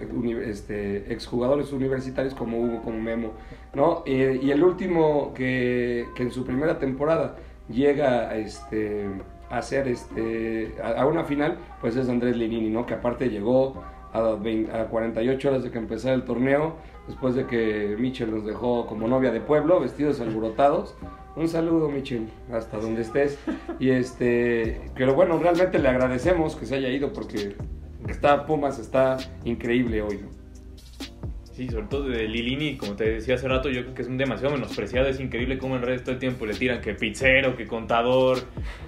este, 0.45 1.11
exjugadores 1.11 1.73
universitarios 1.73 2.35
como 2.35 2.59
Hugo 2.61 2.83
como 2.83 3.01
Memo 3.01 3.33
no 3.73 4.03
y 4.05 4.51
el 4.51 4.63
último 4.63 5.33
que, 5.33 6.07
que, 6.15 6.23
en 6.23 6.31
su 6.31 6.45
primera 6.45 6.79
temporada 6.79 7.37
llega 7.71 8.37
este 8.37 9.09
hacer 9.51 9.89
este 9.89 10.75
a, 10.83 11.07
una 11.07 11.25
final 11.25 11.59
pues 11.81 11.97
es 11.97 12.09
Andrés 12.09 12.37
Linini 12.37 12.71
no 12.71 12.87
que 12.87 12.95
aparte 12.95 13.29
llegó 13.29 13.83
a, 14.13 14.19
a 14.19 14.87
48 14.87 15.49
horas 15.49 15.63
de 15.65 15.71
que 15.71 15.79
empezara 15.79 16.15
el 16.15 16.25
torneo 16.25 16.77
después 17.07 17.35
de 17.35 17.47
que 17.47 17.97
Michel 17.99 18.31
nos 18.31 18.45
dejó 18.45 18.87
como 18.87 19.09
novia 19.09 19.31
de 19.31 19.41
pueblo 19.41 19.81
vestidos 19.81 20.21
alborotados. 20.21 20.95
Un 21.37 21.49
saludo, 21.49 21.89
Michel, 21.89 22.29
hasta 22.53 22.79
donde 22.79 23.03
estés. 23.03 23.39
Y 23.81 23.91
este, 23.91 24.81
pero 24.95 25.15
bueno, 25.15 25.39
realmente 25.39 25.79
le 25.79 25.89
agradecemos 25.89 26.55
que 26.55 26.67
se 26.67 26.77
haya 26.77 26.89
ido 26.89 27.13
porque 27.13 27.57
está 28.09 28.47
Pumas 28.47 28.79
está 28.79 29.17
increíble 29.45 30.03
hoy, 30.03 30.21
Sí, 31.55 31.69
sobre 31.69 31.87
todo 31.87 32.09
de 32.09 32.27
Lilini, 32.27 32.77
como 32.77 32.95
te 32.95 33.05
decía 33.05 33.37
hace 33.37 33.47
rato, 33.47 33.69
yo 33.69 33.83
creo 33.83 33.95
que 33.95 34.03
es 34.03 34.09
un 34.09 34.19
demasiado 34.19 34.53
menospreciado. 34.55 35.07
Es 35.07 35.21
increíble 35.21 35.57
cómo 35.57 35.77
en 35.77 35.83
redes 35.83 36.03
todo 36.03 36.15
el 36.15 36.19
tiempo 36.19 36.47
le 36.47 36.55
tiran 36.55 36.81
que 36.81 36.95
pizzero, 36.95 37.57
que 37.57 37.69
contador, 37.69 38.39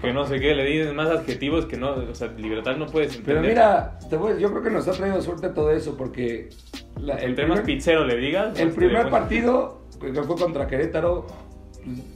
que 0.02 0.12
no 0.12 0.26
sé 0.26 0.40
qué, 0.40 0.52
le 0.56 0.64
dicen 0.64 0.96
más 0.96 1.08
adjetivos 1.08 1.66
que 1.66 1.76
no, 1.76 1.92
o 1.92 2.14
sea, 2.14 2.26
libertad 2.36 2.76
no 2.76 2.86
puedes 2.86 3.14
entender. 3.14 3.36
Pero 3.36 3.48
mira, 3.48 3.98
yo 4.40 4.50
creo 4.50 4.62
que 4.64 4.70
nos 4.70 4.88
ha 4.88 4.92
traído 4.92 5.22
suerte 5.22 5.50
todo 5.50 5.70
eso 5.70 5.96
porque. 5.96 6.48
el 6.96 7.10
Entre 7.10 7.46
más 7.46 7.60
pizzero 7.60 8.04
le 8.04 8.16
digas. 8.16 8.58
El 8.58 8.72
primer 8.72 9.10
partido, 9.10 9.82
que 10.00 10.12
fue 10.12 10.36
contra 10.36 10.66
Querétaro, 10.66 11.24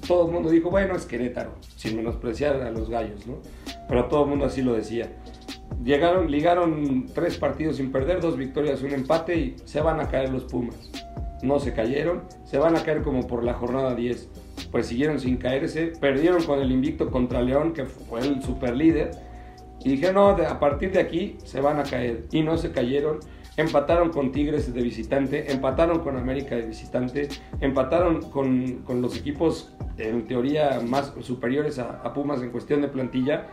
todo 0.08 0.26
el 0.26 0.32
mundo 0.32 0.50
dijo, 0.50 0.68
bueno, 0.68 0.96
es 0.96 1.06
Querétaro, 1.06 1.54
sin 1.76 1.96
menospreciar 1.96 2.60
a 2.60 2.72
los 2.72 2.90
gallos, 2.90 3.24
¿no? 3.24 3.38
Pero 3.88 4.06
todo 4.06 4.24
el 4.24 4.30
mundo 4.30 4.46
así 4.46 4.62
lo 4.62 4.72
decía. 4.72 5.12
Llegaron, 5.83 6.30
ligaron 6.30 7.06
tres 7.14 7.38
partidos 7.38 7.76
sin 7.76 7.90
perder, 7.90 8.20
dos 8.20 8.37
victorias, 8.37 8.83
un 8.83 8.92
empate 8.92 9.37
y 9.37 9.56
se 9.64 9.80
van 9.80 10.00
a 10.00 10.09
caer 10.09 10.30
los 10.30 10.44
Pumas. 10.44 10.90
No 11.42 11.59
se 11.59 11.72
cayeron, 11.72 12.22
se 12.44 12.59
van 12.59 12.76
a 12.76 12.83
caer 12.83 13.02
como 13.02 13.26
por 13.26 13.44
la 13.44 13.54
jornada 13.54 13.94
10. 13.94 14.28
Pues 14.70 14.87
siguieron 14.87 15.18
sin 15.18 15.38
caerse, 15.38 15.92
perdieron 16.00 16.44
con 16.44 16.61
el 16.61 16.70
invicto 16.70 17.11
contra 17.11 17.40
León, 17.40 17.72
que 17.72 17.87
fue 17.87 18.20
el 18.20 18.42
super 18.42 18.76
líder. 18.76 19.12
Y 19.83 19.92
dije, 19.92 20.12
no, 20.12 20.28
a 20.28 20.61
partir 20.61 20.92
de 20.92 21.00
aquí 21.00 21.38
se 21.44 21.61
van 21.61 21.80
a 21.80 21.85
caer. 21.85 22.26
Y 22.30 22.42
no 22.42 22.59
se 22.59 22.72
cayeron 22.72 23.20
empataron 23.61 24.11
con 24.11 24.33
Tigres 24.33 24.72
de 24.72 24.83
visitante, 24.83 25.52
empataron 25.52 26.00
con 26.00 26.16
América 26.16 26.56
de 26.56 26.62
visitante, 26.62 27.28
empataron 27.61 28.22
con, 28.30 28.83
los 29.00 29.16
equipos 29.16 29.72
en 29.98 30.26
teoría 30.26 30.80
más 30.85 31.12
superiores 31.20 31.78
a, 31.78 32.12
Pumas 32.14 32.42
en 32.42 32.50
cuestión 32.50 32.80
de 32.83 32.88
plantilla. 32.88 33.46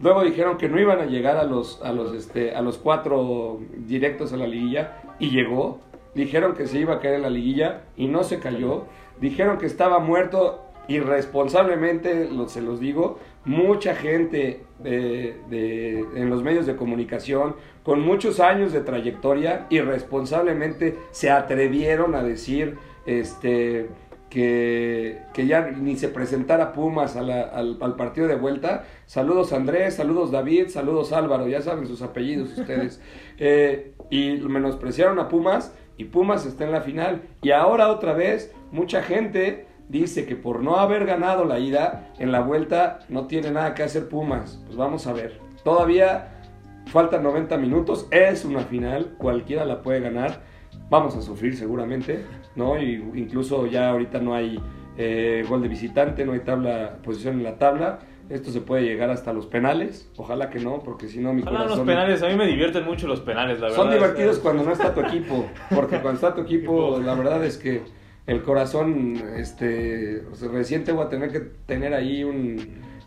Luego 0.00 0.22
dijeron 0.22 0.56
que 0.56 0.68
no 0.68 0.80
iban 0.80 1.00
a 1.00 1.06
llegar 1.06 1.36
a 1.36 1.44
los, 1.44 1.82
a 1.82 1.92
los, 1.92 2.14
este, 2.14 2.54
a 2.54 2.62
los 2.62 2.78
cuatro 2.78 3.60
directos 3.76 4.32
a 4.32 4.36
la 4.36 4.46
liguilla 4.46 5.02
y 5.18 5.30
llegó. 5.30 5.80
Dijeron 6.14 6.54
que 6.54 6.66
se 6.66 6.78
iba 6.78 6.94
a 6.94 7.00
caer 7.00 7.14
en 7.14 7.22
la 7.22 7.30
liguilla 7.30 7.82
y 7.96 8.08
no 8.08 8.24
se 8.24 8.40
cayó. 8.40 8.84
Dijeron 9.20 9.58
que 9.58 9.66
estaba 9.66 9.98
muerto 9.98 10.62
irresponsablemente, 10.88 12.28
se 12.48 12.62
los 12.62 12.80
digo, 12.80 13.18
mucha 13.44 13.94
gente 13.94 14.64
en 14.84 16.30
los 16.30 16.42
medios 16.42 16.66
de 16.66 16.76
comunicación 16.76 17.54
con 17.84 18.00
muchos 18.00 18.40
años 18.40 18.72
de 18.72 18.80
trayectoria 18.80 19.66
irresponsablemente 19.70 20.98
se 21.12 21.30
atrevieron 21.30 22.14
a 22.14 22.22
decir 22.22 22.76
este, 23.06 23.88
que, 24.30 25.22
ya 25.34 25.70
ni 25.70 25.96
se 25.96 26.08
presentara 26.08 26.72
Pumas 26.72 27.16
al, 27.16 27.94
partido 27.98 28.28
de 28.28 28.36
vuelta. 28.36 28.84
Saludos 29.06 29.52
Andrés, 29.52 29.94
saludos 29.96 30.30
David, 30.30 30.68
saludos 30.68 31.12
Álvaro, 31.12 31.48
ya 31.48 31.60
saben 31.60 31.86
sus 31.86 32.00
apellidos 32.00 32.56
ustedes. 32.56 33.00
Eh, 33.42 33.94
y 34.10 34.32
menospreciaron 34.32 35.18
a 35.18 35.28
Pumas 35.28 35.74
y 35.96 36.04
Pumas 36.04 36.44
está 36.44 36.64
en 36.64 36.72
la 36.72 36.82
final. 36.82 37.22
Y 37.40 37.52
ahora 37.52 37.88
otra 37.88 38.12
vez 38.12 38.54
mucha 38.70 39.02
gente 39.02 39.66
dice 39.88 40.26
que 40.26 40.36
por 40.36 40.62
no 40.62 40.76
haber 40.76 41.06
ganado 41.06 41.46
la 41.46 41.58
ida, 41.58 42.12
en 42.18 42.32
la 42.32 42.40
vuelta 42.40 43.00
no 43.08 43.26
tiene 43.26 43.50
nada 43.50 43.74
que 43.74 43.82
hacer 43.82 44.10
Pumas. 44.10 44.62
Pues 44.66 44.76
vamos 44.76 45.06
a 45.06 45.14
ver. 45.14 45.38
Todavía 45.64 46.40
faltan 46.86 47.22
90 47.22 47.56
minutos, 47.56 48.06
es 48.10 48.44
una 48.44 48.60
final, 48.60 49.14
cualquiera 49.16 49.64
la 49.64 49.80
puede 49.80 50.00
ganar. 50.00 50.42
Vamos 50.90 51.16
a 51.16 51.22
sufrir 51.22 51.56
seguramente, 51.56 52.24
¿no? 52.56 52.80
Y 52.80 52.94
incluso 53.14 53.66
ya 53.66 53.90
ahorita 53.90 54.20
no 54.20 54.34
hay 54.34 54.60
eh, 54.96 55.44
gol 55.48 55.62
de 55.62 55.68
visitante, 55.68 56.24
no 56.24 56.32
hay 56.32 56.40
tabla, 56.40 56.98
posición 57.02 57.34
en 57.34 57.44
la 57.44 57.58
tabla. 57.58 58.00
Esto 58.28 58.52
se 58.52 58.60
puede 58.60 58.84
llegar 58.84 59.10
hasta 59.10 59.32
los 59.32 59.46
penales. 59.46 60.08
Ojalá 60.16 60.50
que 60.50 60.60
no, 60.60 60.80
porque 60.80 61.08
si 61.08 61.18
no 61.18 61.32
mi 61.32 61.42
Ojalá 61.42 61.66
los 61.66 61.80
penales, 61.80 62.22
a 62.22 62.28
mí 62.28 62.36
me 62.36 62.46
divierten 62.46 62.84
mucho 62.84 63.08
los 63.08 63.20
penales, 63.20 63.58
la 63.58 63.68
verdad. 63.68 63.82
Son 63.82 63.90
divertidos 63.90 64.38
cuando 64.38 64.62
no 64.62 64.72
está 64.72 64.94
tu 64.94 65.00
equipo, 65.00 65.46
porque 65.74 65.98
cuando 66.00 66.12
está 66.12 66.34
tu 66.34 66.40
equipo, 66.42 67.00
la 67.00 67.14
verdad 67.14 67.44
es 67.44 67.58
que 67.58 67.82
el 68.26 68.42
corazón, 68.42 69.16
este, 69.36 70.22
o 70.30 70.34
sea, 70.36 70.48
reciente 70.48 70.92
voy 70.92 71.06
a 71.06 71.08
tener 71.08 71.32
que 71.32 71.40
tener 71.66 71.94
ahí 71.94 72.22
un, 72.22 72.56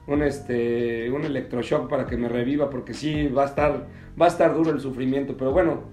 un, 0.07 0.23
este, 0.23 1.09
un 1.09 1.23
electroshock 1.23 1.89
para 1.89 2.05
que 2.05 2.17
me 2.17 2.27
reviva, 2.27 2.69
porque 2.69 2.93
sí, 2.93 3.27
va 3.27 3.43
a 3.43 3.45
estar, 3.45 3.87
va 4.21 4.25
a 4.25 4.29
estar 4.29 4.53
duro 4.53 4.71
el 4.71 4.81
sufrimiento, 4.81 5.37
pero 5.37 5.51
bueno, 5.51 5.83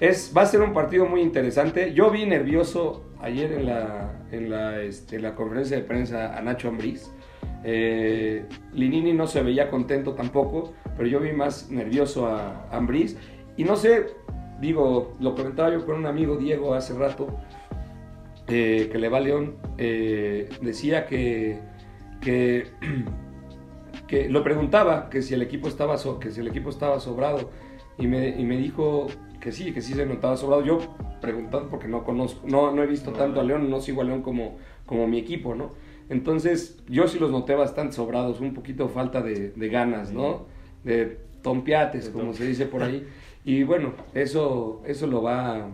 es, 0.00 0.32
va 0.34 0.42
a 0.42 0.46
ser 0.46 0.62
un 0.62 0.72
partido 0.72 1.04
muy 1.06 1.20
interesante. 1.20 1.92
Yo 1.92 2.10
vi 2.10 2.24
nervioso 2.24 3.04
ayer 3.20 3.52
en 3.52 3.66
la, 3.66 4.10
en 4.32 4.50
la, 4.50 4.80
este, 4.80 5.20
conferencia 5.34 5.76
de 5.76 5.82
prensa 5.82 6.36
a 6.36 6.40
Nacho 6.40 6.68
Ambriz. 6.68 7.10
Eh, 7.62 8.46
Linini 8.72 9.12
no 9.12 9.26
se 9.26 9.42
veía 9.42 9.70
contento 9.70 10.14
tampoco, 10.14 10.72
pero 10.96 11.06
yo 11.06 11.20
vi 11.20 11.32
más 11.32 11.70
nervioso 11.70 12.26
a 12.26 12.66
Ambriz. 12.70 13.18
Y 13.58 13.64
no 13.64 13.76
sé, 13.76 14.06
digo, 14.58 15.16
lo 15.20 15.34
comentaba 15.34 15.70
yo 15.70 15.84
con 15.84 15.96
un 15.96 16.06
amigo 16.06 16.36
Diego 16.36 16.72
hace 16.72 16.94
rato, 16.94 17.38
eh, 18.48 18.88
que 18.90 18.98
le 18.98 19.10
va 19.10 19.18
a 19.18 19.20
León, 19.20 19.56
eh, 19.76 20.48
decía 20.62 21.04
que, 21.04 21.58
que, 22.22 22.68
lo 24.30 24.42
preguntaba, 24.42 25.10
que 25.10 25.20
si 25.20 25.34
el 25.34 25.42
equipo 25.42 25.68
estaba, 25.68 25.96
que 26.18 26.30
si 26.30 26.40
el 26.40 26.48
equipo 26.48 26.70
estaba 26.70 26.98
sobrado, 27.00 27.50
y 27.98 28.06
me, 28.06 28.30
y 28.30 28.44
me 28.44 28.56
dijo 28.56 29.08
que 29.40 29.52
sí, 29.52 29.72
que 29.72 29.80
sí 29.80 29.94
se 29.94 30.06
notaba 30.06 30.36
sobrado. 30.36 30.64
Yo 30.64 30.78
preguntando 31.20 31.68
porque 31.68 31.88
no 31.88 32.04
conozco, 32.04 32.46
no, 32.46 32.72
no 32.72 32.82
he 32.82 32.86
visto 32.86 33.12
tanto 33.12 33.40
a 33.40 33.44
León, 33.44 33.70
no 33.70 33.80
sigo 33.80 34.02
a 34.02 34.04
León 34.04 34.22
como, 34.22 34.58
como 34.86 35.06
mi 35.06 35.18
equipo, 35.18 35.54
¿no? 35.54 35.72
Entonces 36.08 36.82
yo 36.88 37.06
sí 37.08 37.18
los 37.18 37.30
noté 37.30 37.54
bastante 37.54 37.94
sobrados, 37.94 38.40
un 38.40 38.54
poquito 38.54 38.88
falta 38.88 39.22
de, 39.22 39.50
de 39.50 39.68
ganas, 39.68 40.12
¿no? 40.12 40.46
De 40.84 41.18
tompiates, 41.42 42.10
como 42.10 42.34
se 42.34 42.46
dice 42.46 42.66
por 42.66 42.82
ahí. 42.82 43.06
Y 43.42 43.62
bueno, 43.62 43.94
eso, 44.12 44.82
eso 44.84 45.06
lo 45.06 45.22
va 45.22 45.70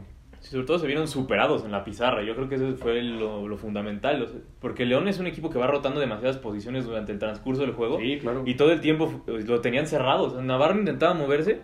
sobre 0.50 0.64
todo 0.64 0.78
se 0.78 0.86
vieron 0.86 1.08
superados 1.08 1.64
en 1.64 1.72
la 1.72 1.84
pizarra. 1.84 2.22
Yo 2.22 2.34
creo 2.36 2.48
que 2.48 2.54
eso 2.54 2.76
fue 2.76 3.02
lo, 3.02 3.56
fundamental. 3.56 4.44
Porque 4.60 4.86
León 4.86 5.08
es 5.08 5.18
un 5.18 5.26
equipo 5.26 5.50
que 5.50 5.58
va 5.58 5.66
rotando 5.66 5.98
demasiadas 5.98 6.36
posiciones 6.36 6.84
durante 6.84 7.12
el 7.12 7.18
transcurso 7.18 7.62
del 7.62 7.72
juego. 7.72 7.98
Sí, 7.98 8.18
claro. 8.20 8.42
Y 8.46 8.54
todo 8.54 8.70
el 8.72 8.80
tiempo 8.80 9.22
pues, 9.26 9.46
lo 9.48 9.60
tenían 9.60 9.86
cerrado. 9.86 10.40
Navarro 10.42 10.78
intentaba 10.78 11.14
moverse 11.14 11.60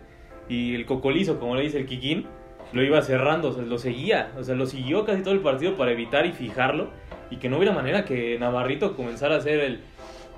y 0.49 0.75
el 0.75 0.85
cocolizo, 0.85 1.39
como 1.39 1.55
le 1.55 1.63
dice 1.63 1.77
el 1.77 1.85
Kikín, 1.85 2.25
lo 2.71 2.83
iba 2.83 3.01
cerrando. 3.01 3.49
O 3.49 3.53
sea, 3.53 3.63
lo 3.63 3.77
seguía. 3.77 4.31
O 4.37 4.43
sea, 4.43 4.55
lo 4.55 4.65
siguió 4.65 5.05
casi 5.05 5.21
todo 5.21 5.33
el 5.33 5.41
partido 5.41 5.75
para 5.75 5.91
evitar 5.91 6.25
y 6.25 6.31
fijarlo. 6.31 6.89
Y 7.29 7.37
que 7.37 7.49
no 7.49 7.57
hubiera 7.57 7.73
manera 7.73 8.05
que 8.05 8.37
Navarrito 8.39 8.95
comenzara 8.95 9.37
a 9.37 9.41
ser 9.41 9.59
el, 9.59 9.79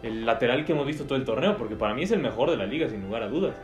el 0.04 0.26
lateral 0.26 0.66
que 0.66 0.74
hemos 0.74 0.86
visto 0.86 1.06
todo 1.06 1.18
el 1.18 1.26
torneo. 1.26 1.58
Porque 1.58 1.76
para 1.76 1.94
mí 1.94 2.04
es 2.04 2.12
el 2.12 2.20
mejor 2.20 2.52
de 2.52 2.58
la 2.58 2.66
liga, 2.66 2.88
sin 2.88 3.02
lugar 3.02 3.24
a 3.24 3.28
dudas. 3.28 3.56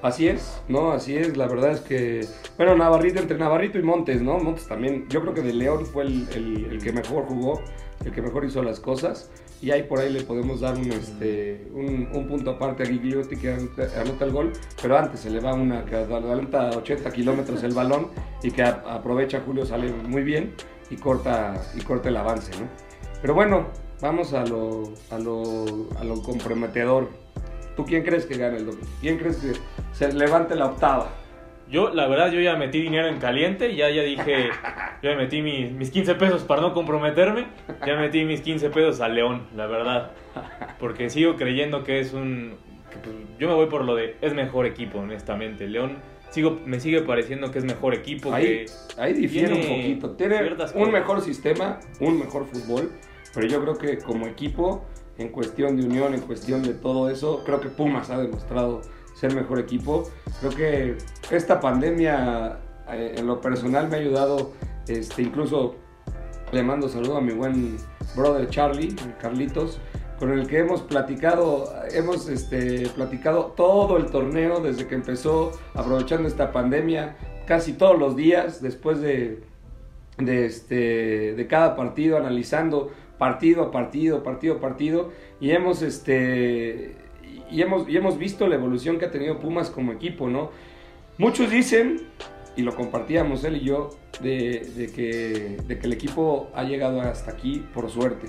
Así 0.00 0.28
es, 0.28 0.62
no, 0.68 0.92
así 0.92 1.16
es, 1.16 1.36
la 1.36 1.48
verdad 1.48 1.72
es 1.72 1.80
que, 1.80 2.24
bueno, 2.56 2.76
Navarrito, 2.76 3.20
entre 3.20 3.36
Navarrito 3.36 3.80
y 3.80 3.82
Montes, 3.82 4.22
¿no? 4.22 4.38
Montes 4.38 4.68
también, 4.68 5.08
yo 5.08 5.20
creo 5.22 5.34
que 5.34 5.42
de 5.42 5.52
León 5.52 5.86
fue 5.86 6.04
el, 6.04 6.78
que 6.82 6.92
mejor 6.92 7.24
jugó, 7.24 7.60
el 8.04 8.12
que 8.12 8.22
mejor 8.22 8.44
hizo 8.44 8.62
las 8.62 8.80
cosas, 8.80 9.30
y 9.60 9.70
ahí 9.70 9.82
por 9.82 9.98
ahí 9.98 10.12
le 10.12 10.22
podemos 10.22 10.60
dar 10.60 10.76
un, 10.76 10.92
este, 10.92 11.68
un, 11.72 12.26
punto 12.28 12.52
aparte 12.52 12.84
a 12.84 12.86
Gigliotti 12.86 13.36
que 13.36 13.50
anota 13.96 14.24
el 14.24 14.30
gol, 14.30 14.52
pero 14.80 14.96
antes 14.96 15.20
se 15.20 15.30
le 15.30 15.40
va 15.40 15.54
una 15.54 15.84
que 15.84 15.96
adelanta 15.96 16.70
80 16.70 17.10
kilómetros 17.10 17.62
el 17.64 17.74
balón 17.74 18.08
y 18.42 18.50
que 18.50 18.62
aprovecha 18.62 19.42
Julio 19.44 19.66
sale 19.66 19.92
muy 19.92 20.22
bien 20.22 20.54
y 20.90 20.96
corta, 20.96 21.54
y 21.74 21.80
corta 21.80 22.08
el 22.08 22.16
avance, 22.16 22.52
¿no? 22.58 22.68
Pero 23.20 23.34
bueno, 23.34 23.66
vamos 24.00 24.32
a 24.32 24.44
lo, 24.46 24.92
a 25.10 25.18
lo, 25.18 25.88
a 25.98 26.04
lo 26.04 26.22
comprometedor. 26.22 27.08
¿Tú 27.76 27.84
quién 27.84 28.04
crees 28.04 28.26
que 28.26 28.36
gane 28.36 28.58
el 28.58 28.66
domingo? 28.66 28.86
¿Quién 29.00 29.18
crees 29.18 29.36
que 29.36 29.52
se 29.92 30.12
levante 30.12 30.54
la 30.54 30.66
octava. 30.66 31.10
Yo, 31.70 31.92
la 31.92 32.06
verdad, 32.06 32.32
yo 32.32 32.40
ya 32.40 32.56
metí 32.56 32.80
dinero 32.80 33.08
en 33.08 33.18
caliente, 33.18 33.74
ya, 33.76 33.90
ya 33.90 34.02
dije, 34.02 34.48
ya 35.02 35.14
metí 35.16 35.42
mis, 35.42 35.70
mis 35.72 35.90
15 35.90 36.14
pesos 36.14 36.42
para 36.42 36.62
no 36.62 36.72
comprometerme, 36.72 37.46
ya 37.86 37.94
metí 37.96 38.24
mis 38.24 38.40
15 38.40 38.70
pesos 38.70 39.00
al 39.00 39.14
León, 39.14 39.46
la 39.54 39.66
verdad. 39.66 40.12
Porque 40.78 41.10
sigo 41.10 41.36
creyendo 41.36 41.84
que 41.84 42.00
es 42.00 42.12
un... 42.14 42.56
Pues, 43.02 43.14
yo 43.38 43.48
me 43.48 43.54
voy 43.54 43.66
por 43.66 43.84
lo 43.84 43.94
de, 43.94 44.16
es 44.22 44.32
mejor 44.32 44.64
equipo, 44.64 44.98
honestamente. 44.98 45.68
León 45.68 45.98
sigo, 46.30 46.58
me 46.64 46.80
sigue 46.80 47.02
pareciendo 47.02 47.50
que 47.50 47.58
es 47.58 47.64
mejor 47.64 47.94
equipo. 47.94 48.32
Ahí, 48.32 48.66
ahí 48.96 49.12
difiere 49.12 49.52
un 49.52 49.60
poquito. 49.60 50.10
Tiene 50.12 50.56
un 50.74 50.90
mejor 50.90 51.20
sistema, 51.20 51.80
un 52.00 52.18
mejor 52.18 52.46
fútbol, 52.46 52.92
pero 53.34 53.46
yo 53.46 53.60
creo 53.62 53.76
que 53.76 53.98
como 53.98 54.26
equipo, 54.26 54.84
en 55.18 55.28
cuestión 55.28 55.76
de 55.76 55.84
unión, 55.84 56.14
en 56.14 56.20
cuestión 56.20 56.62
de 56.62 56.74
todo 56.74 57.10
eso, 57.10 57.42
creo 57.44 57.60
que 57.60 57.68
Pumas 57.68 58.10
ha 58.10 58.18
demostrado 58.18 58.82
ser 59.18 59.34
mejor 59.34 59.58
equipo. 59.58 60.08
Creo 60.40 60.52
que 60.52 60.98
esta 61.30 61.60
pandemia 61.60 62.58
eh, 62.90 63.14
en 63.16 63.26
lo 63.26 63.40
personal 63.40 63.88
me 63.88 63.96
ha 63.96 64.00
ayudado, 64.00 64.52
este, 64.86 65.22
incluso 65.22 65.74
le 66.52 66.62
mando 66.62 66.88
saludo 66.88 67.16
a 67.16 67.20
mi 67.20 67.32
buen 67.32 67.76
brother 68.16 68.48
Charlie, 68.48 68.94
Carlitos, 69.20 69.80
con 70.18 70.30
el 70.32 70.46
que 70.46 70.58
hemos 70.58 70.82
platicado, 70.82 71.72
hemos 71.92 72.28
este, 72.28 72.88
platicado 72.88 73.52
todo 73.56 73.96
el 73.96 74.06
torneo 74.06 74.60
desde 74.60 74.86
que 74.86 74.94
empezó, 74.94 75.52
aprovechando 75.74 76.26
esta 76.26 76.50
pandemia, 76.50 77.16
casi 77.46 77.72
todos 77.72 77.98
los 77.98 78.16
días, 78.16 78.60
después 78.62 79.00
de, 79.00 79.42
de, 80.16 80.46
este, 80.46 81.34
de 81.34 81.46
cada 81.46 81.76
partido, 81.76 82.16
analizando 82.16 82.90
partido 83.18 83.64
a 83.64 83.70
partido, 83.70 84.22
partido 84.22 84.56
a 84.56 84.60
partido, 84.60 85.10
y 85.40 85.50
hemos, 85.50 85.82
este, 85.82 86.96
y 87.50 87.62
hemos, 87.62 87.88
y 87.88 87.96
hemos 87.96 88.18
visto 88.18 88.46
la 88.46 88.56
evolución 88.56 88.98
que 88.98 89.06
ha 89.06 89.10
tenido 89.10 89.38
Pumas 89.38 89.70
como 89.70 89.92
equipo, 89.92 90.28
¿no? 90.28 90.50
Muchos 91.16 91.50
dicen, 91.50 92.08
y 92.56 92.62
lo 92.62 92.74
compartíamos 92.74 93.44
él 93.44 93.56
y 93.56 93.60
yo, 93.60 93.90
de, 94.20 94.90
que, 94.94 95.58
de 95.66 95.78
que 95.78 95.86
el 95.86 95.92
equipo 95.92 96.48
ha 96.54 96.64
llegado 96.64 97.00
hasta 97.00 97.30
aquí 97.30 97.64
por 97.72 97.88
suerte. 97.90 98.28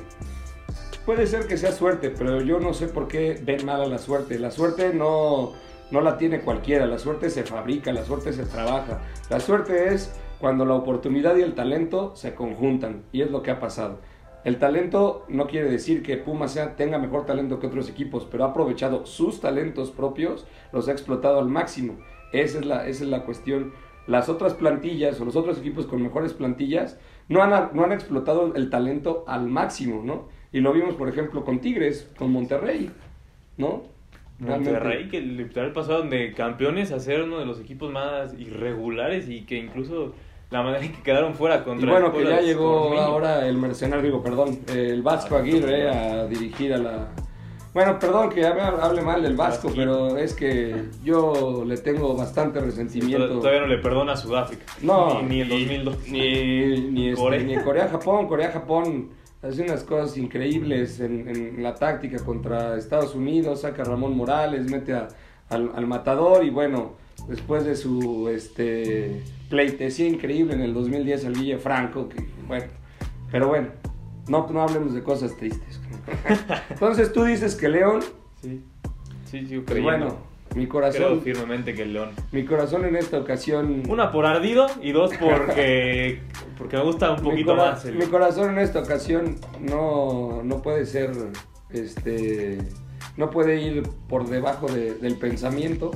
Puede 1.06 1.26
ser 1.26 1.48
que 1.48 1.58
sea 1.58 1.72
suerte, 1.72 2.12
pero 2.12 2.42
yo 2.42 2.60
no 2.60 2.74
sé 2.74 2.88
por 2.88 3.08
qué 3.08 3.40
ven 3.44 3.66
mal 3.66 3.82
a 3.82 3.88
la 3.88 3.98
suerte. 3.98 4.38
La 4.38 4.52
suerte 4.52 4.94
no, 4.94 5.54
no 5.92 6.02
la 6.02 6.18
tiene 6.18 6.42
cualquiera, 6.42 6.86
la 6.86 7.00
suerte 7.00 7.30
se 7.30 7.44
fabrica, 7.44 7.92
la 7.92 8.06
suerte 8.06 8.34
se 8.34 8.46
trabaja. 8.46 9.02
La 9.30 9.40
suerte 9.40 9.94
es 9.94 10.14
cuando 10.40 10.66
la 10.66 10.76
oportunidad 10.76 11.36
y 11.36 11.42
el 11.42 11.56
talento 11.56 12.16
se 12.16 12.36
conjuntan, 12.36 13.04
y 13.12 13.22
es 13.22 13.32
lo 13.32 13.42
que 13.42 13.52
ha 13.52 13.60
pasado. 13.60 14.00
El 14.46 14.58
talento 14.58 15.26
no 15.28 15.48
quiere 15.48 15.70
decir 15.70 16.02
que 16.02 16.18
Pumas 16.18 16.60
tenga 16.78 16.98
mejor 16.98 17.26
talento 17.26 17.60
que 17.60 17.68
otros 17.68 17.90
equipos, 17.90 18.26
pero 18.30 18.46
ha 18.46 18.50
aprovechado 18.50 19.06
sus 19.06 19.42
talentos 19.42 19.92
propios, 19.92 20.48
los 20.72 20.88
ha 20.88 20.94
explotado 20.94 21.40
al 21.40 21.50
máximo. 21.50 22.00
Esa 22.32 22.60
es 22.60 22.66
la, 22.66 22.88
esa 22.88 23.04
es 23.04 23.10
la 23.10 23.26
cuestión. 23.26 23.74
Las 24.08 24.30
otras 24.30 24.54
plantillas 24.54 25.20
o 25.20 25.26
los 25.26 25.36
otros 25.36 25.60
equipos 25.60 25.86
con 25.86 26.02
mejores 26.02 26.34
plantillas 26.34 26.98
no 27.28 27.44
han, 27.44 27.70
no 27.74 27.84
han 27.84 27.92
explotado 27.92 28.56
el 28.56 28.70
talento 28.70 29.24
al 29.28 29.48
máximo, 29.48 30.02
¿no? 30.04 30.30
Y 30.52 30.62
lo 30.62 30.74
vimos, 30.74 30.96
por 30.96 31.10
ejemplo, 31.10 31.44
con 31.44 31.60
Tigres, 31.60 32.12
con 32.18 32.32
Monterrey, 32.32 32.90
¿no? 33.58 33.84
Monterrey, 34.40 35.10
que 35.10 35.20
literal 35.20 35.74
pasado 35.74 36.04
de 36.04 36.34
campeones 36.34 36.92
a 36.92 37.00
ser 37.00 37.24
uno 37.24 37.40
de 37.40 37.46
los 37.46 37.60
equipos 37.60 37.92
más 37.92 38.34
irregulares 38.40 39.30
y 39.30 39.42
que 39.42 39.58
incluso 39.58 40.14
la 40.52 40.64
manera 40.64 40.84
en 40.84 40.94
que 40.94 41.04
quedaron 41.04 41.36
fuera 41.36 41.64
contra 41.64 41.88
y 41.88 41.92
bueno, 41.92 42.12
que 42.12 42.24
ya 42.24 42.42
llegó 42.42 42.98
ahora 43.00 43.48
el 43.48 43.58
mercenario, 43.58 44.04
digo, 44.04 44.24
perdón, 44.24 44.60
el 44.68 45.02
Vasco 45.04 45.36
Aguirre 45.36 45.90
a 45.90 46.26
dirigir 46.26 46.74
a 46.74 46.78
la... 46.78 47.08
Bueno, 47.72 48.00
perdón 48.00 48.32
que 48.32 48.44
hable 48.44 49.02
mal 49.04 49.22
del 49.22 49.36
Vasco, 49.36 49.72
pero 49.76 50.18
es 50.18 50.34
que 50.34 50.86
yo 51.04 51.64
le 51.68 51.78
tengo 51.78 52.16
bastante 52.16 52.60
resentimiento. 52.60 53.28
Todavía 53.38 53.62
no 53.62 53.68
le 53.68 53.78
perdona 53.78 54.14
a 54.14 54.18
Sudáfrica. 54.18 54.66
No. 54.82 55.22
Ni, 55.22 55.42
el 55.42 55.50
2002. 55.50 56.08
Ni, 56.08 56.92
ni, 56.92 57.10
este, 57.10 57.22
Corea. 57.22 57.44
ni 57.44 57.58
Corea-Japón. 57.58 58.28
Corea-Japón 58.28 59.10
hace 59.44 59.62
unas 59.62 59.84
cosas 59.84 60.18
increíbles 60.18 61.00
en, 61.00 61.62
la 61.62 61.76
táctica 61.76 62.18
contra 62.26 62.76
Estados 62.76 63.14
Unidos, 63.14 63.62
saca 63.62 63.84
a 63.84 63.86
Ramón 63.86 64.18
Morales, 64.18 64.66
mete 64.70 64.94
al, 64.94 65.72
al 65.76 65.86
matador 65.86 66.44
y 66.44 66.50
bueno 66.50 66.96
después 67.30 67.64
de 67.64 67.76
su 67.76 68.28
este, 68.28 69.22
pleitesía 69.50 70.08
increíble 70.08 70.56
en 70.56 70.62
el 70.62 70.74
2010 70.74 71.26
al 71.26 71.34
Guille 71.34 71.58
Franco, 71.60 72.10
que 72.10 72.26
bueno, 72.48 72.66
pero 73.32 73.48
bueno, 73.48 73.68
no, 74.28 74.48
no 74.52 74.64
hablemos 74.64 74.94
de 74.94 75.04
cosas 75.04 75.38
tristes. 75.38 75.80
Entonces 76.70 77.14
tú 77.14 77.24
dices 77.24 77.56
que 77.56 77.70
León... 77.70 78.02
Sí, 78.42 78.64
sí, 79.26 79.46
sí, 79.46 79.62
creo. 79.66 79.84
Bueno, 79.84 80.18
mi 80.56 80.68
corazón... 80.68 81.20
Creo 81.20 81.22
firmemente 81.22 81.76
que 81.76 81.86
León. 81.86 82.10
Mi 82.32 82.46
corazón 82.46 82.86
en 82.86 82.96
esta 82.96 83.20
ocasión... 83.20 83.84
Una 83.88 84.12
por 84.12 84.26
ardido 84.26 84.66
y 84.82 84.92
dos 84.92 85.12
porque, 85.20 86.22
porque 86.58 86.78
me 86.78 86.84
gusta 86.84 87.12
un 87.12 87.22
poquito 87.22 87.56
más. 87.56 87.86
Mi 87.86 88.06
corazón 88.06 88.52
en 88.52 88.60
esta 88.60 88.80
ocasión 88.80 89.36
no, 89.62 90.42
no 90.44 90.62
puede 90.62 90.86
ser... 90.88 91.12
Este, 91.70 92.58
no 93.18 93.30
puede 93.30 93.62
ir 93.62 93.84
por 94.08 94.28
debajo 94.28 94.66
del 94.68 95.16
pensamiento 95.18 95.92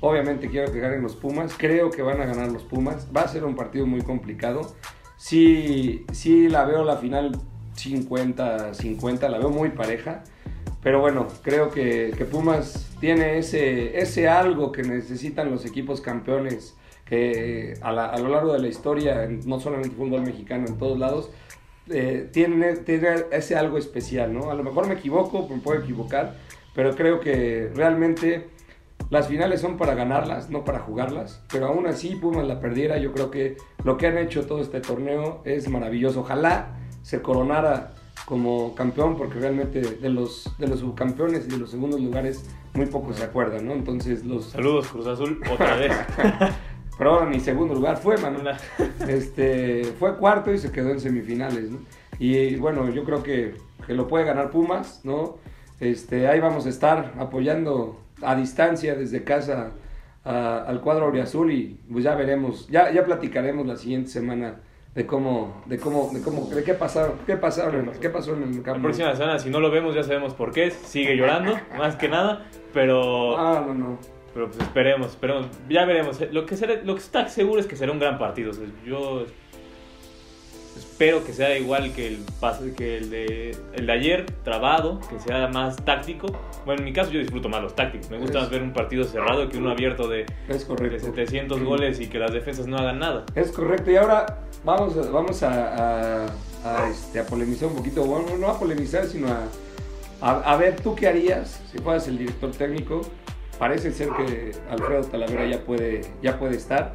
Obviamente 0.00 0.48
quiero 0.48 0.72
que 0.72 0.80
ganen 0.80 1.02
los 1.02 1.16
Pumas. 1.16 1.54
Creo 1.56 1.90
que 1.90 2.02
van 2.02 2.20
a 2.20 2.26
ganar 2.26 2.50
los 2.50 2.62
Pumas. 2.62 3.08
Va 3.14 3.22
a 3.22 3.28
ser 3.28 3.44
un 3.44 3.56
partido 3.56 3.86
muy 3.86 4.02
complicado. 4.02 4.74
Sí, 5.16 6.06
sí 6.12 6.48
la 6.48 6.64
veo 6.64 6.84
la 6.84 6.96
final 6.96 7.32
50-50, 7.76 9.28
la 9.28 9.38
veo 9.38 9.50
muy 9.50 9.70
pareja. 9.70 10.22
Pero 10.82 11.00
bueno, 11.00 11.26
creo 11.42 11.70
que, 11.70 12.12
Pumas 12.30 12.88
tiene 13.00 13.38
ese, 13.38 13.98
ese 13.98 14.28
algo 14.28 14.70
que 14.70 14.82
necesitan 14.82 15.50
los 15.50 15.66
equipos 15.66 16.00
campeones 16.00 16.76
que 17.04 17.74
a, 17.80 18.18
lo 18.18 18.28
largo 18.28 18.52
de 18.52 18.60
la 18.60 18.68
historia, 18.68 19.26
no 19.44 19.58
solamente 19.60 19.96
fútbol 19.96 20.22
mexicano, 20.22 20.66
en 20.68 20.78
todos 20.78 20.98
lados, 20.98 21.30
eh, 21.88 22.28
tiene, 22.32 22.76
tiene, 22.76 23.24
ese 23.32 23.56
algo 23.56 23.78
especial, 23.78 24.32
¿no? 24.34 24.50
A 24.50 24.54
lo 24.54 24.62
mejor 24.62 24.86
me 24.86 24.94
equivoco, 24.94 25.48
me 25.48 25.56
puedo 25.58 25.80
equivocar, 25.80 26.36
pero 26.74 26.94
creo 26.94 27.18
que 27.18 27.70
realmente 27.74 28.50
las 29.10 29.28
finales 29.28 29.60
son 29.60 29.76
para 29.76 29.94
ganarlas, 29.94 30.50
no 30.50 30.64
para 30.64 30.80
jugarlas, 30.80 31.42
pero 31.50 31.66
aún 31.66 31.86
así 31.86 32.16
Pumas 32.16 32.46
la 32.46 32.60
perdiera. 32.60 32.98
Yo 32.98 33.12
creo 33.12 33.30
que 33.30 33.56
lo 33.84 33.96
que 33.96 34.06
han 34.06 34.18
hecho 34.18 34.46
todo 34.46 34.60
este 34.60 34.80
torneo 34.80 35.40
es 35.44 35.68
maravilloso. 35.68 36.20
Ojalá 36.20 36.76
se 37.02 37.22
coronara 37.22 37.94
como 38.26 38.74
campeón, 38.74 39.16
porque 39.16 39.38
realmente 39.38 39.80
de 39.80 40.10
los, 40.10 40.54
de 40.58 40.68
los 40.68 40.80
subcampeones 40.80 41.46
y 41.46 41.52
de 41.52 41.56
los 41.56 41.70
segundos 41.70 41.98
lugares 41.98 42.44
muy 42.74 42.84
pocos 42.84 43.16
se 43.16 43.24
acuerdan, 43.24 43.66
¿no? 43.66 43.72
Entonces 43.72 44.26
los... 44.26 44.50
Saludos 44.50 44.88
Cruz 44.88 45.06
Azul, 45.06 45.40
otra 45.50 45.76
vez. 45.76 45.92
Pero 46.98 47.12
ahora 47.12 47.30
ni 47.30 47.40
segundo 47.40 47.74
lugar 47.74 47.96
fue, 47.96 48.18
Manuel. 48.18 48.56
Este, 49.08 49.84
fue 49.98 50.18
cuarto 50.18 50.52
y 50.52 50.58
se 50.58 50.70
quedó 50.70 50.90
en 50.90 51.00
semifinales, 51.00 51.70
¿no? 51.70 51.78
Y 52.18 52.56
bueno, 52.56 52.90
yo 52.90 53.04
creo 53.04 53.22
que, 53.22 53.54
que 53.86 53.94
lo 53.94 54.08
puede 54.08 54.26
ganar 54.26 54.50
Pumas, 54.50 55.00
¿no? 55.04 55.38
Este, 55.80 56.28
ahí 56.28 56.40
vamos 56.40 56.66
a 56.66 56.68
estar 56.68 57.14
apoyando 57.18 57.96
a 58.22 58.34
distancia 58.34 58.94
desde 58.94 59.24
casa 59.24 59.72
al 60.24 60.80
cuadro 60.80 61.10
Azul 61.22 61.52
y 61.52 61.78
pues 61.90 62.04
ya 62.04 62.14
veremos, 62.14 62.68
ya, 62.68 62.90
ya 62.90 63.04
platicaremos 63.04 63.66
la 63.66 63.76
siguiente 63.76 64.10
semana 64.10 64.56
de 64.94 65.06
cómo, 65.06 65.62
de 65.66 65.78
cómo, 65.78 66.10
de 66.12 66.20
cómo, 66.20 66.46
de 66.46 66.64
qué 66.64 66.74
pasaron, 66.74 67.18
qué 67.26 67.36
pasaron, 67.36 67.92
qué 68.00 68.10
pasó 68.10 68.34
en 68.34 68.42
el 68.42 68.62
campo. 68.62 68.78
La 68.78 68.82
próxima 68.82 69.14
semana, 69.14 69.38
si 69.38 69.48
no 69.48 69.60
lo 69.60 69.70
vemos, 69.70 69.94
ya 69.94 70.02
sabemos 70.02 70.34
por 70.34 70.52
qué, 70.52 70.70
sigue 70.70 71.16
llorando, 71.16 71.58
más 71.78 71.96
que 71.96 72.08
nada, 72.08 72.46
pero... 72.74 73.38
Ah, 73.38 73.64
no, 73.66 73.74
no. 73.74 73.98
Pero 74.34 74.48
pues 74.48 74.60
esperemos, 74.60 75.08
esperemos, 75.12 75.46
ya 75.68 75.84
veremos. 75.84 76.20
Lo 76.32 76.46
que, 76.46 76.56
será, 76.56 76.74
lo 76.84 76.94
que 76.94 77.00
está 77.00 77.28
seguro 77.28 77.60
es 77.60 77.66
que 77.66 77.76
será 77.76 77.92
un 77.92 77.98
gran 77.98 78.18
partido. 78.18 78.52
yo 78.84 79.24
espero 80.98 81.24
que 81.24 81.32
sea 81.32 81.56
igual 81.56 81.92
que 81.92 82.08
el, 82.08 82.74
que 82.74 82.96
el, 82.96 83.10
de, 83.10 83.56
el 83.72 83.86
de 83.86 83.92
ayer, 83.92 84.26
trabado, 84.42 84.98
que 85.08 85.20
sea 85.20 85.46
más 85.46 85.76
táctico. 85.76 86.26
Bueno, 86.66 86.80
en 86.80 86.86
mi 86.86 86.92
caso 86.92 87.12
yo 87.12 87.20
disfruto 87.20 87.48
más 87.48 87.62
los 87.62 87.76
tácticos. 87.76 88.10
Me 88.10 88.18
gusta 88.18 88.44
ver 88.46 88.64
un 88.64 88.72
partido 88.72 89.04
cerrado 89.04 89.48
que 89.48 89.58
uno 89.58 89.70
abierto 89.70 90.08
de, 90.08 90.26
es 90.48 90.64
correcto. 90.64 90.98
700 90.98 91.62
goles 91.62 92.00
y 92.00 92.08
que 92.08 92.18
las 92.18 92.32
defensas 92.32 92.66
no 92.66 92.78
hagan 92.78 92.98
nada. 92.98 93.26
Es 93.36 93.52
correcto. 93.52 93.92
Y 93.92 93.96
ahora 93.96 94.40
vamos 94.64 94.96
a, 94.96 95.08
vamos 95.12 95.40
a, 95.44 96.26
a, 96.64 96.88
este, 96.90 97.20
a 97.20 97.26
polemizar 97.26 97.68
un 97.68 97.76
poquito. 97.76 98.04
Bueno, 98.04 98.36
no 98.36 98.48
a 98.48 98.58
polemizar, 98.58 99.06
sino 99.06 99.28
a, 99.28 100.30
a, 100.30 100.56
ver 100.56 100.80
tú 100.80 100.96
qué 100.96 101.06
harías 101.06 101.62
si 101.70 101.78
fueras 101.78 102.08
el 102.08 102.18
director 102.18 102.50
técnico. 102.50 103.02
Parece 103.56 103.92
ser 103.92 104.08
que 104.16 104.50
Alfredo 104.68 105.04
Talavera 105.04 105.46
ya 105.46 105.60
puede, 105.60 106.00
ya 106.24 106.40
puede 106.40 106.56
estar. 106.56 106.94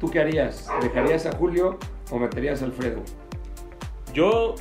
¿Tú 0.00 0.10
qué 0.10 0.20
harías? 0.20 0.70
¿Dejarías 0.80 1.26
a 1.26 1.32
Julio 1.32 1.78
o 2.10 2.18
meterías 2.18 2.62
a 2.62 2.64
Alfredo? 2.64 3.02
Yo 4.12 4.54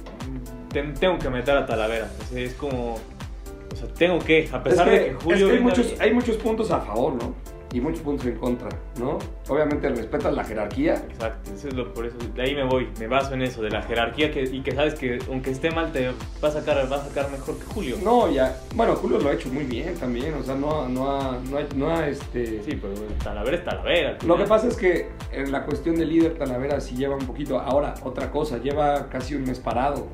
tengo 0.99 1.17
que 1.19 1.29
meter 1.29 1.57
a 1.57 1.65
Talavera. 1.65 2.09
Es 2.35 2.53
como. 2.53 2.95
O 2.95 3.75
sea, 3.75 3.87
tengo 3.89 4.19
que, 4.19 4.49
a 4.51 4.61
pesar 4.61 4.89
de 4.89 5.05
que 5.05 5.13
Julio. 5.13 5.49
hay, 5.49 5.59
muchos, 5.59 5.95
hay 5.99 6.13
muchos 6.13 6.37
puntos 6.37 6.71
a 6.71 6.81
favor, 6.81 7.13
¿no? 7.13 7.33
Y 7.73 7.79
muchos 7.79 8.01
puntos 8.01 8.25
en 8.25 8.35
contra, 8.35 8.67
¿no? 8.99 9.17
Obviamente 9.47 9.87
respetas 9.87 10.33
la 10.33 10.43
jerarquía. 10.43 10.95
Exacto, 11.09 11.51
eso 11.53 11.69
es 11.69 11.73
lo, 11.73 11.93
por 11.93 12.05
eso, 12.05 12.17
de 12.35 12.41
ahí 12.41 12.53
me 12.53 12.65
voy, 12.65 12.89
me 12.99 13.07
baso 13.07 13.33
en 13.33 13.43
eso, 13.43 13.61
de 13.61 13.69
la 13.69 13.81
jerarquía 13.81 14.29
que, 14.29 14.43
y 14.43 14.61
que 14.61 14.73
sabes 14.73 14.95
que 14.95 15.19
aunque 15.29 15.51
esté 15.51 15.71
mal 15.71 15.91
te 15.93 16.11
va 16.43 16.49
a 16.49 16.51
sacar, 16.51 16.91
va 16.91 16.97
a 16.97 17.05
sacar 17.05 17.31
mejor 17.31 17.57
que 17.57 17.63
Julio. 17.65 17.95
No, 18.03 18.29
ya, 18.29 18.59
bueno, 18.75 18.93
Julio 18.95 19.19
lo 19.19 19.29
ha 19.29 19.33
hecho 19.33 19.47
muy 19.47 19.63
bien 19.63 19.95
también, 19.95 20.33
o 20.33 20.43
sea, 20.43 20.55
no, 20.55 20.89
no, 20.89 21.11
ha, 21.11 21.39
no, 21.49 21.57
ha, 21.57 21.61
no 21.75 21.89
ha, 21.89 22.09
este... 22.09 22.61
Sí, 22.63 22.77
pero 22.81 22.93
Talavera 23.23 23.55
es 23.55 23.63
Talavera. 23.63 24.17
Lo 24.25 24.37
que 24.37 24.43
pasa 24.43 24.67
es 24.67 24.75
que 24.75 25.07
en 25.31 25.51
la 25.51 25.63
cuestión 25.65 25.95
del 25.95 26.09
líder 26.09 26.37
Talavera 26.37 26.81
sí 26.81 26.95
lleva 26.97 27.15
un 27.15 27.25
poquito, 27.25 27.57
ahora, 27.57 27.93
otra 28.03 28.31
cosa, 28.31 28.57
lleva 28.57 29.07
casi 29.07 29.35
un 29.35 29.43
mes 29.43 29.59
parado 29.59 30.07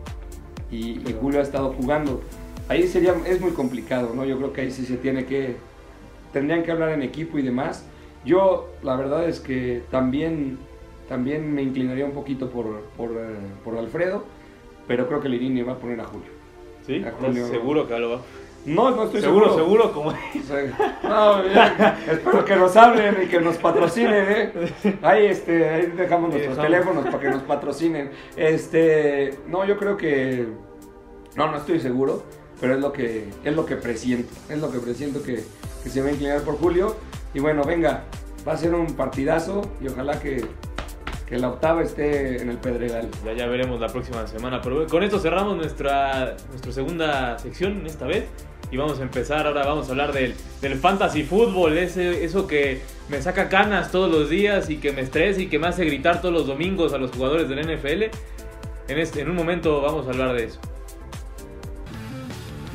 y, 0.70 1.00
y 1.10 1.16
Julio 1.20 1.40
ha 1.40 1.44
estado 1.44 1.74
jugando. 1.74 2.22
Ahí 2.70 2.88
sería, 2.88 3.16
es 3.26 3.42
muy 3.42 3.52
complicado, 3.52 4.12
¿no? 4.14 4.26
Yo 4.26 4.38
creo 4.38 4.54
que 4.54 4.62
ahí 4.62 4.72
sí 4.72 4.86
se 4.86 4.98
tiene 4.98 5.26
que 5.26 5.56
tendrían 6.32 6.64
que 6.64 6.72
hablar 6.72 6.90
en 6.90 7.02
equipo 7.02 7.38
y 7.38 7.42
demás. 7.42 7.86
Yo 8.26 8.70
la 8.84 8.96
verdad 8.96 9.28
es 9.28 9.40
que 9.40 9.84
también, 9.92 10.58
también 11.08 11.54
me 11.54 11.62
inclinaría 11.62 12.06
un 12.06 12.12
poquito 12.12 12.50
por, 12.50 12.82
por, 12.98 13.12
eh, 13.12 13.80
Alfredo, 13.80 14.24
pero 14.88 15.08
creo 15.08 15.20
que 15.20 15.30
Lirini 15.30 15.62
va 15.62 15.74
a 15.74 15.78
poner 15.78 16.00
a 16.02 16.06
Julio. 16.06 16.30
¿Sí? 16.86 17.04
seguro 17.50 17.88
que 17.88 18.00
lo 18.00 18.10
va. 18.12 18.22
No, 18.66 18.92
no 18.92 19.04
estoy 19.06 19.22
seguro. 19.22 19.56
seguro. 19.56 19.90
Seguro, 19.90 19.94
como 19.94 20.14
No, 21.04 21.42
espero 22.12 22.44
que 22.44 22.56
nos 22.58 22.76
hablen 22.76 23.16
y 23.24 23.28
que 23.28 23.40
nos 23.40 23.56
patrocinen, 23.58 24.26
¿eh? 24.28 24.52
Ahí, 25.02 25.28
este, 25.28 25.70
ahí 25.70 25.94
dejamos 25.96 26.32
nuestros 26.32 26.58
dejamos. 26.58 26.72
teléfonos 26.72 27.06
para 27.06 27.20
que 27.20 27.30
nos 27.30 27.44
patrocinen. 27.44 28.12
Este, 28.36 29.36
no, 29.48 29.66
yo 29.66 29.78
creo 29.78 29.96
que, 29.96 30.48
no, 31.38 31.50
no 31.50 31.58
estoy 31.58 31.80
seguro, 31.80 32.24
pero 32.60 32.74
es 32.76 32.82
lo 32.82 32.92
que, 32.92 33.30
es 33.46 33.56
lo 33.56 33.66
que 33.66 33.78
presiento, 33.78 34.34
es 34.50 34.60
lo 34.60 34.70
que 34.70 34.80
presiento 34.80 35.24
que, 35.24 35.44
que 35.84 35.90
se 35.90 36.02
va 36.02 36.08
a 36.08 36.12
inclinar 36.12 36.42
por 36.42 36.58
Julio. 36.58 36.96
Y 37.34 37.40
bueno, 37.40 37.64
venga, 37.64 38.04
va 38.48 38.54
a 38.54 38.58
ser 38.58 38.74
un 38.74 38.96
partidazo 38.96 39.70
y 39.82 39.88
ojalá 39.88 40.20
que, 40.20 40.46
que 41.28 41.38
la 41.38 41.50
octava 41.50 41.84
esté 41.84 42.42
en 42.42 42.50
el 42.50 42.58
Pedregal. 42.58 43.10
Ya, 43.26 43.34
ya 43.34 43.48
veremos 43.48 43.80
la 43.80 43.88
próxima 43.88 44.26
semana. 44.28 44.62
Pero 44.62 44.88
con 44.88 45.04
esto 45.04 45.20
cerramos 45.20 45.58
nuestra, 45.58 46.36
nuestra 46.50 46.72
segunda 46.72 47.38
sección 47.40 47.86
esta 47.86 48.06
vez. 48.06 48.26
Y 48.70 48.76
vamos 48.76 49.00
a 49.00 49.04
empezar, 49.04 49.48
ahora 49.48 49.66
vamos 49.66 49.88
a 49.88 49.92
hablar 49.92 50.12
del, 50.12 50.36
del 50.60 50.76
fantasy 50.76 51.24
fútbol, 51.24 51.78
ese, 51.78 52.26
eso 52.26 52.48
que 52.48 52.82
me 53.08 53.22
saca 53.22 53.48
canas 53.48 53.92
todos 53.92 54.12
los 54.12 54.30
días 54.30 54.70
y 54.70 54.76
que 54.76 54.92
me 54.92 55.02
estresa 55.02 55.42
y 55.42 55.48
que 55.48 55.58
me 55.58 55.68
hace 55.68 55.86
gritar 55.86 56.20
todos 56.20 56.34
los 56.34 56.48
domingos 56.48 56.92
a 56.92 56.98
los 56.98 57.12
jugadores 57.12 57.48
del 57.48 57.62
NFL. 57.62 58.04
En, 58.90 59.00
este, 59.00 59.22
en 59.22 59.30
un 59.30 59.38
momento 59.38 59.82
vamos 59.82 60.06
a 60.08 60.10
hablar 60.10 60.34
de 60.36 60.46
eso. 60.46 60.60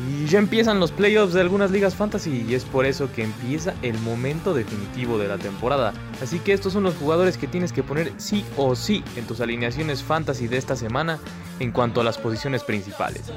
Y 0.08 0.26
ya 0.26 0.38
empiezan 0.38 0.80
los 0.80 0.90
playoffs 0.90 1.34
de 1.34 1.40
algunas 1.40 1.70
ligas 1.70 1.94
fantasy 1.94 2.44
y 2.48 2.54
es 2.54 2.64
por 2.64 2.86
eso 2.86 3.12
que 3.12 3.22
empieza 3.22 3.74
el 3.82 3.96
momento 3.98 4.52
definitivo 4.52 5.18
de 5.18 5.28
la 5.28 5.38
temporada. 5.38 5.92
Así 6.20 6.40
que 6.40 6.52
estos 6.52 6.72
son 6.72 6.82
los 6.82 6.94
jugadores 6.96 7.36
que 7.36 7.46
tienes 7.46 7.72
que 7.72 7.82
poner 7.82 8.12
sí 8.16 8.44
o 8.56 8.74
sí 8.74 9.04
en 9.16 9.26
tus 9.26 9.40
alineaciones 9.40 10.02
fantasy 10.02 10.48
de 10.48 10.56
esta 10.56 10.74
semana 10.74 11.18
en 11.60 11.70
cuanto 11.70 12.00
a 12.00 12.04
las 12.04 12.18
posiciones 12.18 12.64
principales. 12.64 13.32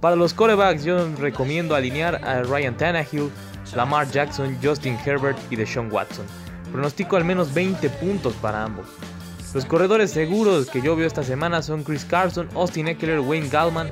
Para 0.00 0.16
los 0.16 0.32
corebacks 0.32 0.84
yo 0.84 1.14
recomiendo 1.16 1.74
alinear 1.74 2.24
a 2.24 2.42
Ryan 2.42 2.76
Tannehill, 2.76 3.30
Lamar 3.74 4.10
Jackson, 4.10 4.56
Justin 4.62 4.96
Herbert 5.04 5.38
y 5.50 5.56
Deshaun 5.56 5.92
Watson. 5.92 6.24
Pronostico 6.72 7.16
al 7.16 7.24
menos 7.24 7.52
20 7.52 7.88
puntos 7.90 8.34
para 8.34 8.64
ambos. 8.64 8.86
Los 9.54 9.64
corredores 9.64 10.10
seguros 10.10 10.68
que 10.70 10.80
yo 10.80 10.94
veo 10.94 11.06
esta 11.06 11.22
semana 11.22 11.62
son 11.62 11.82
Chris 11.82 12.04
Carson, 12.04 12.48
Austin 12.54 12.88
Eckler, 12.88 13.20
Wayne 13.20 13.48
Gallman, 13.48 13.90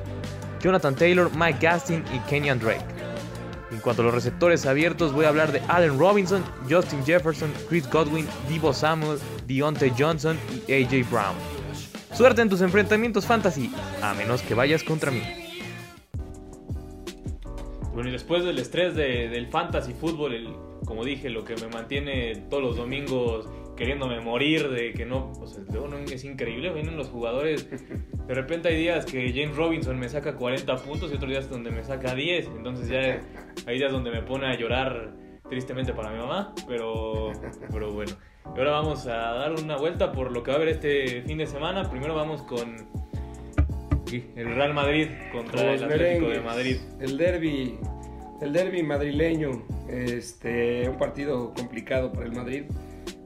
Jonathan 0.59 0.95
Taylor, 0.95 1.29
Mike 1.35 1.59
Gastin 1.61 2.03
y 2.13 2.19
Kenyan 2.29 2.59
Drake. 2.59 2.85
En 3.71 3.79
cuanto 3.79 4.01
a 4.01 4.05
los 4.05 4.13
receptores 4.13 4.65
abiertos, 4.65 5.13
voy 5.13 5.25
a 5.25 5.29
hablar 5.29 5.51
de 5.51 5.61
Allen 5.67 5.99
Robinson, 5.99 6.43
Justin 6.69 7.03
Jefferson, 7.05 7.51
Chris 7.69 7.89
Godwin, 7.89 8.27
Divo 8.49 8.73
Samuel, 8.73 9.19
Deontay 9.45 9.93
Johnson 9.97 10.37
y 10.67 10.73
AJ 10.73 11.09
Brown. 11.11 11.35
Suerte 12.13 12.41
en 12.41 12.49
tus 12.49 12.61
enfrentamientos 12.61 13.25
fantasy, 13.25 13.71
a 14.01 14.13
menos 14.13 14.41
que 14.41 14.53
vayas 14.55 14.83
contra 14.83 15.11
mí. 15.11 15.21
Bueno, 17.93 18.09
y 18.09 18.11
después 18.11 18.43
del 18.43 18.59
estrés 18.59 18.95
de- 18.95 19.27
del 19.29 19.47
fantasy 19.47 19.93
fútbol, 19.93 20.55
como 20.85 21.03
dije, 21.03 21.29
lo 21.29 21.43
que 21.43 21.55
me 21.55 21.67
mantiene 21.67 22.35
todos 22.49 22.63
los 22.63 22.77
domingos 22.77 23.47
queriéndome 23.77 24.19
morir, 24.19 24.69
de 24.69 24.91
que 24.93 25.05
no, 25.05 25.31
o 25.39 25.47
sea, 25.47 25.63
no- 25.71 25.97
es 25.99 26.23
increíble, 26.25 26.71
vienen 26.73 26.97
los 26.97 27.07
jugadores, 27.07 27.69
de 27.69 28.33
repente 28.33 28.67
hay 28.69 28.75
días 28.77 29.05
que 29.05 29.31
James 29.31 29.55
Robinson 29.55 29.97
me 29.97 30.09
saca 30.09 30.35
40 30.35 30.75
puntos 30.77 31.11
y 31.11 31.15
otros 31.15 31.29
días 31.31 31.49
donde 31.49 31.71
me 31.71 31.83
saca 31.83 32.13
10, 32.15 32.47
entonces 32.57 32.89
ya 32.89 33.21
hay 33.65 33.77
días 33.77 33.91
donde 33.91 34.11
me 34.11 34.21
pone 34.23 34.47
a 34.47 34.57
llorar 34.57 35.13
tristemente 35.49 35.93
para 35.93 36.11
mi 36.11 36.17
mamá, 36.17 36.53
pero, 36.67 37.31
pero 37.71 37.91
bueno. 37.93 38.11
Y 38.55 38.59
ahora 38.59 38.71
vamos 38.71 39.05
a 39.07 39.15
dar 39.15 39.53
una 39.53 39.77
vuelta 39.77 40.11
por 40.11 40.31
lo 40.31 40.41
que 40.43 40.51
va 40.51 40.55
a 40.55 40.57
haber 40.57 40.69
este 40.69 41.21
fin 41.23 41.37
de 41.37 41.45
semana. 41.47 41.89
Primero 41.89 42.15
vamos 42.15 42.41
con 42.43 42.75
el 44.11 44.55
Real 44.55 44.73
Madrid 44.73 45.07
contra 45.31 45.71
Los 45.73 45.81
el 45.81 45.91
Atlético 45.91 46.29
de 46.29 46.39
merengues, 46.39 46.43
Madrid. 46.45 46.77
El 47.01 47.17
derby, 47.17 47.77
el 48.41 48.53
derby 48.53 48.83
madrileño, 48.83 49.63
este, 49.89 50.87
un 50.89 50.97
partido 50.97 51.53
complicado 51.53 52.11
para 52.13 52.25
el 52.25 52.31
Madrid 52.33 52.63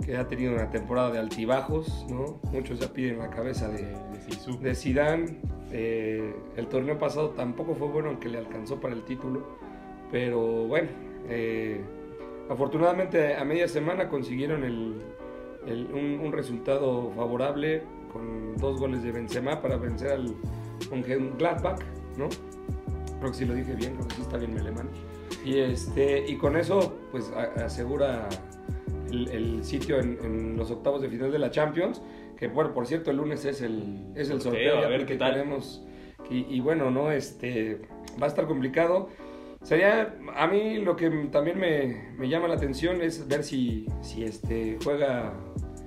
que 0.05 0.17
ha 0.17 0.27
tenido 0.27 0.53
una 0.53 0.69
temporada 0.69 1.11
de 1.11 1.19
altibajos, 1.19 2.05
¿no? 2.09 2.39
Muchos 2.51 2.79
ya 2.79 2.87
piden 2.91 3.19
la 3.19 3.29
cabeza 3.29 3.67
de, 3.69 3.83
de 3.83 4.57
de 4.61 4.75
Zidane. 4.75 5.37
Eh, 5.71 6.35
el 6.57 6.67
torneo 6.67 6.97
pasado 6.99 7.29
tampoco 7.29 7.75
fue 7.75 7.87
bueno, 7.87 8.09
aunque 8.09 8.27
le 8.29 8.37
alcanzó 8.39 8.79
para 8.81 8.93
el 8.93 9.03
título, 9.03 9.41
pero 10.11 10.67
bueno, 10.67 10.89
eh, 11.29 11.79
afortunadamente 12.49 13.35
a 13.35 13.45
media 13.45 13.67
semana 13.67 14.09
consiguieron 14.09 14.63
el, 14.63 14.95
el- 15.67 15.87
un, 15.93 16.19
un 16.25 16.31
resultado 16.33 17.11
favorable 17.15 17.83
con 18.11 18.57
dos 18.57 18.79
goles 18.79 19.03
de 19.03 19.11
Benzema 19.13 19.61
para 19.61 19.77
vencer 19.77 20.11
al 20.11 20.35
Gladbach, 21.37 21.79
¿no? 22.17 22.27
Creo 23.19 23.31
que 23.31 23.37
sí 23.37 23.45
lo 23.45 23.53
dije 23.53 23.73
bien, 23.75 23.93
creo 23.95 24.07
que 24.07 24.15
sí 24.15 24.21
está 24.23 24.37
bien 24.37 24.53
mi 24.53 24.59
alemán. 24.59 24.89
Y, 25.45 25.59
este, 25.59 26.25
y 26.27 26.35
con 26.37 26.57
eso, 26.57 26.93
pues 27.11 27.31
a- 27.31 27.63
asegura 27.65 28.27
el, 29.11 29.27
el 29.29 29.63
sitio 29.63 29.99
en, 29.99 30.17
en 30.23 30.57
los 30.57 30.71
octavos 30.71 31.01
de 31.01 31.09
final 31.09 31.31
de 31.31 31.39
la 31.39 31.51
Champions. 31.51 32.01
Que 32.37 32.47
bueno, 32.47 32.73
por 32.73 32.87
cierto, 32.87 33.11
el 33.11 33.17
lunes 33.17 33.45
es 33.45 33.61
el, 33.61 34.07
es 34.15 34.29
el 34.31 34.41
sorteo, 34.41 34.77
a 34.79 34.81
ya 34.81 34.87
ver 34.87 35.05
qué 35.05 35.15
tal. 35.15 35.33
tenemos- 35.33 35.85
Y, 36.29 36.45
y 36.55 36.59
bueno, 36.59 36.89
no, 36.89 37.11
este, 37.11 37.81
va 38.19 38.25
a 38.25 38.29
estar 38.29 38.47
complicado. 38.47 39.09
Sería, 39.61 40.15
a 40.35 40.47
mí 40.47 40.77
lo 40.79 40.95
que 40.95 41.09
también 41.31 41.59
me, 41.59 42.09
me 42.17 42.27
llama 42.29 42.47
la 42.47 42.55
atención 42.55 43.01
es 43.01 43.27
ver 43.27 43.43
si, 43.43 43.85
si 44.01 44.23
este, 44.23 44.79
juega 44.83 45.33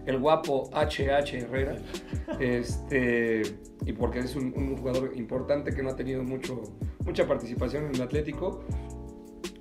el 0.07 0.19
guapo 0.21 0.71
HH 0.73 1.35
Herrera. 1.39 1.77
Este, 2.41 3.43
y 3.87 3.93
porque 3.93 4.21
es 4.21 4.35
un, 4.37 4.53
un 4.57 4.77
jugador 4.77 5.13
importante 5.17 5.73
que 5.75 5.83
no 5.83 5.91
ha 5.91 5.97
tenido 5.97 6.23
mucho, 6.23 6.63
mucha 7.05 7.27
participación 7.27 7.87
en 7.87 7.95
el 7.95 8.03
Atlético. 8.03 8.63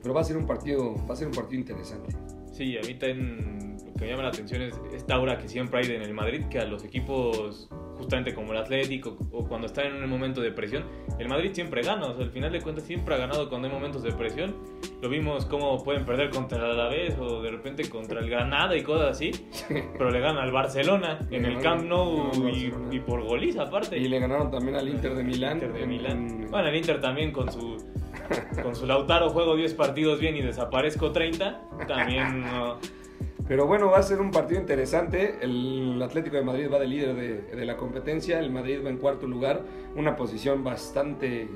Pero 0.01 0.13
va 0.13 0.21
a 0.21 0.23
ser 0.23 0.37
un 0.37 0.45
partido, 0.45 0.95
va 1.07 1.13
a 1.13 1.15
ser 1.15 1.27
un 1.27 1.33
partido 1.33 1.59
interesante. 1.59 2.15
Sí, 2.53 2.77
a 2.77 2.81
mí 2.81 2.93
también 2.93 3.77
lo 3.83 3.93
que 3.93 4.01
me 4.01 4.11
llama 4.11 4.23
la 4.23 4.29
atención 4.29 4.61
es 4.61 4.79
esta 4.93 5.15
aura 5.15 5.39
que 5.39 5.47
siempre 5.47 5.79
hay 5.79 5.91
en 5.91 6.03
el 6.03 6.13
Madrid, 6.13 6.45
que 6.51 6.59
a 6.59 6.65
los 6.65 6.85
equipos, 6.85 7.67
justamente 8.03 8.33
como 8.33 8.51
el 8.51 8.59
Atlético, 8.59 9.17
o 9.31 9.45
cuando 9.47 9.67
están 9.67 9.87
en 9.87 10.03
un 10.03 10.09
momento 10.09 10.39
de 10.41 10.51
presión, 10.51 10.83
el 11.19 11.27
Madrid 11.27 11.51
siempre 11.53 11.81
gana, 11.81 12.05
o 12.05 12.15
sea, 12.15 12.23
al 12.25 12.31
final 12.31 12.51
de 12.51 12.61
cuentas 12.61 12.83
siempre 12.85 13.15
ha 13.15 13.17
ganado 13.17 13.49
cuando 13.49 13.67
hay 13.67 13.73
momentos 13.73 14.03
de 14.03 14.11
presión. 14.11 14.55
Lo 15.01 15.09
vimos 15.09 15.45
cómo 15.45 15.83
pueden 15.83 16.05
perder 16.05 16.29
contra 16.29 16.57
el 16.59 16.63
Alavés 16.65 17.17
o 17.19 17.41
de 17.41 17.51
repente 17.51 17.89
contra 17.89 18.19
el 18.21 18.29
Granada 18.29 18.75
y 18.77 18.83
cosas 18.83 19.11
así, 19.11 19.31
pero 19.97 20.11
le 20.11 20.19
gana 20.19 20.43
al 20.43 20.51
Barcelona 20.51 21.19
en 21.31 21.45
el 21.45 21.59
Camp 21.59 21.83
Nou 21.83 22.31
y, 22.49 22.73
y 22.91 22.99
por 22.99 23.21
goliza 23.23 23.63
aparte. 23.63 23.97
Y 23.97 24.07
le 24.07 24.19
ganaron 24.19 24.49
también 24.51 24.75
al 24.77 24.87
Inter 24.87 25.13
de 25.15 25.23
Milán. 25.23 25.53
Inter 25.57 25.73
de 25.73 25.85
Milán. 25.85 26.17
en- 26.43 26.51
Bueno, 26.51 26.67
el 26.69 26.75
Inter 26.75 27.01
también 27.01 27.31
con 27.31 27.51
su 27.51 27.77
con 28.63 28.73
su 28.75 28.85
Lautaro 28.85 29.29
juego 29.29 29.55
10 29.55 29.73
partidos 29.73 30.19
bien 30.19 30.37
y 30.37 30.41
desaparezco 30.41 31.11
30, 31.11 31.61
también 31.87 32.41
no. 32.41 32.77
Pero 33.47 33.67
bueno, 33.67 33.89
va 33.89 33.99
a 33.99 34.03
ser 34.03 34.21
un 34.21 34.31
partido 34.31 34.59
interesante. 34.59 35.37
El 35.41 36.01
Atlético 36.01 36.37
de 36.37 36.43
Madrid 36.43 36.69
va 36.71 36.79
de 36.79 36.87
líder 36.87 37.15
de, 37.15 37.41
de 37.55 37.65
la 37.65 37.77
competencia. 37.77 38.39
El 38.39 38.51
Madrid 38.51 38.79
va 38.85 38.89
en 38.89 38.97
cuarto 38.97 39.27
lugar. 39.27 39.61
Una 39.95 40.15
posición 40.15 40.63
bastante 40.63 41.49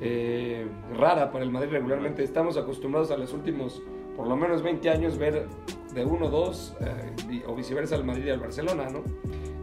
eh, 0.00 0.66
rara 0.96 1.32
para 1.32 1.44
el 1.44 1.50
Madrid 1.50 1.70
regularmente. 1.70 2.22
Estamos 2.22 2.56
acostumbrados 2.56 3.10
a 3.10 3.16
los 3.16 3.32
últimos, 3.32 3.82
por 4.16 4.28
lo 4.28 4.36
menos 4.36 4.62
20 4.62 4.88
años, 4.90 5.18
ver 5.18 5.46
de 5.92 6.06
1-2 6.06 6.74
eh, 6.80 7.42
o 7.46 7.54
viceversa 7.54 7.96
al 7.96 8.04
Madrid 8.04 8.26
y 8.26 8.30
al 8.30 8.38
Barcelona, 8.38 8.88
¿no? 8.90 9.02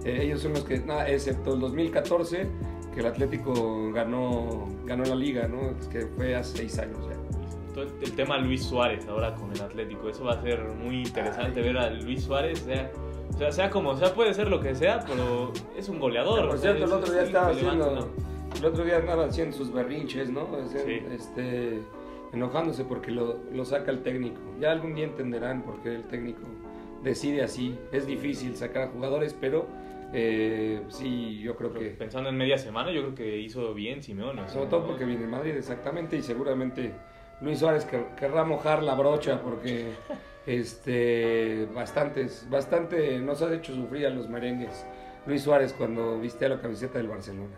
Eh, 0.04 0.24
ellos 0.24 0.42
son 0.42 0.54
los 0.54 0.66
que, 0.66 0.80
nada, 0.80 1.10
excepto 1.10 1.54
el 1.54 1.60
2014, 1.62 2.48
que 2.94 3.00
el 3.00 3.06
Atlético 3.06 3.92
ganó, 3.94 4.68
ganó 4.86 5.06
la 5.06 5.16
liga, 5.16 5.48
¿no? 5.48 5.74
Que 5.90 6.02
fue 6.02 6.36
hace 6.36 6.58
6 6.58 6.80
años 6.80 7.08
ya. 7.10 7.15
Todo 7.76 7.84
el 7.84 8.12
tema 8.14 8.38
Luis 8.38 8.64
Suárez 8.64 9.06
ahora 9.08 9.36
con 9.36 9.52
el 9.52 9.62
Atlético, 9.62 10.08
eso 10.10 10.24
va 10.24 10.34
a 10.34 10.42
ser 10.42 10.64
muy 10.64 11.04
interesante 11.04 11.62
ver 11.62 11.78
a 11.78 11.90
Luis 11.90 12.24
Suárez, 12.24 12.60
sea, 12.60 12.90
o 13.30 13.38
sea, 13.38 13.52
sea 13.52 13.70
como 13.70 13.98
sea, 13.98 14.14
puede 14.14 14.34
ser 14.34 14.48
lo 14.48 14.62
que 14.62 14.74
sea, 14.74 15.04
pero 15.06 15.52
es 15.78 15.90
un 15.90 16.00
goleador. 16.00 16.48
Por 16.48 16.56
o 16.56 16.58
sea, 16.58 16.74
cierto, 16.74 16.86
el 16.86 17.02
otro 17.02 17.14
día 17.14 17.24
estaba 17.24 17.50
haciendo, 17.50 17.92
¿no? 17.92 18.08
el 18.58 18.66
otro 18.66 18.86
día 18.86 18.98
andaba 18.98 19.26
haciendo 19.26 19.58
sus 19.58 19.74
berrinches, 19.74 20.30
¿no? 20.30 20.44
O 20.50 20.66
sea, 20.66 20.82
Sí. 20.86 21.02
Este, 21.12 21.82
enojándose 22.32 22.86
porque 22.86 23.12
lo, 23.12 23.40
lo 23.52 23.66
saca 23.66 23.92
el 23.92 24.04
técnico. 24.04 24.40
Ya 24.60 24.72
algún 24.72 24.96
día 24.96 25.06
entenderán 25.06 25.62
por 25.64 25.82
qué 25.82 25.96
el 25.96 26.04
técnico 26.04 26.42
decide 27.04 27.44
así. 27.44 27.78
Es 27.92 28.08
difícil 28.08 28.56
sacar 28.56 28.84
a 28.84 28.88
jugadores, 28.88 29.36
pero 29.40 29.68
eh, 30.14 30.82
sí, 30.88 31.40
yo 31.40 31.56
creo 31.56 31.74
que, 31.74 31.90
Pensando 31.90 32.30
en 32.30 32.38
media 32.38 32.58
semana, 32.58 32.92
yo 32.92 33.02
creo 33.02 33.16
que 33.16 33.38
hizo 33.38 33.74
bien 33.74 34.02
Simeone. 34.02 34.48
sobre 34.48 34.68
todo 34.68 34.88
porque 34.88 35.06
viene 35.06 35.28
Madrid 35.28 35.56
exactamente 35.56 36.16
y 36.18 36.22
seguramente 36.22 36.94
Luis 37.46 37.60
Suárez 37.60 37.88
quer- 37.90 38.14
querrá 38.16 38.44
mojar 38.44 38.84
la 38.84 38.96
brocha 38.96 39.40
porque 39.42 39.94
este 40.46 41.68
bastantes, 41.74 42.46
bastante 42.50 43.20
nos 43.20 43.42
ha 43.42 43.54
hecho 43.54 43.74
sufrir 43.74 44.08
a 44.08 44.10
los 44.10 44.28
merengues. 44.28 44.86
Luis 45.26 45.44
Suárez 45.44 45.74
cuando 45.74 46.20
viste 46.20 46.46
a 46.46 46.50
la 46.50 46.60
camiseta 46.60 46.98
del 46.98 47.08
Barcelona. 47.08 47.56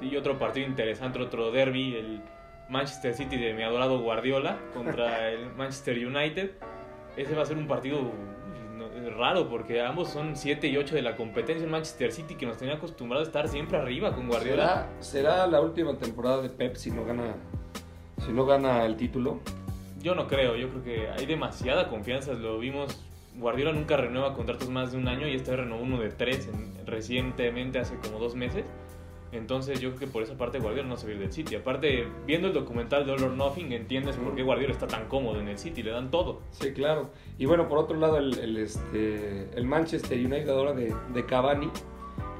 Sí, 0.00 0.08
y 0.08 0.16
otro 0.16 0.38
partido 0.38 0.66
interesante, 0.66 1.20
otro 1.20 1.50
derby, 1.52 1.94
el 1.94 2.22
Manchester 2.68 3.14
City 3.14 3.36
de 3.36 3.54
mi 3.54 3.62
adorado 3.62 4.00
Guardiola 4.00 4.58
contra 4.74 5.28
el 5.30 5.52
Manchester 5.54 5.96
United. 6.06 6.50
Ese 7.16 7.34
va 7.34 7.42
a 7.42 7.46
ser 7.46 7.56
un 7.58 7.66
partido 7.68 8.10
raro 9.18 9.48
porque 9.48 9.80
ambos 9.82 10.08
son 10.08 10.36
7 10.36 10.66
y 10.68 10.76
8 10.76 10.94
de 10.94 11.02
la 11.02 11.16
competencia. 11.16 11.64
El 11.64 11.70
Manchester 11.70 12.12
City 12.12 12.34
que 12.34 12.46
nos 12.46 12.56
tenía 12.56 12.74
acostumbrado 12.74 13.22
a 13.22 13.26
estar 13.26 13.48
siempre 13.48 13.76
arriba 13.78 14.14
con 14.14 14.26
Guardiola. 14.28 14.88
¿Será, 15.00 15.32
será 15.34 15.46
la 15.46 15.60
última 15.60 15.96
temporada 15.98 16.40
de 16.42 16.48
Pep 16.48 16.76
si 16.76 16.90
no 16.90 17.04
gana 17.04 17.34
si 18.24 18.32
no 18.32 18.46
gana 18.46 18.84
el 18.84 18.96
título. 18.96 19.40
Yo 20.02 20.14
no 20.14 20.26
creo, 20.26 20.56
yo 20.56 20.68
creo 20.68 20.82
que 20.84 21.08
hay 21.08 21.26
demasiada 21.26 21.88
confianza, 21.88 22.32
lo 22.34 22.58
vimos. 22.58 23.00
Guardiola 23.38 23.72
nunca 23.72 23.96
renueva 23.96 24.34
contratos 24.34 24.68
más 24.68 24.92
de 24.92 24.98
un 24.98 25.08
año 25.08 25.26
y 25.28 25.34
este 25.34 25.56
renovó 25.56 25.82
uno 25.82 25.98
de 26.00 26.10
tres 26.10 26.48
en- 26.52 26.86
recientemente, 26.86 27.78
hace 27.78 27.96
como 27.96 28.18
dos 28.18 28.34
meses. 28.34 28.64
Entonces 29.30 29.80
yo 29.80 29.88
creo 29.90 30.00
que 30.00 30.06
por 30.08 30.22
esa 30.22 30.36
parte 30.36 30.58
Guardiola 30.58 30.88
no 30.90 30.96
se 30.98 31.06
va 31.06 31.12
a 31.12 31.14
ir 31.14 31.20
del 31.20 31.32
City. 31.32 31.54
Aparte, 31.54 32.06
viendo 32.26 32.48
el 32.48 32.52
documental 32.52 33.06
de 33.06 33.12
All 33.12 33.22
or 33.22 33.30
Nothing, 33.30 33.72
entiendes 33.72 34.16
por 34.16 34.34
qué 34.34 34.42
Guardiola 34.42 34.74
está 34.74 34.86
tan 34.86 35.06
cómodo 35.08 35.40
en 35.40 35.48
el 35.48 35.56
City, 35.58 35.82
le 35.82 35.90
dan 35.92 36.10
todo. 36.10 36.42
Sí, 36.50 36.72
claro. 36.74 37.10
Y 37.38 37.46
bueno, 37.46 37.66
por 37.66 37.78
otro 37.78 37.96
lado, 37.98 38.18
el, 38.18 38.38
el, 38.38 38.58
este, 38.58 39.48
el 39.54 39.64
Manchester 39.64 40.18
United 40.18 40.50
ahora 40.50 40.74
de, 40.74 40.94
de 41.14 41.24
Cavani, 41.24 41.70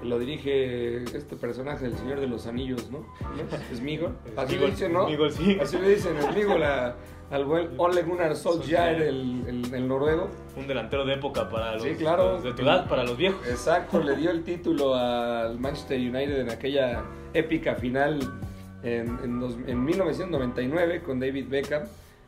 lo 0.03 0.19
dirige 0.19 1.05
este 1.05 1.37
personaje, 1.37 1.87
el 1.87 1.97
Señor 1.97 2.21
de 2.21 2.27
los 2.27 2.47
Anillos, 2.47 2.91
¿no? 2.91 2.99
¿No? 3.21 3.77
Smigol. 3.77 4.17
Así 4.37 4.53
le 4.53 4.59
Smigol, 4.59 4.71
dicen, 4.71 4.93
¿no? 4.93 5.07
Smigol, 5.07 5.33
sí. 5.33 5.59
Así 5.61 5.79
le 5.79 5.89
dicen, 5.91 6.21
Smigol 6.33 6.63
a- 6.63 6.95
al 7.31 7.45
buen 7.47 7.71
Ole 7.79 8.03
Gunnar 8.03 8.37
Solskjaer, 8.37 9.01
el, 9.03 9.45
el, 9.49 9.75
el 9.75 9.89
noruego. 9.89 10.29
Un 10.57 10.67
delantero 10.67 11.07
de 11.07 11.15
época 11.15 11.49
para 11.49 11.75
los, 11.75 11.83
Sí, 11.83 11.95
claro. 11.95 12.33
los 12.35 12.45
de 12.45 12.53
tu 12.53 12.63
edad, 12.63 12.87
para 12.89 13.05
los 13.05 13.17
viejos. 13.17 13.47
Exacto, 13.49 14.03
le 14.03 14.17
dio 14.17 14.31
el 14.31 14.43
título 14.45 14.95
al 14.95 15.59
Manchester 15.59 15.99
United 15.99 16.41
en 16.41 16.51
aquella 16.51 17.03
épica 17.33 17.75
final 17.77 18.21
en, 18.83 19.19
en, 19.25 19.41
dos- 19.41 19.57
en 19.67 19.83
1999 19.85 21.03
con 21.03 21.21
David 21.21 21.47
Beckham. 21.49 21.85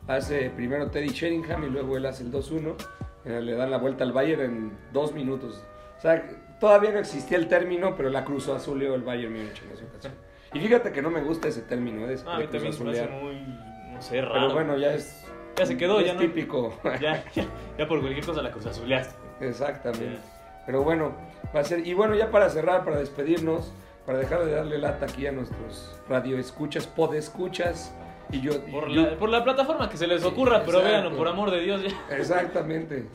Hace 0.07 0.49
primero 0.51 0.89
Teddy 0.89 1.09
Sheringham 1.09 1.63
y 1.65 1.69
luego 1.69 1.97
él 1.97 2.05
hace 2.05 2.23
el 2.23 2.31
2-1. 2.31 2.73
Eh, 3.25 3.41
le 3.41 3.53
dan 3.55 3.69
la 3.71 3.77
vuelta 3.77 4.03
al 4.03 4.11
Bayern 4.11 4.41
en 4.41 4.71
dos 4.93 5.13
minutos. 5.13 5.63
O 5.97 6.01
sea, 6.01 6.23
todavía 6.59 6.91
no 6.91 6.99
existía 6.99 7.37
el 7.37 7.47
término, 7.47 7.95
pero 7.95 8.09
la 8.09 8.23
cruzó 8.25 8.55
azuleó 8.55 8.95
el 8.95 9.01
Bayern 9.03 9.33
Múnich 9.33 9.61
en 9.63 9.71
esa 9.71 9.85
ocasión. 9.85 10.13
Y 10.53 10.59
fíjate 10.59 10.91
que 10.91 11.01
no 11.01 11.09
me 11.09 11.21
gusta 11.21 11.47
ese 11.49 11.61
término 11.63 12.07
de, 12.07 12.17
Ah, 12.25 12.35
a 12.35 12.39
mí 12.39 12.47
también 12.47 12.73
se 12.73 12.83
me 12.83 12.91
hace 12.91 13.07
muy, 13.07 13.35
no 13.91 14.01
sé, 14.01 14.21
raro. 14.21 14.33
Pero 14.33 14.53
bueno, 14.53 14.77
ya 14.77 14.93
es. 14.93 15.25
Ya 15.57 15.65
se 15.65 15.77
quedó, 15.77 15.99
es 15.99 16.07
ya 16.07 16.13
no- 16.13 16.19
típico. 16.19 16.77
ya, 17.01 17.23
ya, 17.33 17.45
ya 17.77 17.87
por 17.87 17.99
cualquier 18.01 18.25
cosa 18.25 18.41
la 18.41 18.51
cosa 18.51 18.69
azuleaste. 18.69 19.15
Exactamente. 19.41 20.17
Pero 20.65 20.83
bueno, 20.83 21.13
va 21.55 21.59
a 21.59 21.63
ser. 21.63 21.85
Y 21.85 21.93
bueno, 21.93 22.15
ya 22.15 22.31
para 22.31 22.49
cerrar, 22.49 22.83
para 22.85 22.97
despedirnos, 22.97 23.71
para 24.05 24.17
dejar 24.17 24.45
de 24.45 24.51
darle 24.51 24.77
lata 24.77 25.05
aquí 25.05 25.27
a 25.27 25.31
nuestros 25.31 25.99
radioescuchas, 26.09 26.87
podescuchas. 26.87 27.93
Y 28.31 28.41
yo. 28.41 28.59
Por 28.71 28.89
la, 28.89 29.17
por 29.17 29.29
la 29.29 29.43
plataforma 29.43 29.89
que 29.89 29.97
se 29.97 30.07
les 30.07 30.23
ocurra, 30.23 30.63
pero 30.65 30.81
véanlo, 30.81 31.15
por 31.15 31.27
amor 31.27 31.51
de 31.51 31.59
Dios. 31.61 31.81
Ya. 31.83 32.15
Exactamente. 32.15 33.07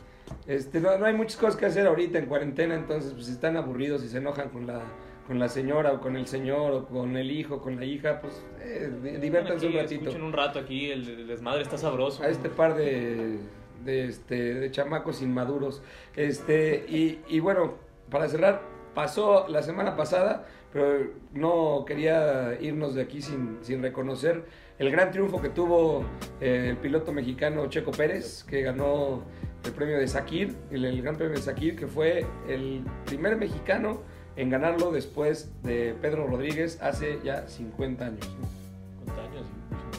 Este, 0.46 0.80
no, 0.80 0.96
no 0.98 1.06
hay 1.06 1.14
muchas 1.14 1.36
cosas 1.36 1.56
que 1.56 1.66
hacer 1.66 1.86
ahorita 1.86 2.18
en 2.18 2.26
cuarentena, 2.26 2.74
entonces 2.74 3.12
pues 3.12 3.26
si 3.26 3.32
están 3.32 3.56
aburridos 3.56 4.02
y 4.04 4.08
se 4.08 4.18
enojan 4.18 4.48
con 4.50 4.66
la, 4.66 4.80
con 5.26 5.38
la 5.38 5.48
señora 5.48 5.92
o 5.92 6.00
con 6.00 6.16
el 6.16 6.26
señor 6.26 6.72
o 6.72 6.86
con 6.86 7.16
el 7.16 7.30
hijo, 7.30 7.60
con 7.60 7.76
la 7.76 7.84
hija, 7.84 8.20
pues 8.20 8.42
eh, 8.60 8.90
di- 9.02 9.16
diviértanse 9.18 9.66
un 9.66 9.74
ratito. 9.74 10.02
Escuchen 10.02 10.22
un 10.22 10.32
rato 10.32 10.58
aquí, 10.58 10.90
el, 10.90 11.08
el 11.08 11.26
desmadre 11.26 11.62
está 11.62 11.78
sabroso. 11.78 12.22
a 12.22 12.28
este 12.28 12.48
par 12.48 12.74
de, 12.74 13.38
de, 13.84 14.04
este, 14.06 14.54
de 14.54 14.70
chamacos 14.70 15.22
inmaduros. 15.22 15.82
Este, 16.16 16.84
y, 16.88 17.20
y 17.28 17.40
bueno, 17.40 17.74
para 18.10 18.28
cerrar, 18.28 18.62
pasó 18.94 19.46
la 19.48 19.62
semana 19.62 19.96
pasada, 19.96 20.46
pero 20.72 21.10
no 21.32 21.84
quería 21.86 22.56
irnos 22.60 22.94
de 22.94 23.02
aquí 23.02 23.22
sin, 23.22 23.58
sin 23.62 23.82
reconocer 23.82 24.44
el 24.78 24.90
gran 24.90 25.10
triunfo 25.10 25.40
que 25.42 25.48
tuvo 25.50 26.04
eh, 26.40 26.68
el 26.70 26.76
piloto 26.76 27.12
mexicano 27.12 27.66
Checo 27.68 27.90
Pérez, 27.90 28.44
que 28.44 28.62
ganó 28.62 29.22
el 29.64 29.72
premio 29.72 29.98
de 29.98 30.08
Sakir, 30.08 30.56
el, 30.70 30.84
el 30.84 31.02
gran 31.02 31.16
premio 31.16 31.36
de 31.36 31.42
Sakir, 31.42 31.76
que 31.76 31.86
fue 31.86 32.26
el 32.48 32.82
primer 33.06 33.36
mexicano 33.36 34.02
en 34.36 34.48
ganarlo 34.50 34.90
después 34.92 35.50
de 35.62 35.94
Pedro 36.00 36.26
Rodríguez 36.26 36.78
hace 36.80 37.18
ya 37.24 37.46
50 37.48 38.04
años. 38.06 38.28
¿no? 38.40 39.04
¿Cuántos 39.14 39.24
años? 39.30 39.46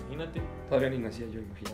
Imagínate. 0.08 0.42
Todavía 0.70 0.90
ni 0.90 0.98
nacía 1.00 1.28
yo, 1.28 1.40
imagino. 1.42 1.72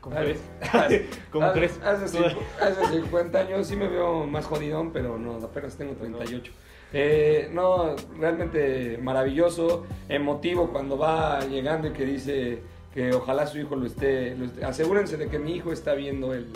¿Cómo 0.00 0.16
crees? 0.16 0.40
¿Cómo 1.32 1.46
hace, 1.46 1.58
crees? 1.58 1.80
Hace, 1.82 2.18
hace 2.60 3.00
50 3.00 3.38
años 3.38 3.66
sí 3.66 3.74
me 3.76 3.88
veo 3.88 4.24
más 4.26 4.44
jodidón, 4.46 4.92
pero 4.92 5.18
no, 5.18 5.34
apenas 5.36 5.76
tengo 5.76 5.94
38. 5.94 6.52
Eh, 6.92 7.50
no, 7.52 7.96
realmente 8.18 8.98
maravilloso, 9.02 9.84
emotivo 10.08 10.70
cuando 10.70 10.96
va 10.96 11.40
llegando 11.40 11.88
y 11.88 11.92
que 11.92 12.04
dice 12.04 12.60
que 12.94 13.12
ojalá 13.12 13.46
su 13.48 13.58
hijo 13.58 13.74
lo 13.74 13.84
esté, 13.86 14.36
lo 14.36 14.44
esté- 14.46 14.64
asegúrense 14.64 15.16
de 15.16 15.28
que 15.28 15.38
mi 15.40 15.56
hijo 15.56 15.72
está 15.72 15.94
viendo 15.94 16.32
el, 16.32 16.46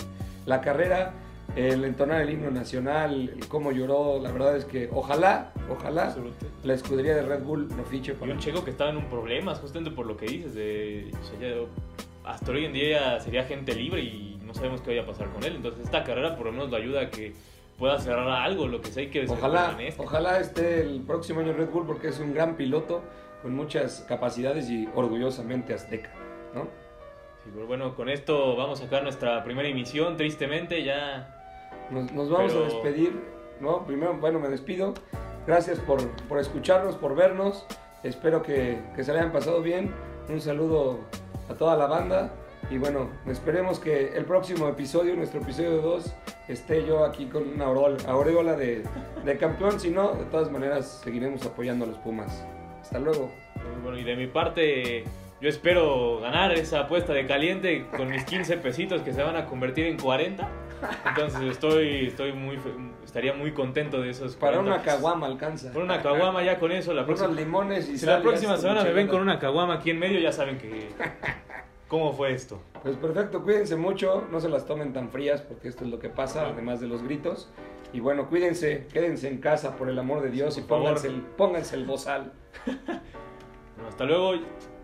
la 0.51 0.61
carrera, 0.61 1.14
el 1.57 1.84
entonar 1.84 2.20
el 2.20 2.30
himno 2.30 2.51
nacional, 2.51 3.30
el 3.34 3.48
cómo 3.48 3.72
lloró, 3.72 4.20
la 4.20 4.30
verdad 4.30 4.57
es 4.57 4.64
que 4.66 4.88
ojalá, 4.92 5.53
ojalá 5.70 6.14
la 6.62 6.74
escudería 6.74 7.14
de 7.16 7.22
Red 7.22 7.42
Bull 7.42 7.68
lo 7.76 7.84
fiche 7.84 8.12
Y 8.12 8.14
para 8.14 8.32
un 8.32 8.38
checo 8.38 8.62
que 8.64 8.70
estaba 8.70 8.90
en 8.90 8.98
un 8.98 9.07
problema, 9.07 9.55
justamente 9.55 9.90
por 9.90 10.07
lo 10.07 10.16
que 10.16 10.26
dices. 10.26 10.55
De, 10.55 11.11
o 11.20 11.24
sea, 11.24 11.38
ya- 11.40 12.30
hasta 12.30 12.53
hoy 12.53 12.66
en 12.66 12.72
día 12.72 13.18
sería 13.20 13.44
gente 13.44 13.74
libre 13.74 14.01
y 14.03 14.38
no 14.44 14.53
sabemos 14.55 14.80
qué 14.82 14.90
vaya 14.90 15.03
a 15.03 15.07
pasar 15.07 15.28
con 15.30 15.42
él. 15.42 15.57
Entonces, 15.57 15.84
esta 15.84 16.05
carrera 16.05 16.36
por 16.36 16.46
lo 16.46 16.53
menos 16.53 16.70
lo 16.70 16.76
ayuda 16.76 17.01
a 17.03 17.11
que 17.11 17.32
pueda 17.78 17.98
cerrar 17.98 18.28
algo, 18.28 18.68
lo 18.68 18.80
que 18.82 18.90
sea, 18.92 19.03
hay 19.03 19.09
que 19.11 19.24
Ojalá, 19.26 19.74
este. 19.80 20.03
ojalá 20.03 20.38
esté 20.38 20.82
el 20.82 21.01
próximo 21.01 21.40
año 21.40 21.51
en 21.53 21.57
Red 21.57 21.70
Bull 21.70 21.86
porque 21.86 22.09
es 22.09 22.20
un 22.20 22.34
gran 22.34 22.57
piloto 22.57 23.03
con 23.42 23.55
muchas 23.55 24.05
capacidades 24.07 24.68
y 24.68 24.86
orgullosamente 24.94 25.72
azteca, 25.72 26.11
¿no? 26.55 26.68
Sí, 27.45 27.51
pero 27.55 27.66
bueno, 27.66 27.95
con 27.95 28.09
esto 28.09 28.57
vamos 28.57 28.80
a 28.80 28.84
sacar 28.84 29.03
nuestra 29.03 29.43
primera 29.45 29.68
emisión. 29.68 30.16
Tristemente, 30.16 30.82
ya 30.84 31.36
Nos, 31.91 32.12
nos 32.12 32.30
vamos 32.30 32.53
Pero- 32.53 32.64
a 32.64 32.68
despedir, 32.68 33.20
¿no? 33.61 33.84
Primero, 33.86 34.14
bueno, 34.18 34.38
me 34.38 34.49
despido. 34.49 34.95
Gracias 35.47 35.78
por, 35.80 36.07
por 36.28 36.38
escucharnos, 36.38 36.97
por 36.97 37.14
vernos. 37.16 37.66
Espero 38.03 38.43
que, 38.43 38.78
que 38.95 39.03
se 39.05 39.12
le 39.12 39.18
hayan 39.20 39.32
pasado 39.32 39.62
bien. 39.62 39.93
Un 40.28 40.41
saludo 40.41 41.01
a 41.49 41.55
toda 41.55 41.76
la 41.76 41.86
banda. 41.86 42.30
Y 42.70 42.78
bueno, 42.78 43.09
esperemos 43.26 43.80
que 43.80 44.16
el 44.16 44.24
próximo 44.26 44.68
episodio, 44.68 45.16
nuestro 45.16 45.41
episodio 45.41 45.78
2, 45.82 46.14
esté 46.49 46.86
yo 46.86 47.05
aquí 47.05 47.26
con 47.26 47.49
una 47.49 47.64
aureola, 47.64 48.55
de, 48.55 48.84
de 49.24 49.38
campeón. 49.38 49.80
Si 49.80 49.91
no, 49.91 50.12
de 50.12 50.24
todas 50.26 50.51
maneras, 50.53 51.01
seguiremos 51.03 51.45
apoyando 51.45 51.84
a 51.86 51.88
los 51.88 51.99
Pumas. 51.99 52.45
Hasta 52.80 52.99
luego. 53.01 53.30
Bueno, 53.82 53.99
y 53.99 54.05
de 54.05 54.14
mi 54.14 54.28
parte, 54.28 55.05
yo 55.41 55.49
espero 55.49 56.20
ganar 56.20 56.53
esa 56.53 56.80
apuesta 56.80 57.12
de 57.12 57.26
caliente 57.26 57.86
con 57.97 58.11
mis 58.11 58.24
15 58.24 58.59
pesitos 58.59 59.03
que 59.03 59.12
se 59.12 59.22
van 59.22 59.36
a 59.36 59.47
convertir 59.47 59.86
en 59.86 59.99
40. 59.99 60.49
Entonces 61.09 61.43
estoy, 61.43 62.07
estoy 62.07 62.32
muy, 62.32 62.59
estaría 63.05 63.32
muy 63.32 63.53
contento 63.53 64.01
de 64.01 64.11
esos. 64.11 64.36
Para 64.36 64.57
40 64.59 64.74
una 64.74 64.82
caguama 64.82 65.26
alcanza. 65.26 65.72
Por 65.72 65.82
una 65.82 66.03
caguama 66.03 66.43
ya 66.43 66.59
con 66.59 66.72
eso. 66.72 66.93
La 66.93 67.05
Unos 67.05 67.18
próxima, 67.18 67.41
limones 67.41 67.88
y 67.88 67.93
si 67.93 68.05
sal 68.05 68.18
la 68.18 68.22
próxima 68.22 68.57
semana 68.57 68.84
me 68.84 68.93
ven 68.93 69.09
con 69.09 69.20
una 69.20 69.38
caguama 69.38 69.74
aquí 69.74 69.91
en 69.91 69.99
medio, 69.99 70.20
ya 70.20 70.32
saben 70.32 70.59
que 70.59 70.91
cómo 71.88 72.12
fue 72.12 72.32
esto. 72.32 72.62
Pues 72.82 72.97
perfecto, 72.97 73.43
cuídense 73.43 73.76
mucho, 73.76 74.26
no 74.30 74.41
se 74.41 74.49
las 74.49 74.66
tomen 74.66 74.93
tan 74.93 75.11
frías 75.11 75.43
porque 75.43 75.68
esto 75.68 75.84
es 75.84 75.91
lo 75.91 75.99
que 75.99 76.09
pasa, 76.09 76.49
además 76.49 76.80
de 76.80 76.86
los 76.86 77.03
gritos. 77.03 77.51
Y 77.93 78.01
bueno, 78.01 78.28
cuídense, 78.28 78.86
quédense 78.93 79.28
en 79.28 79.38
casa 79.38 79.76
por 79.76 79.88
el 79.88 79.99
amor 79.99 80.22
de 80.22 80.30
Dios 80.30 80.57
y 80.59 80.61
pónganse 80.61 81.09
el, 81.09 81.22
pónganse 81.22 81.76
el 81.76 81.84
bozal. 81.84 82.32
Bueno, 83.80 83.88
hasta 83.88 84.05
luego. 84.05 84.34